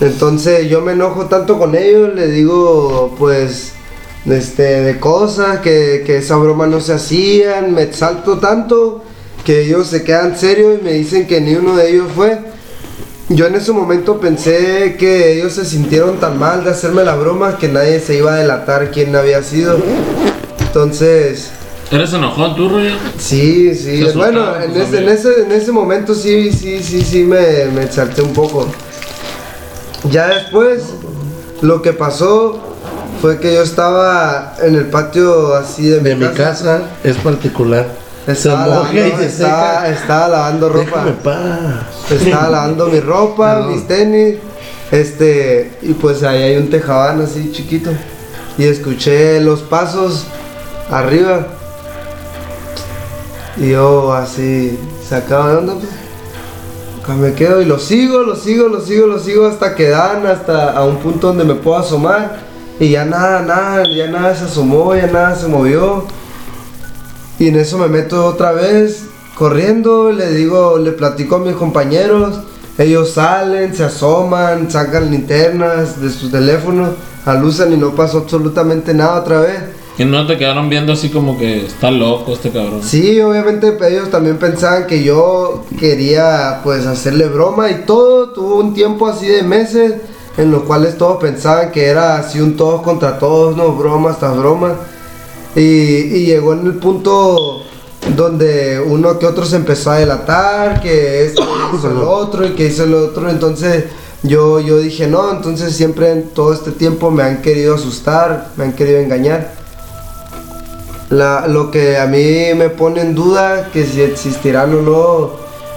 Entonces 0.00 0.68
yo 0.68 0.80
me 0.80 0.92
enojo 0.92 1.26
tanto 1.26 1.58
con 1.58 1.76
ellos, 1.76 2.12
le 2.14 2.26
digo 2.26 3.14
pues 3.16 3.74
este, 4.26 4.80
de 4.82 4.98
cosas, 4.98 5.60
que, 5.60 6.02
que 6.04 6.16
esa 6.16 6.36
broma 6.36 6.66
no 6.66 6.80
se 6.80 6.94
hacían, 6.94 7.74
me 7.74 7.82
exalto 7.82 8.38
tanto 8.38 9.04
que 9.44 9.62
ellos 9.62 9.88
se 9.88 10.04
quedan 10.04 10.38
serios 10.38 10.78
y 10.80 10.84
me 10.84 10.92
dicen 10.92 11.26
que 11.26 11.40
ni 11.40 11.54
uno 11.54 11.76
de 11.76 11.90
ellos 11.90 12.08
fue. 12.14 12.38
Yo 13.28 13.46
en 13.46 13.54
ese 13.54 13.72
momento 13.72 14.20
pensé 14.20 14.96
que 14.98 15.32
ellos 15.38 15.54
se 15.54 15.64
sintieron 15.64 16.18
tan 16.18 16.38
mal 16.38 16.64
de 16.64 16.70
hacerme 16.70 17.02
la 17.04 17.14
broma 17.14 17.56
que 17.56 17.68
nadie 17.68 17.98
se 18.00 18.16
iba 18.16 18.34
a 18.34 18.36
delatar 18.36 18.90
quién 18.90 19.14
había 19.16 19.42
sido. 19.42 19.78
Entonces, 20.60 21.50
¿Eres 21.90 22.12
enojón 22.12 22.56
tú, 22.56 22.68
Roger? 22.68 22.94
sí, 23.18 23.74
sí. 23.74 24.04
Bueno, 24.14 24.60
en 24.60 24.72
tus 24.72 24.82
ese, 24.82 24.98
en, 24.98 25.08
ese, 25.08 25.42
en 25.42 25.52
ese 25.52 25.72
momento 25.72 26.14
sí, 26.14 26.50
sí, 26.52 26.82
sí, 26.82 27.02
sí 27.02 27.24
me, 27.24 27.66
me 27.66 27.84
exalté 27.84 28.22
un 28.22 28.32
poco. 28.32 28.66
Ya 30.10 30.28
después, 30.28 30.82
lo 31.60 31.80
que 31.80 31.92
pasó 31.92 32.58
fue 33.20 33.38
que 33.38 33.54
yo 33.54 33.62
estaba 33.62 34.56
en 34.62 34.74
el 34.74 34.86
patio 34.86 35.54
así 35.54 35.86
de 35.88 36.00
mi, 36.00 36.10
De 36.10 36.16
mi 36.16 36.28
casa 36.34 36.82
es 37.04 37.16
particular. 37.18 38.01
Estaba, 38.26 38.64
se 38.64 38.70
moja 38.70 38.92
y 38.92 38.96
lavando, 38.96 39.18
se 39.18 39.26
estaba, 39.26 40.28
lavando 40.28 40.68
ropa. 40.68 41.04
Déjame 41.04 41.12
paz. 41.12 42.10
Estaba 42.10 42.48
lavando 42.48 42.86
mi 42.86 43.00
ropa, 43.00 43.66
mis 43.68 43.86
tenis. 43.86 44.36
Este, 44.92 45.72
y 45.82 45.94
pues 45.94 46.22
ahí 46.22 46.42
hay 46.42 46.56
un 46.56 46.70
tejabán 46.70 47.20
así 47.20 47.50
chiquito. 47.52 47.90
Y 48.58 48.64
escuché 48.64 49.40
los 49.40 49.62
pasos 49.62 50.26
arriba. 50.90 51.46
Y 53.56 53.70
yo 53.70 54.12
así, 54.12 54.78
sacado 55.08 55.48
de 55.48 55.56
onda, 55.56 55.74
pues. 55.74 56.02
Acá 57.02 57.14
me 57.14 57.32
quedo 57.32 57.60
y 57.60 57.64
lo 57.64 57.80
sigo, 57.80 58.22
lo 58.22 58.36
sigo, 58.36 58.68
lo 58.68 58.80
sigo, 58.80 59.08
lo 59.08 59.18
sigo 59.18 59.46
hasta 59.46 59.74
que 59.74 59.88
dan, 59.88 60.24
hasta 60.24 60.70
a 60.70 60.84
un 60.84 60.98
punto 60.98 61.28
donde 61.28 61.42
me 61.42 61.54
puedo 61.56 61.78
asomar. 61.78 62.38
Y 62.78 62.90
ya 62.90 63.04
nada, 63.04 63.42
nada, 63.42 63.82
ya 63.84 64.06
nada 64.06 64.34
se 64.36 64.44
asomó, 64.44 64.94
ya 64.94 65.08
nada 65.08 65.34
se 65.34 65.48
movió. 65.48 66.04
Y 67.42 67.48
en 67.48 67.56
eso 67.56 67.76
me 67.76 67.88
meto 67.88 68.24
otra 68.24 68.52
vez 68.52 69.06
corriendo, 69.34 70.12
le 70.12 70.30
digo, 70.32 70.78
le 70.78 70.92
platico 70.92 71.34
a 71.34 71.38
mis 71.40 71.56
compañeros, 71.56 72.38
ellos 72.78 73.10
salen, 73.10 73.74
se 73.74 73.82
asoman, 73.82 74.70
sacan 74.70 75.10
linternas 75.10 76.00
de 76.00 76.10
sus 76.10 76.30
teléfonos, 76.30 76.90
alusan 77.24 77.72
y 77.72 77.76
no 77.76 77.96
pasó 77.96 78.18
absolutamente 78.18 78.94
nada 78.94 79.22
otra 79.22 79.40
vez. 79.40 79.58
Que 79.96 80.04
no 80.04 80.24
te 80.24 80.38
quedaron 80.38 80.68
viendo 80.68 80.92
así 80.92 81.08
como 81.08 81.36
que 81.36 81.66
está 81.66 81.90
loco 81.90 82.32
este 82.32 82.50
cabrón. 82.50 82.80
Sí, 82.80 83.20
obviamente 83.20 83.76
ellos 83.88 84.08
también 84.08 84.36
pensaban 84.36 84.86
que 84.86 85.02
yo 85.02 85.64
quería 85.80 86.60
pues 86.62 86.86
hacerle 86.86 87.26
broma 87.26 87.72
y 87.72 87.82
todo, 87.84 88.28
tuvo 88.28 88.60
un 88.60 88.72
tiempo 88.72 89.08
así 89.08 89.26
de 89.26 89.42
meses 89.42 89.94
en 90.36 90.52
los 90.52 90.62
cuales 90.62 90.96
todos 90.96 91.20
pensaban 91.20 91.72
que 91.72 91.86
era 91.86 92.18
así 92.18 92.40
un 92.40 92.56
todos 92.56 92.82
contra 92.82 93.18
todos, 93.18 93.56
no, 93.56 93.72
bromas 93.72 94.20
tras 94.20 94.36
bromas. 94.36 94.74
Y, 95.54 95.60
y 95.60 96.26
llegó 96.26 96.54
en 96.54 96.66
el 96.66 96.74
punto 96.74 97.62
donde 98.16 98.80
uno 98.80 99.18
que 99.18 99.26
otro 99.26 99.44
se 99.44 99.56
empezó 99.56 99.90
a 99.90 99.98
delatar, 99.98 100.80
que 100.80 101.26
este 101.26 101.42
hizo 101.74 101.90
el 101.90 101.98
otro 102.06 102.46
y 102.46 102.50
que 102.54 102.66
hizo 102.66 102.84
el 102.84 102.94
otro, 102.94 103.28
entonces 103.30 103.84
yo, 104.22 104.60
yo 104.60 104.78
dije 104.78 105.06
no, 105.06 105.30
entonces 105.32 105.74
siempre 105.76 106.10
en 106.10 106.28
todo 106.30 106.52
este 106.52 106.70
tiempo 106.72 107.10
me 107.10 107.22
han 107.22 107.42
querido 107.42 107.74
asustar, 107.74 108.48
me 108.56 108.64
han 108.64 108.72
querido 108.72 108.98
engañar. 108.98 109.52
La- 111.10 111.46
lo 111.46 111.70
que 111.70 111.98
a 111.98 112.06
mí 112.06 112.54
me 112.56 112.70
pone 112.70 113.02
en 113.02 113.14
duda, 113.14 113.68
que 113.72 113.84
si 113.86 114.00
existirán 114.00 114.74
o 114.74 114.80
no 114.82 115.30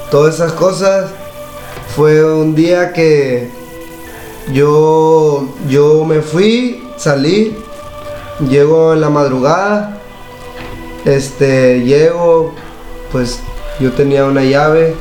todas 0.10 0.36
esas 0.36 0.54
cosas, 0.54 1.08
fue 1.96 2.24
un 2.24 2.56
día 2.56 2.94
que 2.94 3.50
yo, 4.54 5.48
yo 5.70 6.06
me 6.06 6.22
fui, 6.22 6.84
salí, 6.98 7.58
llego 8.40 8.94
en 8.94 9.02
la 9.02 9.10
madrugada, 9.10 9.98
este, 11.06 11.82
llego, 11.84 12.54
pues 13.12 13.40
yo 13.80 13.92
tenía 13.94 14.26
una 14.26 14.44
llave, 14.44 14.96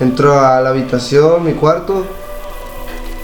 entro 0.00 0.40
a 0.40 0.60
la 0.60 0.70
habitación, 0.70 1.44
mi 1.44 1.52
cuarto, 1.52 2.04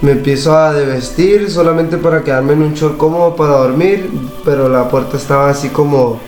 me 0.01 0.12
empiezo 0.12 0.57
a 0.57 0.72
desvestir 0.72 1.51
solamente 1.51 1.97
para 1.97 2.22
quedarme 2.22 2.55
en 2.55 2.62
un 2.62 2.74
short 2.74 2.97
cómodo 2.97 3.36
para 3.36 3.53
dormir, 3.55 4.11
pero 4.45 4.68
la 4.68 4.88
puerta 4.88 5.16
estaba 5.16 5.51
así 5.51 5.68
como 5.68 6.18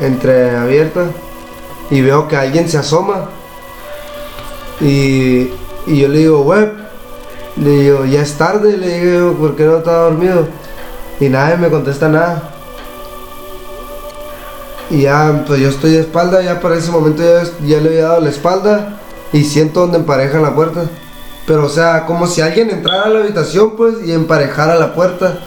entreabierta. 0.00 1.06
y 1.90 2.00
veo 2.00 2.28
que 2.28 2.36
alguien 2.36 2.68
se 2.68 2.78
asoma. 2.78 3.30
Y, 4.80 5.50
y 5.86 6.00
yo 6.00 6.08
le 6.08 6.18
digo, 6.18 6.42
web, 6.42 6.72
le 7.56 7.70
digo, 7.70 8.04
ya 8.04 8.20
es 8.22 8.34
tarde, 8.34 8.76
le 8.76 9.00
digo, 9.00 9.32
¿por 9.32 9.56
qué 9.56 9.64
no 9.64 9.78
estaba 9.78 10.04
dormido? 10.04 10.46
Y 11.20 11.28
nadie 11.28 11.56
me 11.56 11.70
contesta 11.70 12.08
nada. 12.08 12.50
Y 14.90 15.02
ya, 15.02 15.44
pues 15.46 15.60
yo 15.60 15.68
estoy 15.68 15.92
de 15.92 16.00
espalda, 16.00 16.42
ya 16.42 16.60
para 16.60 16.76
ese 16.76 16.90
momento 16.90 17.22
ya, 17.22 17.42
ya 17.66 17.80
le 17.80 17.88
había 17.88 18.02
dado 18.04 18.20
la 18.20 18.30
espalda 18.30 19.00
y 19.32 19.42
siento 19.44 19.80
donde 19.80 19.98
emparejan 19.98 20.42
la 20.42 20.54
puerta. 20.54 20.84
Pero 21.46 21.66
o 21.66 21.68
sea, 21.68 22.06
como 22.06 22.26
si 22.26 22.40
alguien 22.40 22.70
entrara 22.70 23.04
a 23.04 23.08
la 23.08 23.20
habitación 23.20 23.76
pues 23.76 23.96
y 24.04 24.12
emparejara 24.12 24.76
la 24.76 24.94
puerta. 24.94 25.38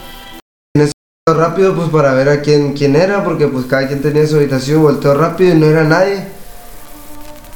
En 0.74 0.82
ese 0.82 0.92
rápido 1.26 1.74
pues 1.74 1.88
para 1.88 2.12
ver 2.14 2.28
a 2.28 2.40
quién, 2.42 2.74
quién 2.74 2.96
era, 2.96 3.24
porque 3.24 3.48
pues 3.48 3.66
cada 3.66 3.86
quien 3.86 4.02
tenía 4.02 4.26
su 4.26 4.36
habitación, 4.36 4.82
volteo 4.82 5.14
rápido 5.14 5.54
y 5.54 5.58
no 5.58 5.66
era 5.66 5.84
nadie. 5.84 6.26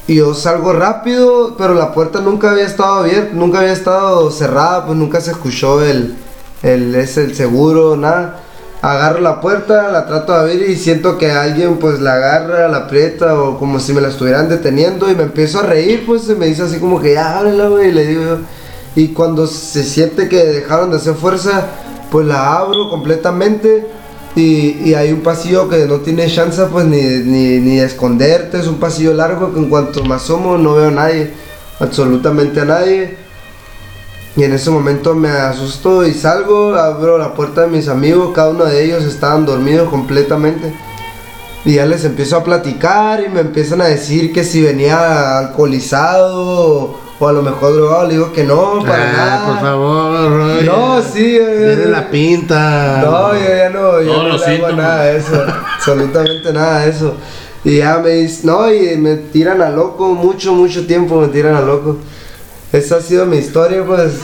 Y 0.07 0.17
yo 0.17 0.35
salgo 0.35 0.73
rápido, 0.75 1.55
pero 1.57 1.75
la 1.75 1.95
puerta 1.95 2.21
nunca 2.21 2.51
había 2.51 2.67
estado 2.67 2.97
abierta, 2.97 3.31
nunca 3.35 3.61
había 3.61 3.73
estado 3.73 4.31
cerrada, 4.31 4.85
pues 4.85 4.99
nunca 4.99 5.21
se 5.21 5.31
escuchó 5.31 5.83
el, 5.83 6.15
el, 6.65 6.95
es 6.95 7.17
el 7.19 7.35
seguro, 7.37 7.97
nada. 7.97 8.41
Agarro 8.83 9.21
la 9.21 9.41
puerta, 9.41 9.91
la 9.91 10.07
trato 10.07 10.33
de 10.33 10.39
abrir 10.41 10.71
y 10.71 10.77
siento 10.77 11.17
que 11.17 11.31
alguien 11.31 11.79
pues 11.79 12.01
la 12.01 12.15
agarra, 12.15 12.69
la 12.69 12.79
aprieta 12.79 13.41
o 13.41 13.59
como 13.59 13.81
si 13.81 13.93
me 13.93 14.01
la 14.01 14.09
estuvieran 14.09 14.49
deteniendo 14.49 15.11
y 15.11 15.15
me 15.15 15.23
empiezo 15.23 15.61
a 15.61 15.63
reír, 15.63 16.05
pues 16.07 16.23
se 16.23 16.35
me 16.35 16.47
dice 16.47 16.63
así 16.63 16.79
como 16.79 17.01
que 17.01 17.15
ya 17.15 17.39
ábrela, 17.39 17.69
güey, 17.69 17.89
y 17.89 17.93
le 17.93 18.07
digo. 18.07 18.39
Y 18.95 19.09
cuando 19.09 19.47
se 19.47 19.85
siente 19.85 20.29
que 20.29 20.45
dejaron 20.45 20.91
de 20.91 20.97
hacer 20.97 21.15
fuerza, 21.15 21.67
pues 22.11 22.27
la 22.27 22.59
abro 22.59 22.91
completamente 22.91 23.87
y, 24.37 24.89
y 24.89 24.95
hay 24.95 25.13
un 25.13 25.21
pasillo 25.21 25.69
que 25.69 25.87
no 25.87 26.01
tiene 26.01 26.27
chance 26.29 26.63
pues 26.71 26.85
ni, 26.85 27.01
ni, 27.01 27.61
ni 27.61 27.77
de 27.77 27.87
esconderte, 27.87 28.59
es 28.59 28.67
un 28.67 28.79
pasillo 28.79 29.15
largo 29.15 29.53
que 29.53 29.61
en 29.61 29.69
cuanto 29.69 30.05
me 30.05 30.15
asomo 30.15 30.59
no 30.59 30.75
veo 30.75 30.89
a 30.89 30.93
nadie, 30.93 31.33
absolutamente 31.81 32.61
a 32.61 32.65
nadie. 32.67 33.24
Y 34.37 34.43
en 34.43 34.53
ese 34.53 34.71
momento 34.71 35.15
me 35.15 35.29
asusto 35.31 36.05
y 36.05 36.13
salgo, 36.13 36.75
abro 36.75 37.19
la 37.19 37.35
puerta 37.35 37.63
de 37.63 37.67
mis 37.69 37.89
amigos, 37.89 38.33
cada 38.35 38.51
uno 38.51 38.65
de 38.65 38.85
ellos 38.85 39.05
estaban 39.05 39.47
dormidos 39.47 39.89
completamente. 39.89 40.75
Y 41.65 41.75
ya 41.75 41.87
les 41.87 42.05
empiezo 42.05 42.37
a 42.37 42.45
platicar 42.45 43.23
y 43.25 43.29
me 43.31 43.41
empiezan 43.41 43.81
a 43.81 43.85
decir 43.87 44.33
que 44.33 44.45
si 44.45 44.61
venía 44.61 45.39
alcoholizado 45.39 46.99
o, 47.21 47.29
a 47.29 47.33
lo 47.33 47.43
mejor 47.43 47.75
drogado, 47.75 48.07
le 48.07 48.15
digo 48.15 48.33
que 48.33 48.45
no, 48.45 48.81
para 48.85 49.05
Ah, 49.09 49.13
nada. 49.17 49.47
por 49.47 49.61
favor, 49.61 50.31
Roger. 50.31 50.65
No, 50.67 51.01
sí, 51.01 51.39
Tiene 51.39 51.87
la 51.87 52.11
pinta. 52.11 53.01
no, 53.03 53.33
yo 53.35 53.41
ya 53.49 53.71
no, 53.71 54.03
yo 54.03 54.23
no 54.25 54.29
los 54.31 54.47
le 54.47 54.57
hago 54.57 54.73
nada 54.77 55.05
de 55.05 55.17
eso, 55.19 55.43
absolutamente 55.77 56.53
nada 56.53 56.81
de 56.81 56.91
eso. 56.91 57.15
Y 57.65 57.79
ya 57.79 57.99
me 57.99 58.11
dice, 58.11 58.47
no, 58.47 58.71
y 58.71 58.97
me 58.99 59.15
tiran 59.17 59.63
a 59.63 59.71
loco, 59.71 60.09
mucho, 60.15 60.53
mucho 60.53 60.87
tiempo 60.87 61.19
me 61.21 61.29
tiran 61.29 61.55
a 61.55 61.61
loco. 61.63 61.97
Esa 62.77 62.97
ha 62.97 63.01
sido 63.01 63.25
mi 63.27 63.37
historia, 63.39 63.85
pues, 63.87 64.15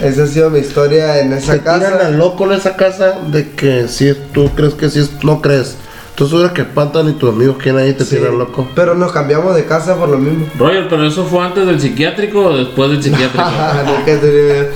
esa 0.00 0.24
ha 0.24 0.26
sido 0.26 0.50
mi 0.50 0.58
historia 0.58 1.20
en 1.20 1.32
esa 1.32 1.52
Te 1.52 1.58
tiran 1.60 1.80
casa. 1.80 2.06
al 2.06 2.18
loco 2.18 2.44
en 2.46 2.52
esa 2.52 2.76
casa 2.76 3.14
de 3.28 3.50
que 3.52 3.86
si 3.88 4.12
tú 4.34 4.50
crees 4.56 4.74
que 4.74 4.90
si 4.90 4.98
es, 5.00 5.10
no 5.22 5.40
crees. 5.40 5.76
Tú 6.14 6.28
sabes 6.28 6.52
que 6.52 6.64
Pantan 6.64 7.08
y 7.08 7.12
tu 7.12 7.28
amigo 7.28 7.56
quién 7.58 7.78
ahí 7.78 7.94
te 7.94 8.04
Sí, 8.04 8.16
tiran 8.16 8.38
loco. 8.38 8.68
Pero 8.74 8.94
nos 8.94 9.12
cambiamos 9.12 9.54
de 9.54 9.64
casa 9.64 9.96
por 9.96 10.08
lo 10.10 10.18
mismo. 10.18 10.46
Roger, 10.58 10.86
pero 10.90 11.06
eso 11.06 11.24
fue 11.24 11.42
antes 11.42 11.64
del 11.66 11.80
psiquiátrico 11.80 12.40
o 12.46 12.56
después 12.58 12.90
del 12.90 13.02
psiquiátrico. 13.02 13.44
Tenido- 14.04 14.68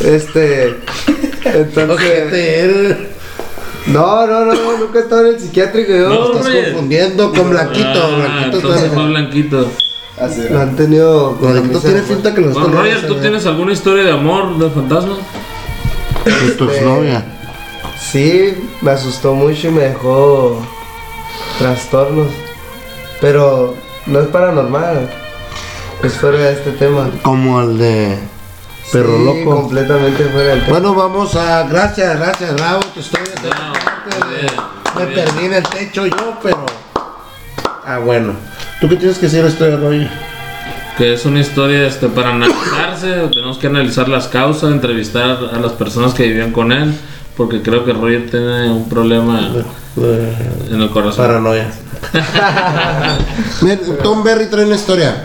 Este. 0.00 0.76
Entonces. 1.44 2.96
No, 3.86 4.26
no, 4.26 4.44
no, 4.46 4.54
no, 4.54 4.78
nunca 4.78 4.98
he 4.98 5.02
estado 5.02 5.26
en 5.26 5.34
el 5.34 5.40
psiquiátrico. 5.40 5.92
Yo. 5.92 6.08
No, 6.08 6.26
Estás 6.32 6.46
Roger. 6.46 6.64
confundiendo 6.72 7.32
con 7.32 7.50
Blanquito. 7.50 7.86
Ah, 8.02 8.16
Blanquito, 8.16 8.56
entonces 8.56 8.90
fue 8.92 9.06
Blanquito. 9.06 9.70
Lo 10.50 10.60
han 10.60 10.76
tenido. 10.76 11.36
con 11.36 11.52
Blanquito 11.52 11.80
camisa 11.80 11.88
tiene 11.88 12.00
de 12.00 12.06
finta 12.06 12.34
que 12.34 12.40
lo 12.40 12.50
Bueno, 12.52 12.68
Roger, 12.68 13.06
¿tú 13.06 13.16
tienes 13.16 13.46
alguna 13.46 13.72
historia 13.72 14.04
de 14.04 14.12
amor 14.12 14.56
de 14.58 14.70
fantasma? 14.70 15.16
Con 16.24 16.56
tu 16.56 16.64
exnovia. 16.70 17.24
Sí, 18.00 18.54
me 18.80 18.92
asustó 18.92 19.34
mucho 19.34 19.68
y 19.68 19.70
me 19.72 19.82
dejó 19.82 20.60
trastornos. 21.58 22.28
Pero 23.20 23.74
no 24.06 24.20
es 24.20 24.26
paranormal. 24.28 25.10
Es 26.02 26.12
fuera 26.14 26.38
de 26.38 26.52
este 26.52 26.72
tema. 26.72 27.10
Como 27.22 27.60
el 27.62 27.78
de 27.78 28.18
Perro 28.92 29.16
Sí, 29.16 29.24
Loco. 29.24 29.56
completamente 29.62 30.24
fuera 30.24 30.48
del 30.50 30.60
tema. 30.60 30.70
Bueno, 30.78 30.94
vamos 30.94 31.34
a. 31.34 31.64
Gracias, 31.64 32.16
gracias, 32.18 32.54
bravo. 32.54 32.82
Tu 32.94 33.00
historia. 33.00 33.32
No, 33.42 34.28
muy 34.28 34.36
bien, 34.36 34.46
Me 34.96 35.06
bien. 35.06 35.24
perdí 35.24 35.44
en 35.46 35.54
el 35.54 35.62
techo 35.64 36.06
yo, 36.06 36.38
pero. 36.42 36.64
Ah, 37.86 37.98
bueno. 37.98 38.34
¿Tú 38.80 38.88
qué 38.88 38.96
tienes 38.96 39.18
que 39.18 39.26
decir 39.26 39.44
esto 39.44 39.64
de 39.64 39.76
Roger? 39.76 40.08
Que 40.98 41.14
es 41.14 41.24
una 41.24 41.40
historia 41.40 41.86
este, 41.86 42.08
para 42.08 42.30
analizarse, 42.30 43.28
tenemos 43.32 43.58
que 43.58 43.66
analizar 43.66 44.08
las 44.08 44.28
causas, 44.28 44.70
entrevistar 44.72 45.38
a 45.52 45.58
las 45.58 45.72
personas 45.72 46.14
que 46.14 46.24
vivían 46.24 46.52
con 46.52 46.72
él, 46.72 46.94
porque 47.36 47.62
creo 47.62 47.84
que 47.84 47.92
Roger 47.92 48.30
tiene 48.30 48.70
un 48.70 48.88
problema 48.88 49.50
De 49.96 50.74
en 50.74 50.80
el 50.80 50.90
corazón. 50.90 51.26
paranoia. 51.26 51.70
Tom 54.02 54.22
Berry 54.22 54.46
trae 54.46 54.64
una 54.66 54.74
historia. 54.76 55.24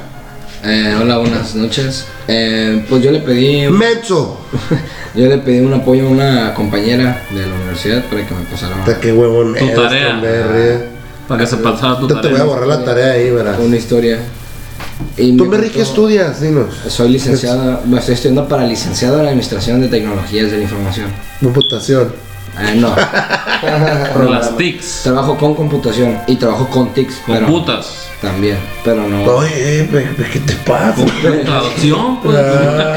Eh, 0.64 0.96
hola, 1.00 1.18
buenas 1.20 1.56
noches. 1.56 2.06
Eh, 2.28 2.86
pues 2.90 3.02
yo 3.02 3.12
le 3.12 3.20
pedí, 3.20 3.68
Menso. 3.70 4.40
yo 5.16 5.26
le 5.28 5.38
pedí 5.38 5.60
un 5.60 5.74
apoyo 5.74 6.08
a 6.08 6.10
una 6.10 6.54
compañera 6.54 7.22
de 7.32 7.46
la 7.48 7.56
universidad 7.56 8.04
para 8.06 8.28
que 8.28 8.34
me 8.34 8.44
pasara 8.46 8.76
Puta, 8.84 9.00
qué 9.00 9.12
huevón 9.14 9.56
Tu 9.56 9.68
tarea. 9.70 10.12
Tom 10.12 10.22
Berry. 10.22 10.99
Para 11.30 11.40
que 11.42 11.48
se 11.48 11.58
pasara 11.58 11.98
tu 12.00 12.08
Te, 12.08 12.16
te 12.16 12.20
voy 12.22 12.28
a 12.28 12.32
tarea. 12.32 12.44
borrar 12.44 12.68
la 12.68 12.84
tarea 12.84 13.14
ahí, 13.14 13.30
verás. 13.30 13.58
una 13.60 13.78
historia. 13.78 14.20
Y 15.16 15.32
me 15.32 15.48
Berry, 15.48 15.70
¿qué 15.70 15.82
estudias? 15.84 16.42
Dinos. 16.42 16.74
Soy 16.88 17.10
licenciada, 17.10 17.82
bueno, 17.86 18.00
estoy 18.00 18.16
estudiando 18.16 18.48
para 18.48 18.66
licenciado 18.66 19.20
en 19.22 19.28
Administración 19.28 19.80
de 19.80 19.88
Tecnologías 19.88 20.52
de 20.52 20.58
la 20.58 20.64
Información. 20.64 21.08
Computación. 21.42 22.12
Eh, 22.62 22.76
no, 22.76 22.94
Por 24.14 24.30
las 24.30 24.56
TICs, 24.58 25.02
trabajo 25.04 25.38
con 25.38 25.56
computación 25.56 26.18
y 26.28 26.36
trabajo 26.36 26.68
con 26.70 26.94
TICs, 26.94 27.22
pero 27.26 27.46
computas, 27.46 28.10
también, 28.22 28.58
pero 28.84 29.08
no. 29.08 29.24
Oye, 29.24 29.84
pe- 29.92 30.10
¿qué 30.34 30.40
te 30.40 30.54
pasa? 30.66 31.06
traducción, 31.46 32.20
pues. 32.22 32.36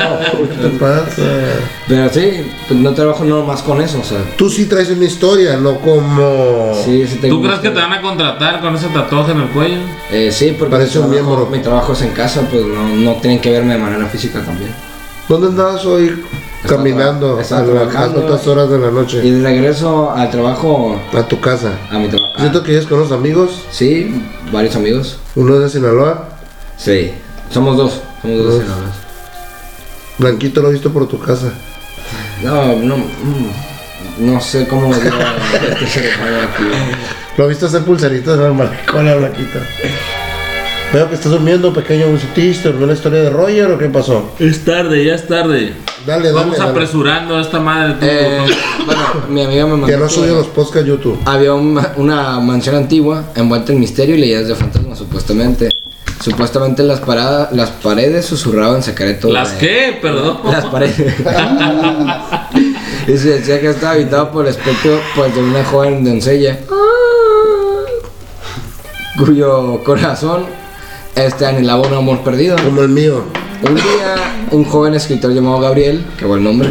Ah, 0.02 0.20
¿Qué 0.36 0.54
te 0.56 0.68
pasa? 0.78 1.22
Pero 1.86 2.08
sí, 2.12 2.44
pues 2.66 2.80
no 2.80 2.92
trabajo 2.92 3.24
nomás 3.24 3.62
con 3.62 3.80
eso, 3.80 4.00
o 4.00 4.04
sea, 4.04 4.18
Tú 4.36 4.48
sí 4.50 4.66
traes 4.66 4.90
una 4.90 5.04
historia, 5.04 5.56
no 5.56 5.78
como. 5.78 6.72
sí, 6.84 7.06
sí 7.06 7.16
tengo 7.20 7.36
¿Tú 7.36 7.42
crees 7.42 7.60
que 7.60 7.70
te 7.70 7.80
van 7.80 7.92
a 7.92 8.00
contratar 8.00 8.60
con 8.60 8.74
ese 8.74 8.86
tatuaje 8.88 9.32
en 9.32 9.40
el 9.42 9.48
cuello? 9.48 9.78
Eh, 10.10 10.30
sí, 10.32 10.54
porque 10.58 10.72
Parece 10.76 10.98
mi 10.98 11.04
un 11.04 11.10
trabajo, 11.12 11.30
miembro. 11.36 11.56
mi 11.56 11.62
trabajo 11.62 11.92
es 11.92 12.02
en 12.02 12.10
casa, 12.10 12.42
pues 12.50 12.64
no, 12.64 12.88
no 12.88 13.12
tienen 13.20 13.40
que 13.40 13.50
verme 13.50 13.74
de 13.74 13.78
manera 13.80 14.06
física 14.06 14.40
también. 14.42 14.72
¿Dónde 15.28 15.48
andabas 15.48 15.84
hoy 15.84 16.20
caminando 16.66 17.34
a 17.34 17.36
las 17.38 17.52
altas 17.52 18.46
horas 18.46 18.70
de 18.70 18.78
la 18.78 18.88
Y 18.88 18.92
noche? 18.92 19.20
de 19.20 19.42
regreso 19.42 20.10
al 20.12 20.30
trabajo, 20.30 21.00
A 21.12 21.22
tu 21.28 21.40
casa. 21.40 21.72
a 21.90 21.98
mi 21.98 22.08
trabajo. 22.08 22.32
Siento 22.38 22.62
que 22.62 22.78
es 22.78 22.86
con 22.86 22.98
unos 23.00 23.12
amigos, 23.12 23.62
Sí, 23.70 24.22
varios 24.52 24.76
amigos. 24.76 25.18
uno 25.34 25.54
es 25.56 25.60
de 25.62 25.70
Sinaloa, 25.70 26.28
Sí, 26.76 27.12
somos 27.50 27.76
dos, 27.76 28.00
somos 28.22 28.38
dos 28.38 28.46
Dos. 28.54 28.62
senadores. 28.62 28.94
Blanquito 30.18 30.62
lo 30.62 30.68
he 30.68 30.72
visto 30.72 30.92
por 30.92 31.08
tu 31.08 31.18
casa. 31.18 31.52
No, 32.42 32.76
no, 32.76 32.96
mm, 32.96 33.50
no 34.18 34.40
sé 34.40 34.66
cómo 34.68 34.88
yo 34.92 34.98
se 35.88 36.00
le 36.00 36.08
paga 36.16 36.44
aquí. 36.44 36.64
Lo 37.36 37.44
he 37.44 37.48
visto 37.48 37.66
hacer 37.66 37.82
pulseritas 37.82 38.38
en 38.38 38.44
el 38.46 38.52
maricón 38.54 39.04
Blanquito. 39.18 39.58
Veo 40.92 41.08
que 41.08 41.14
estás 41.14 41.32
durmiendo, 41.32 41.72
pequeño 41.72 42.08
musitista, 42.08 42.68
¿durmió 42.68 42.86
la 42.86 42.92
historia 42.92 43.22
de 43.22 43.30
Roger 43.30 43.70
o 43.72 43.78
qué 43.78 43.88
pasó? 43.88 44.30
Es 44.38 44.62
tarde, 44.62 45.02
ya 45.06 45.14
es 45.14 45.26
tarde. 45.26 45.72
Dale, 46.06 46.24
dale, 46.28 46.32
Vamos 46.32 46.58
dale. 46.58 46.70
apresurando 46.70 47.36
a 47.38 47.40
esta 47.40 47.60
madre. 47.60 47.94
tú, 47.94 48.04
Eh, 48.06 48.40
bueno, 48.84 49.00
mi 49.30 49.42
amiga 49.42 49.64
me 49.64 49.72
mandó. 49.72 49.86
Que 49.86 49.96
no 49.96 50.08
subió 50.10 50.34
los 50.34 50.48
podcasts 50.48 50.82
a 50.84 50.86
YouTube. 50.86 51.18
Había 51.24 51.54
un- 51.54 51.80
una 51.96 52.40
mansión 52.40 52.76
antigua 52.76 53.24
envuelta 53.34 53.72
en 53.72 53.80
misterio 53.80 54.16
y 54.16 54.18
leyendas 54.18 54.48
de 54.48 54.54
fantasmas, 54.54 54.98
supuestamente. 54.98 55.70
Supuestamente 56.22 56.82
las, 56.82 57.00
parada- 57.00 57.48
las 57.52 57.70
paredes 57.70 58.26
susurraban 58.26 58.82
secretos. 58.82 59.32
¿Las 59.32 59.52
de- 59.52 59.58
qué? 59.66 59.98
Perdón. 60.02 60.40
Las 60.44 60.66
paredes. 60.66 60.94
y 63.08 63.16
se 63.16 63.28
decía 63.38 63.60
que 63.62 63.70
estaba 63.70 63.92
habitado 63.94 64.30
por 64.30 64.44
el 64.44 64.50
espectro 64.50 65.00
pues, 65.16 65.34
de 65.34 65.40
una 65.42 65.64
joven 65.64 66.04
doncella. 66.04 66.58
Cuyo 69.18 69.82
corazón 69.84 70.44
este, 71.14 71.46
anhelaba 71.46 71.86
un 71.86 71.94
amor 71.94 72.20
perdido. 72.22 72.56
Como 72.56 72.82
el 72.82 72.88
mío. 72.88 73.24
Un 73.68 73.76
día, 73.76 74.46
un 74.50 74.64
joven 74.64 74.94
escritor 74.94 75.32
llamado 75.32 75.60
Gabriel, 75.60 76.04
que 76.18 76.24
el 76.24 76.42
nombre, 76.42 76.70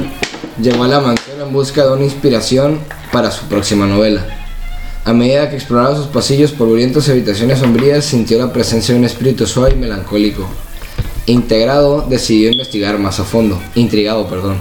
llegó 0.61 0.83
a 0.83 0.87
la 0.87 0.99
mansión 0.99 1.39
en 1.39 1.53
busca 1.53 1.85
de 1.85 1.93
una 1.93 2.03
inspiración 2.03 2.79
para 3.11 3.31
su 3.31 3.45
próxima 3.45 3.85
novela. 3.87 4.25
A 5.05 5.13
medida 5.13 5.49
que 5.49 5.55
exploraba 5.55 5.95
sus 5.95 6.07
pasillos 6.07 6.51
polvorientos 6.51 7.07
y 7.07 7.11
habitaciones 7.11 7.59
sombrías, 7.59 8.05
sintió 8.05 8.37
la 8.37 8.51
presencia 8.51 8.93
de 8.93 8.99
un 8.99 9.05
espíritu 9.05 9.47
suave 9.47 9.73
y 9.73 9.77
melancólico. 9.77 10.47
Integrado, 11.27 12.05
decidió 12.09 12.51
investigar 12.51 12.99
más 12.99 13.19
a 13.19 13.23
fondo. 13.23 13.59
Intrigado, 13.75 14.27
perdón. 14.27 14.57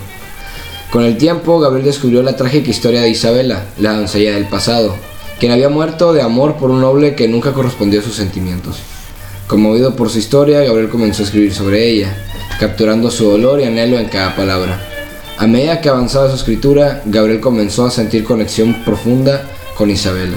Con 0.90 1.04
el 1.04 1.18
tiempo, 1.18 1.58
Gabriel 1.58 1.86
descubrió 1.86 2.22
la 2.22 2.36
trágica 2.36 2.70
historia 2.70 3.02
de 3.02 3.10
Isabela, 3.10 3.64
la 3.78 3.94
doncella 3.94 4.34
del 4.34 4.46
pasado, 4.46 4.94
quien 5.38 5.52
había 5.52 5.68
muerto 5.68 6.12
de 6.12 6.22
amor 6.22 6.56
por 6.56 6.70
un 6.70 6.80
noble 6.80 7.14
que 7.14 7.28
nunca 7.28 7.52
correspondió 7.52 8.00
a 8.00 8.04
sus 8.04 8.14
sentimientos. 8.14 8.78
Conmovido 9.50 9.96
por 9.96 10.08
su 10.10 10.20
historia, 10.20 10.60
Gabriel 10.60 10.88
comenzó 10.88 11.22
a 11.22 11.24
escribir 11.24 11.52
sobre 11.52 11.84
ella, 11.84 12.16
capturando 12.60 13.10
su 13.10 13.24
dolor 13.24 13.60
y 13.60 13.64
anhelo 13.64 13.98
en 13.98 14.06
cada 14.06 14.36
palabra. 14.36 14.80
A 15.38 15.48
medida 15.48 15.80
que 15.80 15.88
avanzaba 15.88 16.28
su 16.28 16.36
escritura, 16.36 17.02
Gabriel 17.04 17.40
comenzó 17.40 17.84
a 17.84 17.90
sentir 17.90 18.22
conexión 18.22 18.84
profunda 18.84 19.50
con 19.76 19.90
Isabela. 19.90 20.36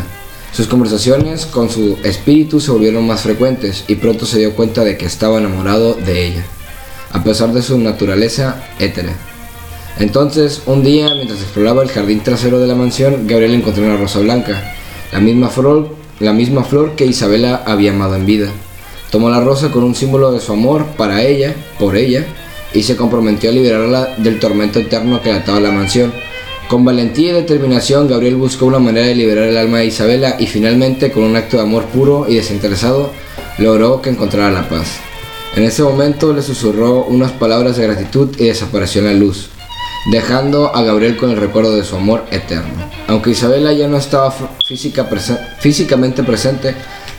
Sus 0.52 0.66
conversaciones 0.66 1.46
con 1.46 1.70
su 1.70 1.96
espíritu 2.04 2.60
se 2.60 2.72
volvieron 2.72 3.06
más 3.06 3.22
frecuentes 3.22 3.84
y 3.88 3.98
pronto 3.98 4.26
se 4.26 4.40
dio 4.40 4.56
cuenta 4.56 4.84
de 4.84 4.98
que 4.98 5.06
estaba 5.06 5.38
enamorado 5.38 5.94
de 5.94 6.26
ella, 6.26 6.44
a 7.12 7.24
pesar 7.24 7.54
de 7.54 7.62
su 7.62 7.78
naturaleza 7.78 8.64
étera. 8.80 9.14
Entonces, 10.00 10.64
un 10.66 10.84
día, 10.84 11.14
mientras 11.14 11.40
exploraba 11.40 11.84
el 11.84 11.92
jardín 11.92 12.22
trasero 12.22 12.58
de 12.58 12.66
la 12.66 12.74
mansión, 12.74 13.28
Gabriel 13.28 13.54
encontró 13.54 13.84
una 13.84 13.96
rosa 13.98 14.22
blanca, 14.22 14.74
la 15.12 15.20
misma 15.20 15.50
flor, 15.50 15.96
la 16.20 16.34
misma 16.34 16.64
flor 16.64 16.96
que 16.96 17.06
Isabela 17.06 17.62
había 17.68 17.92
amado 17.92 18.16
en 18.16 18.26
vida. 18.26 18.48
Tomó 19.14 19.30
la 19.30 19.40
rosa 19.40 19.70
con 19.70 19.84
un 19.84 19.94
símbolo 19.94 20.32
de 20.32 20.40
su 20.40 20.54
amor 20.54 20.88
para 20.98 21.22
ella, 21.22 21.54
por 21.78 21.96
ella, 21.96 22.26
y 22.74 22.82
se 22.82 22.96
comprometió 22.96 23.52
a 23.52 23.54
liberarla 23.54 24.16
del 24.18 24.40
tormento 24.40 24.80
eterno 24.80 25.22
que 25.22 25.32
ataba 25.32 25.60
la 25.60 25.70
mansión. 25.70 26.12
Con 26.68 26.84
valentía 26.84 27.30
y 27.30 27.34
determinación, 27.34 28.08
Gabriel 28.08 28.38
buscó 28.38 28.66
una 28.66 28.80
manera 28.80 29.06
de 29.06 29.14
liberar 29.14 29.50
el 29.50 29.58
alma 29.58 29.78
de 29.78 29.86
Isabela 29.86 30.38
y 30.40 30.48
finalmente, 30.48 31.12
con 31.12 31.22
un 31.22 31.36
acto 31.36 31.58
de 31.58 31.62
amor 31.62 31.86
puro 31.86 32.26
y 32.28 32.38
desinteresado, 32.38 33.12
logró 33.60 34.02
que 34.02 34.10
encontrara 34.10 34.50
la 34.50 34.68
paz. 34.68 34.94
En 35.56 35.62
ese 35.62 35.84
momento 35.84 36.34
le 36.34 36.42
susurró 36.42 37.06
unas 37.06 37.34
palabras 37.34 37.78
de 37.78 37.84
gratitud 37.84 38.36
y 38.40 38.46
desapareció 38.46 39.02
en 39.02 39.08
la 39.10 39.14
luz, 39.14 39.50
dejando 40.12 40.76
a 40.76 40.82
Gabriel 40.82 41.18
con 41.18 41.30
el 41.30 41.38
recuerdo 41.38 41.76
de 41.76 41.84
su 41.84 41.98
amor 41.98 42.26
eterno. 42.32 42.90
Aunque 43.08 43.30
Isabela 43.30 43.74
ya 43.74 43.88
no 43.88 43.98
estaba 43.98 44.34
física 44.68 45.08
físicamente 45.60 46.24
presente, 46.24 46.74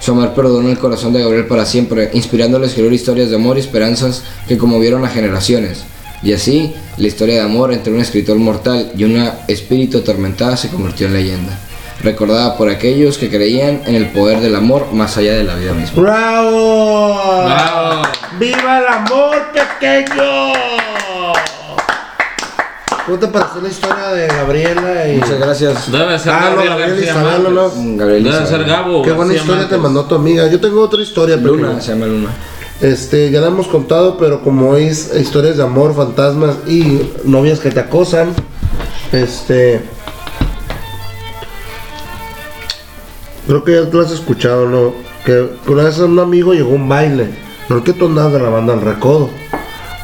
su 0.04 0.12
amor 0.12 0.34
perdonó 0.34 0.68
el 0.68 0.78
corazón 0.78 1.14
de 1.14 1.22
Gabriel 1.22 1.46
para 1.46 1.64
siempre, 1.64 2.10
inspirándole 2.12 2.66
a 2.66 2.68
escribir 2.68 2.92
historias 2.92 3.30
de 3.30 3.36
amor 3.36 3.56
y 3.56 3.60
esperanzas 3.60 4.22
que 4.46 4.58
conmovieron 4.58 5.02
a 5.02 5.08
generaciones. 5.08 5.82
Y 6.22 6.34
así, 6.34 6.74
la 6.98 7.06
historia 7.06 7.36
de 7.36 7.40
amor 7.40 7.72
entre 7.72 7.90
un 7.90 8.00
escritor 8.00 8.36
mortal 8.36 8.92
y 8.94 9.04
una 9.04 9.32
espíritu 9.48 9.98
atormentada 9.98 10.58
se 10.58 10.68
convirtió 10.68 11.06
en 11.06 11.14
leyenda, 11.14 11.58
recordada 12.02 12.58
por 12.58 12.68
aquellos 12.68 13.16
que 13.16 13.30
creían 13.30 13.80
en 13.86 13.94
el 13.94 14.08
poder 14.10 14.40
del 14.40 14.56
amor 14.56 14.92
más 14.92 15.16
allá 15.16 15.32
de 15.32 15.44
la 15.44 15.54
vida 15.54 15.72
misma. 15.72 16.02
¡Bravo! 16.02 17.44
¡Bravo! 17.46 18.02
¡Viva 18.38 18.80
el 18.80 18.86
amor 18.86 19.42
pequeño! 19.54 20.93
¿Cómo 23.06 23.18
te 23.18 23.28
pareció 23.28 23.60
la 23.60 23.68
historia 23.68 24.08
de 24.08 24.26
Gabriela 24.28 25.08
y... 25.08 25.16
Muchas 25.18 25.38
gracias. 25.38 25.92
Debe 25.92 26.18
ser 26.18 26.32
Ah, 26.32 26.52
no, 26.56 26.64
Gabriel 26.64 27.04
Isabel. 27.04 27.54
¿no? 27.54 27.70
Gabriel 27.96 28.24
Debe 28.24 28.28
Isabel. 28.36 28.46
ser 28.48 28.64
Gabo. 28.64 29.02
Qué 29.02 29.12
buena 29.12 29.34
historia 29.34 29.68
te 29.68 29.76
mandó 29.76 30.04
tu 30.06 30.14
amiga. 30.14 30.48
Yo 30.48 30.58
tengo 30.58 30.80
otra 30.82 31.02
historia, 31.02 31.36
Luna, 31.36 31.62
pequeño. 31.68 31.80
se 31.82 31.92
llama 31.92 32.06
Luna. 32.06 32.30
Este, 32.80 33.30
ya 33.30 33.40
la 33.40 33.48
hemos 33.48 33.68
contado, 33.68 34.16
pero 34.16 34.40
como 34.42 34.70
hoy 34.70 34.84
es 34.84 35.14
historias 35.14 35.58
de 35.58 35.62
amor, 35.62 35.94
fantasmas 35.94 36.56
y 36.66 37.02
novias 37.24 37.60
que 37.60 37.70
te 37.70 37.80
acosan, 37.80 38.32
este. 39.12 39.80
Creo 43.46 43.62
que 43.64 43.72
ya 43.74 43.90
tú 43.90 43.98
lo 43.98 44.04
has 44.04 44.12
escuchado, 44.12 44.66
¿no? 44.68 44.94
Que 45.26 45.46
una 45.66 45.84
vez 45.84 45.98
un 45.98 46.18
amigo 46.18 46.54
llegó 46.54 46.70
a 46.70 46.74
un 46.74 46.88
baile. 46.88 47.28
No 47.68 47.76
el 47.76 47.82
que 47.82 47.92
tú 47.92 48.06
andabas 48.06 48.32
de 48.32 48.40
la 48.40 48.48
banda 48.48 48.72
al 48.74 48.80
recodo, 48.80 49.30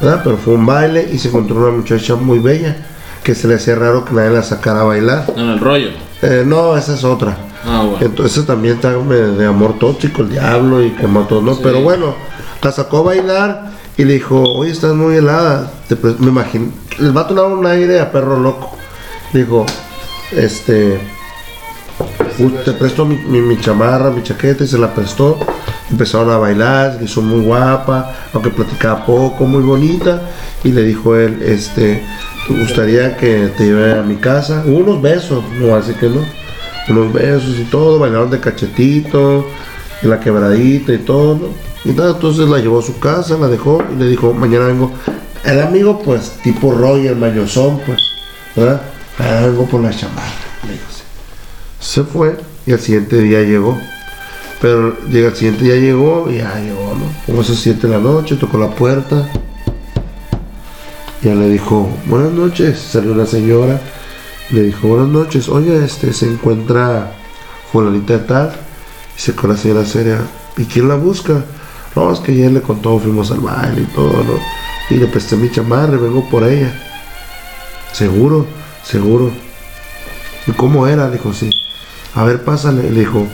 ¿verdad? 0.01 0.21
Pero 0.23 0.37
fue 0.37 0.55
un 0.55 0.65
baile 0.65 1.09
y 1.11 1.17
se 1.17 1.29
encontró 1.29 1.57
una 1.57 1.71
muchacha 1.77 2.15
muy 2.15 2.39
bella 2.39 2.75
que 3.23 3.35
se 3.35 3.47
le 3.47 3.55
hacía 3.55 3.75
raro 3.75 4.03
que 4.03 4.13
nadie 4.13 4.31
la 4.31 4.43
sacara 4.43 4.81
a 4.81 4.83
bailar. 4.83 5.25
En 5.35 5.49
el 5.49 5.59
rollo. 5.59 5.89
Eh, 6.21 6.43
no, 6.45 6.75
esa 6.75 6.95
es 6.95 7.03
otra. 7.03 7.37
Ah, 7.65 7.83
bueno. 7.83 8.05
Entonces 8.05 8.45
también 8.45 8.75
está 8.75 8.91
de, 8.91 9.45
amor 9.45 9.77
tóxico, 9.77 10.23
el 10.23 10.29
diablo 10.29 10.83
y 10.83 10.91
que 10.91 11.07
mató, 11.07 11.41
¿no? 11.41 11.53
Sí. 11.53 11.59
Pero 11.63 11.81
bueno, 11.81 12.15
la 12.61 12.71
sacó 12.71 12.99
a 12.99 13.01
bailar 13.03 13.71
y 13.97 14.05
le 14.05 14.13
dijo, 14.13 14.41
oye, 14.41 14.71
estás 14.71 14.93
muy 14.95 15.15
helada. 15.15 15.71
Me 16.19 16.27
imagino, 16.27 16.71
les 16.97 17.15
va 17.15 17.21
a 17.21 17.27
tomar 17.27 17.45
un 17.45 17.65
aire 17.65 17.99
a 17.99 18.11
perro 18.11 18.39
loco. 18.39 18.75
Dijo, 19.33 19.65
este, 20.31 20.95
"Uh, 20.95 21.20
te 22.65 22.71
presto 22.73 23.05
mi, 23.05 23.59
chamarra, 23.59 24.11
mi 24.11 24.23
chaqueta 24.23 24.63
y 24.63 24.67
se 24.67 24.77
la 24.77 24.93
prestó. 24.93 25.37
Empezaron 25.89 26.29
a 26.31 26.37
bailar, 26.37 26.97
se 26.97 27.05
hizo 27.05 27.21
muy 27.21 27.41
guapa, 27.41 28.13
aunque 28.33 28.49
platicaba 28.49 29.05
poco, 29.05 29.45
muy 29.45 29.63
bonita. 29.63 30.21
Y 30.63 30.71
le 30.71 30.83
dijo 30.83 31.15
él, 31.15 31.41
este, 31.43 32.03
¿te 32.47 32.53
gustaría 32.53 33.17
que 33.17 33.51
te 33.57 33.65
lleve 33.65 33.99
a 33.99 34.03
mi 34.03 34.15
casa? 34.15 34.63
Unos 34.65 35.01
besos, 35.01 35.43
no 35.59 35.75
así 35.75 35.93
que 35.93 36.09
no 36.09 36.21
unos 36.89 37.13
besos 37.13 37.57
y 37.59 37.63
todo, 37.65 37.99
bailaron 37.99 38.29
de 38.31 38.39
cachetito, 38.39 39.45
la 40.01 40.19
quebradita 40.19 40.93
y 40.93 40.97
todo, 40.99 41.35
¿no? 41.35 41.47
Y 41.85 41.89
entonces 41.89 42.47
la 42.47 42.59
llevó 42.59 42.79
a 42.79 42.83
su 42.83 42.99
casa, 42.99 43.37
la 43.37 43.47
dejó 43.47 43.83
y 43.93 43.99
le 43.99 44.07
dijo, 44.07 44.33
mañana 44.33 44.65
vengo. 44.65 44.91
El 45.43 45.61
amigo, 45.61 45.99
pues, 46.03 46.33
tipo 46.43 46.71
Roger, 46.71 47.15
mañosón, 47.15 47.79
pues, 47.85 47.99
¿verdad? 48.55 48.81
"Ah, 49.17 49.41
vengo 49.47 49.65
por 49.65 49.81
la 49.81 49.89
chamarra, 49.91 50.31
le 50.67 50.73
dijo. 50.73 50.90
Se 51.81 52.03
fue 52.03 52.37
y 52.65 52.71
al 52.71 52.79
siguiente 52.79 53.17
día 53.17 53.41
llegó. 53.41 53.77
Pero 54.61 54.95
llega 55.09 55.29
el 55.29 55.35
siguiente 55.35 55.63
día 55.65 55.75
llegó 55.75 56.29
y 56.29 56.37
ya 56.37 56.59
llegó, 56.59 56.93
¿no? 56.95 57.05
Como 57.25 57.43
7 57.43 57.87
de 57.87 57.93
la 57.93 57.99
noche, 57.99 58.35
tocó 58.35 58.59
la 58.59 58.69
puerta. 58.69 59.27
Ya 61.23 61.33
le 61.33 61.49
dijo, 61.49 61.89
buenas 62.05 62.31
noches, 62.31 62.79
salió 62.79 63.13
una 63.13 63.25
señora. 63.25 63.81
Le 64.51 64.61
dijo, 64.63 64.87
buenas 64.87 65.07
noches, 65.07 65.49
oye, 65.49 65.83
este, 65.83 66.13
se 66.13 66.27
encuentra 66.27 67.11
fulanita 67.71 68.13
de 68.13 68.19
tal. 68.19 68.51
Y 69.17 69.19
se 69.19 69.33
con 69.33 69.49
la 69.49 69.57
señora 69.57 69.83
seria, 69.83 70.21
¿y 70.57 70.65
quién 70.65 70.87
la 70.87 70.95
busca? 70.95 71.43
No, 71.95 72.13
es 72.13 72.19
que 72.19 72.31
ayer 72.31 72.51
le 72.51 72.61
contó, 72.61 72.99
fuimos 72.99 73.31
al 73.31 73.39
baile 73.39 73.81
y 73.81 73.93
todo, 73.95 74.11
¿no? 74.23 74.39
Y 74.91 74.95
le 74.95 75.07
presté 75.07 75.35
mi 75.35 75.49
chamarra, 75.49 75.97
vengo 75.97 76.23
por 76.29 76.43
ella. 76.43 76.71
Seguro, 77.93 78.45
seguro. 78.83 79.31
¿Y 80.45 80.51
cómo 80.51 80.85
era? 80.85 81.09
Dijo, 81.09 81.33
sí. 81.33 81.49
A 82.15 82.23
ver, 82.23 82.43
pásale. 82.43 82.89
Le 82.91 83.01
dijo, 83.01 83.27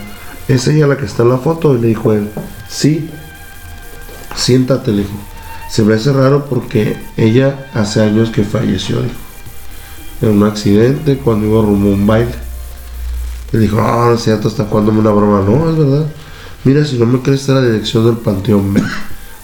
¿es 0.48 0.68
ella 0.68 0.88
la 0.88 0.98
que 0.98 1.06
está 1.06 1.24
en 1.24 1.30
la 1.30 1.38
foto? 1.38 1.76
Y 1.76 1.82
le 1.82 1.88
dijo 1.88 2.14
él, 2.14 2.30
sí. 2.70 3.10
Siéntate, 4.36 4.92
le 4.92 5.04
dijo. 5.04 5.18
Se 5.70 5.84
me 5.84 5.96
hace 5.96 6.14
raro 6.14 6.46
porque 6.46 6.98
ella 7.18 7.70
hace 7.74 8.02
años 8.02 8.30
que 8.30 8.44
falleció, 8.44 9.02
dijo 9.02 9.28
en 10.22 10.30
un 10.30 10.44
accidente 10.44 11.18
cuando 11.18 11.48
iba 11.48 11.62
rumbo 11.62 11.90
a 11.90 11.94
un 11.94 12.08
baile. 12.08 12.36
Le 13.52 13.60
dijo, 13.60 13.78
no, 13.78 14.06
no 14.06 14.14
es 14.14 14.24
cierto, 14.24 14.48
está 14.48 14.66
jugándome 14.66 15.00
una 15.00 15.12
broma. 15.12 15.42
No, 15.42 15.70
es 15.70 15.78
verdad. 15.78 16.06
Mira, 16.64 16.86
si 16.86 16.98
no 16.98 17.06
me 17.06 17.22
crees, 17.22 17.42
está 17.42 17.54
la 17.54 17.62
dirección 17.62 18.06
del 18.06 18.18
panteón. 18.18 18.74
ven". 18.74 18.86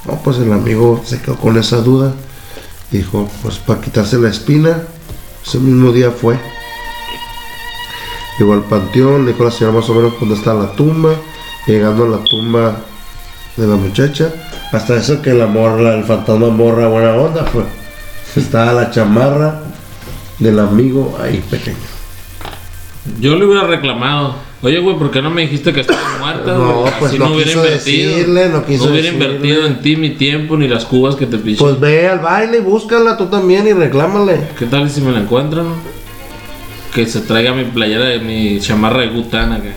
No, 0.06 0.22
pues 0.22 0.38
el 0.40 0.52
amigo 0.52 1.02
se 1.06 1.22
quedó 1.22 1.38
con 1.38 1.58
esa 1.58 1.78
duda. 1.78 2.14
Dijo, 2.92 3.30
pues 3.42 3.58
para 3.60 3.80
quitarse 3.80 4.18
la 4.18 4.28
espina, 4.28 4.84
ese 5.46 5.60
mismo 5.60 5.94
día 5.94 6.12
fue. 6.12 6.38
Llegó 8.44 8.56
al 8.56 8.64
panteón, 8.64 9.26
a 9.40 9.44
la 9.44 9.52
señora 9.52 9.78
más 9.78 9.90
o 9.90 9.94
menos 9.94 10.20
dónde 10.20 10.36
está 10.36 10.54
la 10.54 10.74
tumba. 10.74 11.12
Llegando 11.66 12.04
a 12.04 12.10
la 12.10 12.18
tumba 12.26 12.76
de 13.56 13.66
la 13.66 13.78
muchacha, 13.78 14.34
hasta 14.74 14.98
eso 14.98 15.22
que 15.22 15.32
la 15.32 15.48
morra, 15.48 15.96
el 15.96 16.04
fantasma 16.04 16.50
morra 16.50 16.90
buena 16.90 17.14
onda, 17.14 17.46
pues. 17.46 17.66
Estaba 18.36 18.74
la 18.74 18.92
chamarra 18.92 19.62
del 20.40 20.60
amigo 20.60 21.18
ahí 21.24 21.42
pequeño. 21.50 21.78
Yo 23.22 23.38
le 23.38 23.46
hubiera 23.46 23.66
reclamado. 23.66 24.36
Oye, 24.62 24.80
güey, 24.80 24.98
¿por 24.98 25.10
qué 25.10 25.22
no 25.22 25.30
me 25.30 25.44
dijiste 25.44 25.72
que 25.72 25.80
estaba 25.80 26.02
muerta? 26.20 26.54
No, 26.54 26.84
pues 27.00 27.12
Así 27.12 27.20
no 27.20 27.30
no 27.30 27.36
hubiera 27.36 27.50
quiso 27.50 27.64
invertido. 27.64 28.12
decirle, 28.12 28.50
no 28.50 28.66
quiso 28.66 28.84
hubiera 28.90 29.04
decirle. 29.08 29.26
invertido 29.26 29.66
en 29.68 29.82
ti 29.82 29.96
mi 29.96 30.10
tiempo 30.10 30.58
ni 30.58 30.68
las 30.68 30.84
cubas 30.84 31.16
que 31.16 31.28
te 31.28 31.38
piché. 31.38 31.60
Pues 31.60 31.80
ve 31.80 32.10
al 32.10 32.20
baile 32.20 32.60
búscala 32.60 33.16
tú 33.16 33.28
también 33.28 33.66
y 33.68 33.72
reclámale. 33.72 34.50
¿Qué 34.60 34.66
tal 34.66 34.90
si 34.90 35.00
me 35.00 35.14
la 35.14 35.20
encuentran? 35.22 35.68
Que 36.94 37.06
se 37.08 37.22
traiga 37.22 37.54
mi 37.54 37.64
playera 37.66 38.06
de 38.06 38.20
mi 38.20 38.60
chamarra 38.60 39.00
de 39.02 39.08
gutana. 39.10 39.60
Que... 39.64 39.74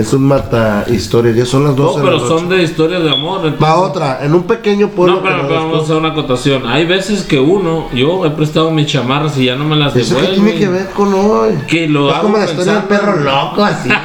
Es 0.00 0.12
un 0.12 0.24
mata 0.24 0.84
historias, 0.88 1.34
ya 1.36 1.46
son 1.46 1.64
las 1.64 1.74
No, 1.74 1.84
12 1.84 2.00
de 2.00 2.04
pero 2.04 2.18
son 2.28 2.48
de 2.50 2.62
historias 2.62 3.02
de 3.02 3.08
amor. 3.10 3.38
entonces- 3.46 3.62
Va 3.62 3.76
otra, 3.76 4.18
en 4.22 4.34
un 4.34 4.42
pequeño 4.42 4.90
pueblo. 4.90 5.16
No, 5.16 5.22
pero, 5.22 5.48
vamos 5.48 5.80
a 5.80 5.84
hacer 5.84 5.96
una 5.96 6.08
acotación. 6.10 6.66
Hay 6.66 6.84
veces 6.84 7.22
que 7.22 7.38
uno, 7.40 7.88
yo 7.94 8.26
he 8.26 8.30
prestado 8.30 8.70
mis 8.70 8.88
chamarras 8.88 9.38
y 9.38 9.46
ya 9.46 9.56
no 9.56 9.64
me 9.64 9.74
las 9.74 9.96
¿Eso 9.96 10.16
devuelven. 10.16 10.44
tiene 10.44 10.58
que 10.58 10.68
ver 10.68 10.90
con 10.90 11.14
hoy? 11.14 11.54
Que 11.66 11.88
lo 11.88 12.10
es 12.10 12.14
hago 12.16 12.24
como 12.24 12.36
la 12.36 12.44
historia 12.44 12.72
del 12.74 12.82
perro 12.84 13.16
loco, 13.20 13.64
así. 13.64 13.88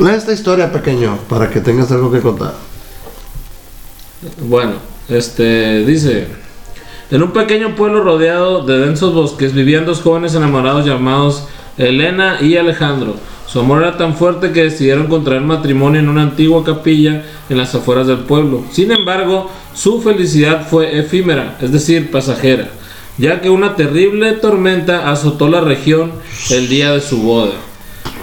Lee 0.00 0.10
esta 0.10 0.32
historia, 0.32 0.72
pequeño, 0.72 1.16
para 1.28 1.48
que 1.48 1.60
tengas 1.60 1.90
algo 1.92 2.10
que 2.10 2.20
contar. 2.20 2.54
Bueno, 4.42 4.72
este 5.08 5.84
dice: 5.86 6.26
En 7.08 7.22
un 7.22 7.30
pequeño 7.30 7.76
pueblo 7.76 8.02
rodeado 8.02 8.64
de 8.64 8.80
densos 8.80 9.14
bosques 9.14 9.54
vivían 9.54 9.86
dos 9.86 10.00
jóvenes 10.00 10.34
enamorados 10.34 10.84
llamados 10.84 11.46
Elena 11.78 12.38
y 12.40 12.56
Alejandro. 12.56 13.14
Su 13.46 13.60
amor 13.60 13.82
era 13.82 13.96
tan 13.96 14.16
fuerte 14.16 14.50
que 14.50 14.64
decidieron 14.64 15.06
contraer 15.06 15.42
matrimonio 15.42 16.00
en 16.00 16.08
una 16.08 16.22
antigua 16.22 16.64
capilla 16.64 17.22
en 17.48 17.58
las 17.58 17.72
afueras 17.76 18.08
del 18.08 18.18
pueblo. 18.18 18.64
Sin 18.72 18.90
embargo, 18.90 19.48
su 19.72 20.02
felicidad 20.02 20.66
fue 20.68 20.98
efímera, 20.98 21.56
es 21.60 21.70
decir, 21.70 22.10
pasajera, 22.10 22.70
ya 23.18 23.40
que 23.40 23.50
una 23.50 23.76
terrible 23.76 24.32
tormenta 24.32 25.08
azotó 25.08 25.48
la 25.48 25.60
región 25.60 26.10
el 26.50 26.68
día 26.68 26.90
de 26.90 27.00
su 27.00 27.22
boda. 27.22 27.52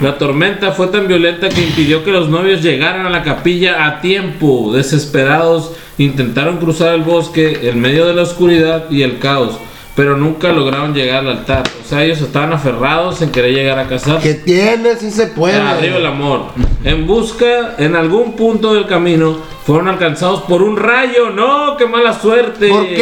La 0.02 0.18
tormenta 0.18 0.72
fue 0.72 0.88
tan 0.88 1.08
violenta 1.08 1.50
que 1.50 1.62
impidió 1.62 2.04
que 2.04 2.12
los 2.12 2.28
novios 2.28 2.62
llegaran 2.62 3.06
a 3.06 3.10
la 3.10 3.24
capilla 3.24 3.86
a 3.86 4.02
tiempo. 4.02 4.72
Desesperados, 4.74 5.72
intentaron 5.98 6.58
cruzar 6.58 6.96
el 6.96 7.04
bosque 7.04 7.70
en 7.70 7.80
medio 7.80 8.06
de 8.06 8.16
la 8.16 8.24
oscuridad 8.24 8.90
y 8.90 9.04
el 9.04 9.20
caos, 9.20 9.60
pero 9.96 10.18
nunca 10.18 10.52
lograron 10.52 10.94
llegar 10.94 11.20
al 11.20 11.30
altar. 11.30 11.64
O 11.84 11.88
sea, 11.88 12.04
ellos 12.04 12.22
estaban 12.22 12.52
aferrados 12.54 13.22
en 13.22 13.32
querer 13.32 13.54
llegar 13.54 13.78
a 13.78 13.88
casarse. 13.88 14.28
¿Qué 14.28 14.34
tiene? 14.34 14.96
Si 14.96 15.12
se 15.12 15.28
puede. 15.28 15.56
Arriba 15.58 15.98
el 15.98 16.06
amor. 16.06 16.48
En 16.84 17.06
busca, 17.06 17.76
en 17.78 17.96
algún 17.96 18.36
punto 18.36 18.74
del 18.74 18.88
camino, 18.88 19.38
fueron 19.66 19.88
alcanzados 19.88 20.42
por 20.44 20.64
un 20.64 20.78
rayo. 20.78 21.30
¡No! 21.30 21.78
¡Qué 21.78 21.86
mala 21.86 22.20
suerte! 22.20 22.70
¿Por 22.70 22.88
qué? 22.88 22.96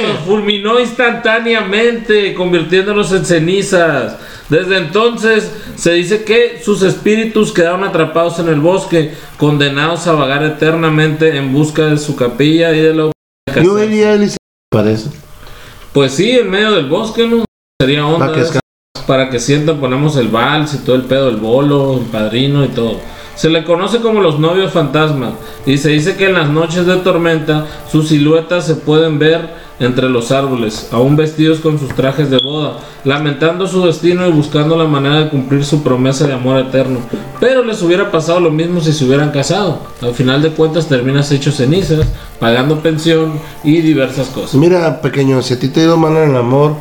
Que 0.00 0.06
los 0.08 0.18
fulminó 0.26 0.80
instantáneamente, 0.80 2.34
convirtiéndolos 2.34 3.12
en 3.12 3.24
cenizas. 3.24 4.16
Desde 4.48 4.78
entonces 4.78 5.52
se 5.76 5.92
dice 5.92 6.24
que 6.24 6.60
sus 6.64 6.82
espíritus 6.82 7.52
quedaron 7.52 7.84
atrapados 7.84 8.38
en 8.38 8.48
el 8.48 8.60
bosque, 8.60 9.12
condenados 9.36 10.06
a 10.06 10.12
vagar 10.12 10.42
eternamente 10.42 11.36
en 11.36 11.52
busca 11.52 11.86
de 11.86 11.98
su 11.98 12.16
capilla 12.16 12.72
y 12.74 12.80
de 12.80 12.94
la 12.94 13.12
Yo 13.62 13.74
vería 13.74 14.08
a 14.08 14.14
Elisa, 14.14 14.38
parece. 14.70 15.10
Pues 15.98 16.12
sí, 16.14 16.30
en 16.30 16.48
medio 16.48 16.70
del 16.70 16.86
bosque, 16.86 17.26
¿no? 17.26 17.44
Sería 17.82 18.06
onda. 18.06 18.28
Para 18.28 18.32
que. 18.32 18.60
Para 19.04 19.30
que 19.30 19.40
sientan, 19.40 19.80
ponemos 19.80 20.16
el 20.16 20.28
vals 20.28 20.72
y 20.74 20.78
todo 20.84 20.94
el 20.94 21.02
pedo, 21.02 21.28
el 21.28 21.38
bolo, 21.38 21.98
el 21.98 22.04
padrino 22.04 22.64
y 22.64 22.68
todo. 22.68 23.00
Se 23.34 23.50
le 23.50 23.64
conoce 23.64 23.98
como 23.98 24.20
los 24.20 24.38
novios 24.38 24.70
fantasmas 24.72 25.32
y 25.66 25.76
se 25.76 25.88
dice 25.88 26.16
que 26.16 26.26
en 26.26 26.34
las 26.34 26.50
noches 26.50 26.86
de 26.86 26.98
tormenta 26.98 27.66
sus 27.90 28.10
siluetas 28.10 28.64
se 28.64 28.76
pueden 28.76 29.18
ver 29.18 29.48
entre 29.80 30.08
los 30.08 30.32
árboles, 30.32 30.88
aún 30.90 31.16
vestidos 31.16 31.60
con 31.60 31.78
sus 31.78 31.94
trajes 31.94 32.30
de 32.30 32.38
boda, 32.38 32.78
lamentando 33.04 33.66
su 33.66 33.84
destino 33.86 34.26
y 34.26 34.32
buscando 34.32 34.76
la 34.76 34.86
manera 34.86 35.20
de 35.20 35.28
cumplir 35.28 35.64
su 35.64 35.82
promesa 35.82 36.26
de 36.26 36.34
amor 36.34 36.58
eterno. 36.58 36.98
Pero 37.38 37.64
les 37.64 37.80
hubiera 37.82 38.10
pasado 38.10 38.40
lo 38.40 38.50
mismo 38.50 38.80
si 38.80 38.92
se 38.92 39.04
hubieran 39.04 39.30
casado. 39.30 39.80
Al 40.02 40.14
final 40.14 40.42
de 40.42 40.50
cuentas 40.50 40.88
terminas 40.88 41.30
hecho 41.30 41.52
cenizas, 41.52 42.06
pagando 42.40 42.80
pensión 42.80 43.40
y 43.62 43.80
diversas 43.80 44.28
cosas. 44.28 44.54
Mira, 44.54 45.00
pequeño, 45.00 45.40
si 45.42 45.54
a 45.54 45.60
ti 45.60 45.68
te 45.68 45.80
ha 45.80 45.84
ido 45.84 45.96
mal 45.96 46.16
en 46.16 46.30
el 46.30 46.36
amor, 46.36 46.74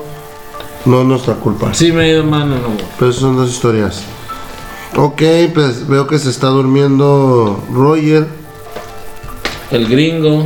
no 0.85 1.01
es 1.01 1.07
nuestra 1.07 1.35
culpa. 1.35 1.73
Sí 1.73 1.91
me 1.91 2.05
he 2.05 2.13
ido 2.13 2.23
mal 2.23 2.43
en 2.43 2.53
el 2.53 2.65
amor. 2.65 2.81
Pero 2.97 3.11
esas 3.11 3.21
son 3.21 3.35
dos 3.35 3.49
historias. 3.49 4.03
Ok, 4.95 5.21
pues 5.53 5.87
veo 5.87 6.07
que 6.07 6.17
se 6.17 6.29
está 6.29 6.47
durmiendo 6.47 7.63
Roger. 7.71 8.25
El 9.69 9.87
gringo 9.87 10.45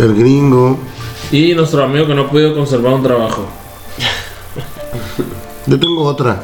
El 0.00 0.14
gringo. 0.14 0.78
y 1.30 1.52
nuestro 1.54 1.84
amigo 1.84 2.06
que 2.06 2.14
no 2.14 2.22
ha 2.22 2.30
podido 2.30 2.54
conservar 2.54 2.94
un 2.94 3.02
trabajo. 3.02 3.44
Yo 5.66 5.78
tengo 5.78 6.04
otra. 6.04 6.42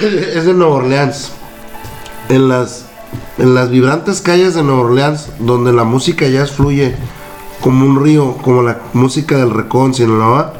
es 0.00 0.46
de 0.46 0.54
Nueva 0.54 0.76
Orleans. 0.76 1.32
En 2.30 2.48
las, 2.48 2.86
en 3.36 3.54
las 3.54 3.68
vibrantes 3.68 4.22
calles 4.22 4.54
de 4.54 4.62
Nueva 4.62 4.80
Orleans, 4.80 5.28
donde 5.40 5.74
la 5.74 5.84
música 5.84 6.26
jazz 6.26 6.52
fluye 6.52 6.96
como 7.60 7.84
un 7.84 8.02
río, 8.02 8.38
como 8.38 8.62
la 8.62 8.80
música 8.94 9.36
del 9.36 9.50
Recón, 9.50 9.92
Sinaloa, 9.92 10.54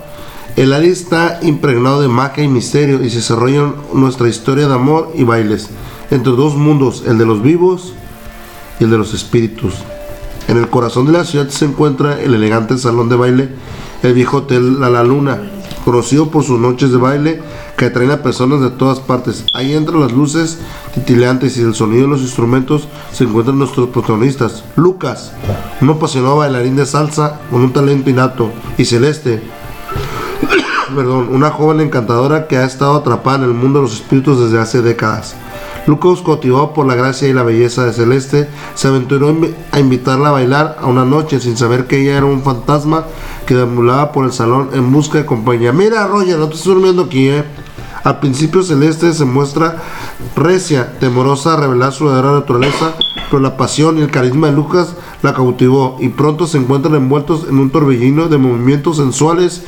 el 0.56 0.74
área 0.74 0.92
está 0.92 1.40
impregnado 1.40 2.02
de 2.02 2.08
magia 2.08 2.44
y 2.44 2.48
misterio 2.48 3.02
y 3.02 3.08
se 3.08 3.16
desarrolla 3.16 3.72
nuestra 3.94 4.28
historia 4.28 4.68
de 4.68 4.74
amor 4.74 5.10
y 5.14 5.24
bailes 5.24 5.70
entre 6.10 6.32
dos 6.32 6.54
mundos, 6.54 7.02
el 7.06 7.16
de 7.16 7.24
los 7.24 7.40
vivos 7.40 7.94
y 8.78 8.84
el 8.84 8.90
de 8.90 8.98
los 8.98 9.14
espíritus. 9.14 9.72
En 10.48 10.56
el 10.58 10.68
corazón 10.68 11.06
de 11.06 11.12
la 11.12 11.24
ciudad 11.24 11.48
se 11.48 11.64
encuentra 11.64 12.20
el 12.20 12.34
elegante 12.34 12.76
salón 12.76 13.08
de 13.08 13.16
baile, 13.16 13.48
el 14.02 14.12
viejo 14.12 14.38
hotel 14.38 14.80
La, 14.80 14.90
La 14.90 15.04
Luna, 15.04 15.40
conocido 15.84 16.30
por 16.30 16.44
sus 16.44 16.58
noches 16.58 16.90
de 16.90 16.98
baile 16.98 17.42
que 17.76 17.86
atraen 17.86 18.10
a 18.10 18.22
personas 18.22 18.60
de 18.60 18.70
todas 18.70 19.00
partes. 19.00 19.44
Ahí 19.54 19.74
entre 19.74 19.98
las 19.98 20.12
luces 20.12 20.58
titilantes 20.94 21.56
y 21.56 21.62
el 21.62 21.74
sonido 21.74 22.02
de 22.02 22.08
los 22.08 22.20
instrumentos 22.20 22.88
se 23.12 23.24
encuentran 23.24 23.58
nuestros 23.58 23.88
protagonistas. 23.88 24.64
Lucas, 24.76 25.32
un 25.80 25.90
apasionado 25.90 26.36
bailarín 26.36 26.76
de 26.76 26.86
salsa 26.86 27.40
con 27.50 27.62
un 27.62 27.72
talento 27.72 28.10
innato, 28.10 28.50
y 28.76 28.84
Celeste, 28.84 29.42
una 31.30 31.50
joven 31.50 31.80
encantadora 31.80 32.46
que 32.46 32.56
ha 32.56 32.64
estado 32.64 32.94
atrapada 32.94 33.38
en 33.38 33.44
el 33.44 33.54
mundo 33.54 33.78
de 33.78 33.84
los 33.84 33.94
espíritus 33.94 34.40
desde 34.40 34.60
hace 34.60 34.82
décadas. 34.82 35.34
Lucas, 35.86 36.20
cautivado 36.24 36.72
por 36.72 36.86
la 36.86 36.94
gracia 36.94 37.28
y 37.28 37.32
la 37.32 37.42
belleza 37.42 37.84
de 37.84 37.92
Celeste, 37.92 38.48
se 38.74 38.88
aventuró 38.88 39.36
a 39.72 39.80
invitarla 39.80 40.28
a 40.28 40.32
bailar 40.32 40.78
a 40.80 40.86
una 40.86 41.04
noche 41.04 41.40
sin 41.40 41.56
saber 41.56 41.86
que 41.86 42.00
ella 42.00 42.18
era 42.18 42.26
un 42.26 42.42
fantasma 42.42 43.04
que 43.46 43.54
deambulaba 43.54 44.12
por 44.12 44.24
el 44.24 44.32
salón 44.32 44.70
en 44.74 44.92
busca 44.92 45.18
de 45.18 45.26
compañía. 45.26 45.72
Mira, 45.72 46.06
Roger, 46.06 46.38
no 46.38 46.48
te 46.48 46.54
estoy 46.54 46.74
durmiendo 46.74 47.02
aquí, 47.02 47.28
¿eh? 47.28 47.44
Al 48.04 48.20
principio 48.20 48.62
Celeste 48.62 49.12
se 49.12 49.24
muestra 49.24 49.82
recia, 50.36 50.98
temorosa 50.98 51.54
a 51.54 51.56
revelar 51.56 51.92
su 51.92 52.04
verdadera 52.04 52.32
naturaleza, 52.32 52.94
pero 53.30 53.40
la 53.40 53.56
pasión 53.56 53.98
y 53.98 54.02
el 54.02 54.10
carisma 54.10 54.48
de 54.48 54.54
Lucas 54.54 54.94
la 55.22 55.34
cautivó 55.34 55.96
y 56.00 56.08
pronto 56.08 56.46
se 56.46 56.58
encuentran 56.58 56.96
envueltos 56.96 57.46
en 57.48 57.58
un 57.58 57.70
torbellino 57.70 58.28
de 58.28 58.38
movimientos 58.38 58.96
sensuales 58.96 59.62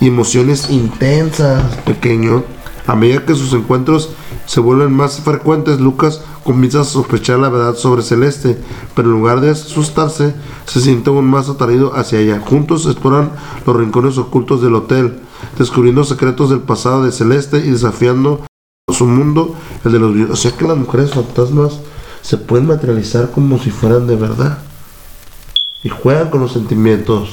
y 0.00 0.08
emociones 0.08 0.70
intensas, 0.70 1.62
pequeño. 1.84 2.44
A 2.86 2.94
medida 2.94 3.24
que 3.24 3.34
sus 3.34 3.52
encuentros 3.52 4.10
se 4.46 4.60
vuelven 4.60 4.92
más 4.92 5.20
frecuentes, 5.20 5.80
Lucas 5.80 6.22
comienza 6.44 6.80
a 6.80 6.84
sospechar 6.84 7.38
la 7.38 7.48
verdad 7.48 7.76
sobre 7.76 8.02
Celeste, 8.02 8.58
pero 8.94 9.08
en 9.08 9.14
lugar 9.14 9.40
de 9.40 9.50
asustarse, 9.50 10.34
se 10.66 10.80
siente 10.80 11.10
aún 11.10 11.26
más 11.26 11.48
atraído 11.48 11.94
hacia 11.94 12.20
ella. 12.20 12.42
Juntos 12.44 12.86
exploran 12.86 13.32
los 13.66 13.76
rincones 13.76 14.18
ocultos 14.18 14.60
del 14.62 14.74
hotel, 14.74 15.20
descubriendo 15.58 16.04
secretos 16.04 16.50
del 16.50 16.60
pasado 16.60 17.04
de 17.04 17.12
Celeste 17.12 17.58
y 17.58 17.70
desafiando 17.70 18.44
su 18.92 19.06
mundo, 19.06 19.54
el 19.84 19.92
de 19.92 19.98
los. 19.98 20.30
O 20.30 20.36
sea 20.36 20.52
que 20.52 20.66
las 20.66 20.76
mujeres 20.76 21.12
fantasmas 21.12 21.78
se 22.20 22.36
pueden 22.36 22.66
materializar 22.66 23.30
como 23.30 23.58
si 23.58 23.70
fueran 23.70 24.06
de 24.06 24.16
verdad 24.16 24.58
y 25.82 25.88
juegan 25.88 26.30
con 26.30 26.40
los 26.40 26.52
sentimientos. 26.52 27.30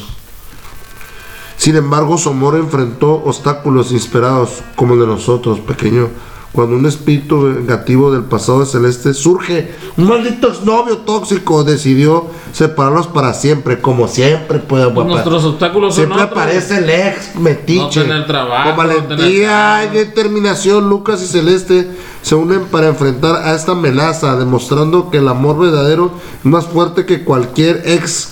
Sin 1.57 1.75
embargo, 1.75 2.17
su 2.17 2.29
amor 2.29 2.55
enfrentó 2.55 3.15
obstáculos 3.15 3.91
inesperados 3.91 4.61
como 4.75 4.93
el 4.93 5.01
de 5.01 5.07
nosotros, 5.07 5.59
pequeño. 5.59 6.07
Cuando 6.51 6.75
un 6.75 6.85
espíritu 6.87 7.43
vengativo 7.43 8.11
del 8.11 8.23
pasado 8.23 8.61
de 8.61 8.65
Celeste 8.65 9.13
surge, 9.13 9.71
un 9.97 10.07
maldito 10.07 10.47
exnovio 10.47 10.97
tóxico 10.97 11.63
decidió 11.63 12.25
separarlos 12.53 13.05
para 13.05 13.35
siempre, 13.35 13.79
como 13.79 14.07
siempre 14.07 14.57
puede 14.57 14.89
Pues 14.89 15.05
nuestros 15.05 15.43
obstáculos 15.45 15.93
son 15.93 16.05
Siempre 16.05 16.23
otros. 16.23 16.37
aparece 16.39 16.77
el 16.79 16.89
ex 16.89 17.35
metiche. 17.35 17.99
No 17.99 18.05
tener 18.07 18.25
trabajo, 18.25 18.75
Con 18.75 18.87
no 18.87 18.93
tener 18.93 19.07
valentía 19.07 19.85
y 19.85 19.95
determinación, 19.95 20.89
Lucas 20.89 21.21
y 21.21 21.27
Celeste 21.27 21.91
se 22.23 22.33
unen 22.33 22.65
para 22.65 22.87
enfrentar 22.87 23.35
a 23.47 23.53
esta 23.53 23.73
amenaza, 23.73 24.35
demostrando 24.35 25.11
que 25.11 25.19
el 25.19 25.27
amor 25.27 25.59
verdadero 25.59 26.11
es 26.39 26.45
más 26.45 26.65
fuerte 26.65 27.05
que 27.05 27.23
cualquier 27.23 27.83
ex 27.85 28.29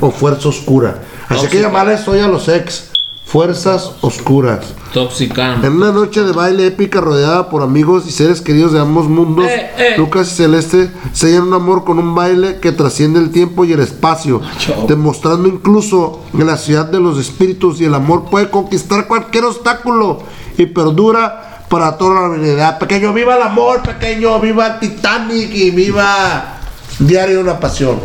o 0.00 0.10
fuerza 0.10 0.48
oscura. 0.48 1.02
Así 1.28 1.40
que 1.42 1.46
Tóxica. 1.48 1.62
llamarles 1.64 2.08
hoy 2.08 2.20
a 2.20 2.28
los 2.28 2.48
ex, 2.48 2.90
fuerzas 3.26 3.92
oscuras. 4.00 4.74
Toxicam. 4.92 5.64
En 5.64 5.72
una 5.72 5.92
noche 5.92 6.22
de 6.22 6.32
baile 6.32 6.66
épica 6.66 7.00
rodeada 7.00 7.48
por 7.50 7.62
amigos 7.62 8.04
y 8.06 8.10
seres 8.12 8.40
queridos 8.40 8.72
de 8.72 8.80
ambos 8.80 9.08
mundos, 9.08 9.46
Eh, 9.46 9.70
eh. 9.78 9.94
Lucas 9.98 10.32
y 10.32 10.36
Celeste 10.36 10.90
sellan 11.12 11.44
un 11.48 11.54
amor 11.54 11.84
con 11.84 11.98
un 11.98 12.14
baile 12.14 12.58
que 12.60 12.72
trasciende 12.72 13.20
el 13.20 13.30
tiempo 13.30 13.64
y 13.64 13.72
el 13.72 13.80
espacio, 13.80 14.40
demostrando 14.88 15.48
incluso 15.48 16.24
que 16.36 16.44
la 16.44 16.56
ciudad 16.56 16.86
de 16.86 17.00
los 17.00 17.18
espíritus 17.18 17.80
y 17.80 17.84
el 17.84 17.94
amor 17.94 18.24
puede 18.30 18.50
conquistar 18.50 19.06
cualquier 19.06 19.44
obstáculo 19.44 20.22
y 20.56 20.66
perdura 20.66 21.64
para 21.68 21.96
toda 21.98 22.14
la 22.22 22.28
humanidad. 22.28 22.78
Pequeño, 22.78 23.12
viva 23.12 23.36
el 23.36 23.42
amor, 23.42 23.82
pequeño, 23.82 24.40
viva 24.40 24.66
el 24.66 24.78
Titanic 24.80 25.54
y 25.54 25.70
viva 25.70 26.58
Diario 26.98 27.36
de 27.36 27.42
una 27.42 27.60
Pasión. 27.60 28.00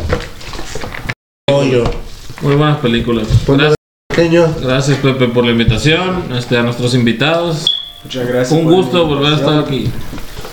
Muy 2.42 2.56
buenas 2.56 2.78
películas. 2.78 3.26
Pues 4.14 4.30
Gracias, 4.30 4.46
Pequeño, 4.48 4.54
gracias, 4.62 4.98
Pepe 4.98 5.28
por 5.28 5.44
la 5.44 5.50
invitación. 5.50 6.32
Este, 6.36 6.56
a 6.56 6.62
nuestros 6.62 6.94
invitados. 6.94 7.80
Muchas 8.04 8.26
gracias. 8.28 8.52
Un 8.52 8.64
gusto 8.64 9.06
volver 9.06 9.32
a 9.32 9.36
estar 9.36 9.58
aquí. 9.58 9.90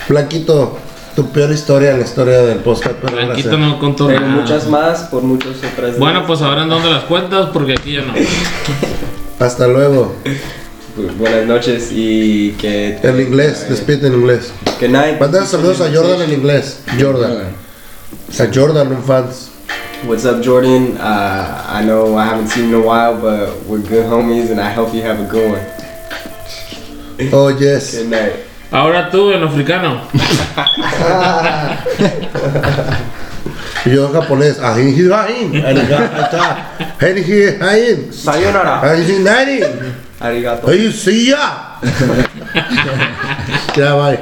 Blanquito, 0.10 0.78
tu 1.16 1.30
peor 1.32 1.52
historia 1.52 1.92
en 1.92 2.00
la 2.00 2.06
historia 2.06 2.42
del 2.42 2.60
podcast. 2.60 2.96
pero 3.00 3.14
Blanquito 3.16 3.58
no 3.58 3.78
contó 3.78 4.10
nada. 4.10 4.22
muchas 4.22 4.68
más 4.68 5.02
por 5.04 5.22
muchos 5.22 5.58
otras. 5.58 6.00
Bueno, 6.00 6.26
pues 6.26 6.42
ahora 6.42 6.64
en 6.64 6.70
dónde 6.70 6.90
las 6.90 7.04
cuentas, 7.04 7.50
porque 7.54 7.74
aquí 7.74 7.94
ya 7.94 8.02
no. 8.02 8.14
Hasta 9.40 9.68
luego. 9.68 10.16
pues, 10.96 11.18
buenas 11.18 11.46
noches 11.46 11.90
y 11.92 12.54
que. 12.54 12.98
En 13.04 13.20
inglés, 13.20 13.68
despide 13.70 14.08
en 14.08 14.14
inglés. 14.16 14.54
Good 14.80 14.90
night. 14.90 15.20
Manda 15.20 15.46
saludos 15.46 15.82
a 15.82 15.94
Jordan 15.94 16.22
en 16.24 16.34
inglés. 16.34 16.80
Jordan. 17.00 17.50
A 18.40 18.48
Jordan, 18.54 18.88
un 18.88 19.04
fans. 19.04 19.51
What's 20.06 20.26
up, 20.26 20.42
Jordan? 20.44 20.98
Uh, 20.98 21.64
I 21.68 21.84
know 21.84 22.18
I 22.18 22.26
haven't 22.26 22.48
seen 22.48 22.70
you 22.70 22.78
in 22.78 22.84
a 22.84 22.86
while, 22.86 23.20
but 23.22 23.62
we're 23.66 23.80
good 23.80 24.06
homies, 24.06 24.50
and 24.50 24.60
I 24.60 24.72
hope 24.72 24.94
you 24.94 25.02
have 25.04 25.20
a 25.20 25.26
good 25.30 25.52
one. 25.54 27.30
Oh, 27.34 27.50
yes. 27.50 27.96
Good 27.98 28.10
night. 28.10 28.34
Ahora 28.72 29.10
tú 29.12 29.32
en 29.34 29.44
africano. 29.44 30.02
Yo 33.86 34.08
en 34.08 34.14
japonés. 34.14 34.60
Ahin 34.60 34.94
hirahin. 34.96 35.54
Ariga- 35.62 36.10
ahí 36.14 36.22
está. 36.24 36.58
Hen 37.00 37.18
hi 37.18 37.58
hain. 37.60 38.14
Sayonara. 38.14 38.82
Ahin 38.82 39.24
nari. 39.24 39.62
Arigato. 40.20 40.68
¡Ay, 40.70 40.92
sí 40.92 41.28
ya! 41.30 41.78
ya, 43.76 43.96
bye. 43.96 44.20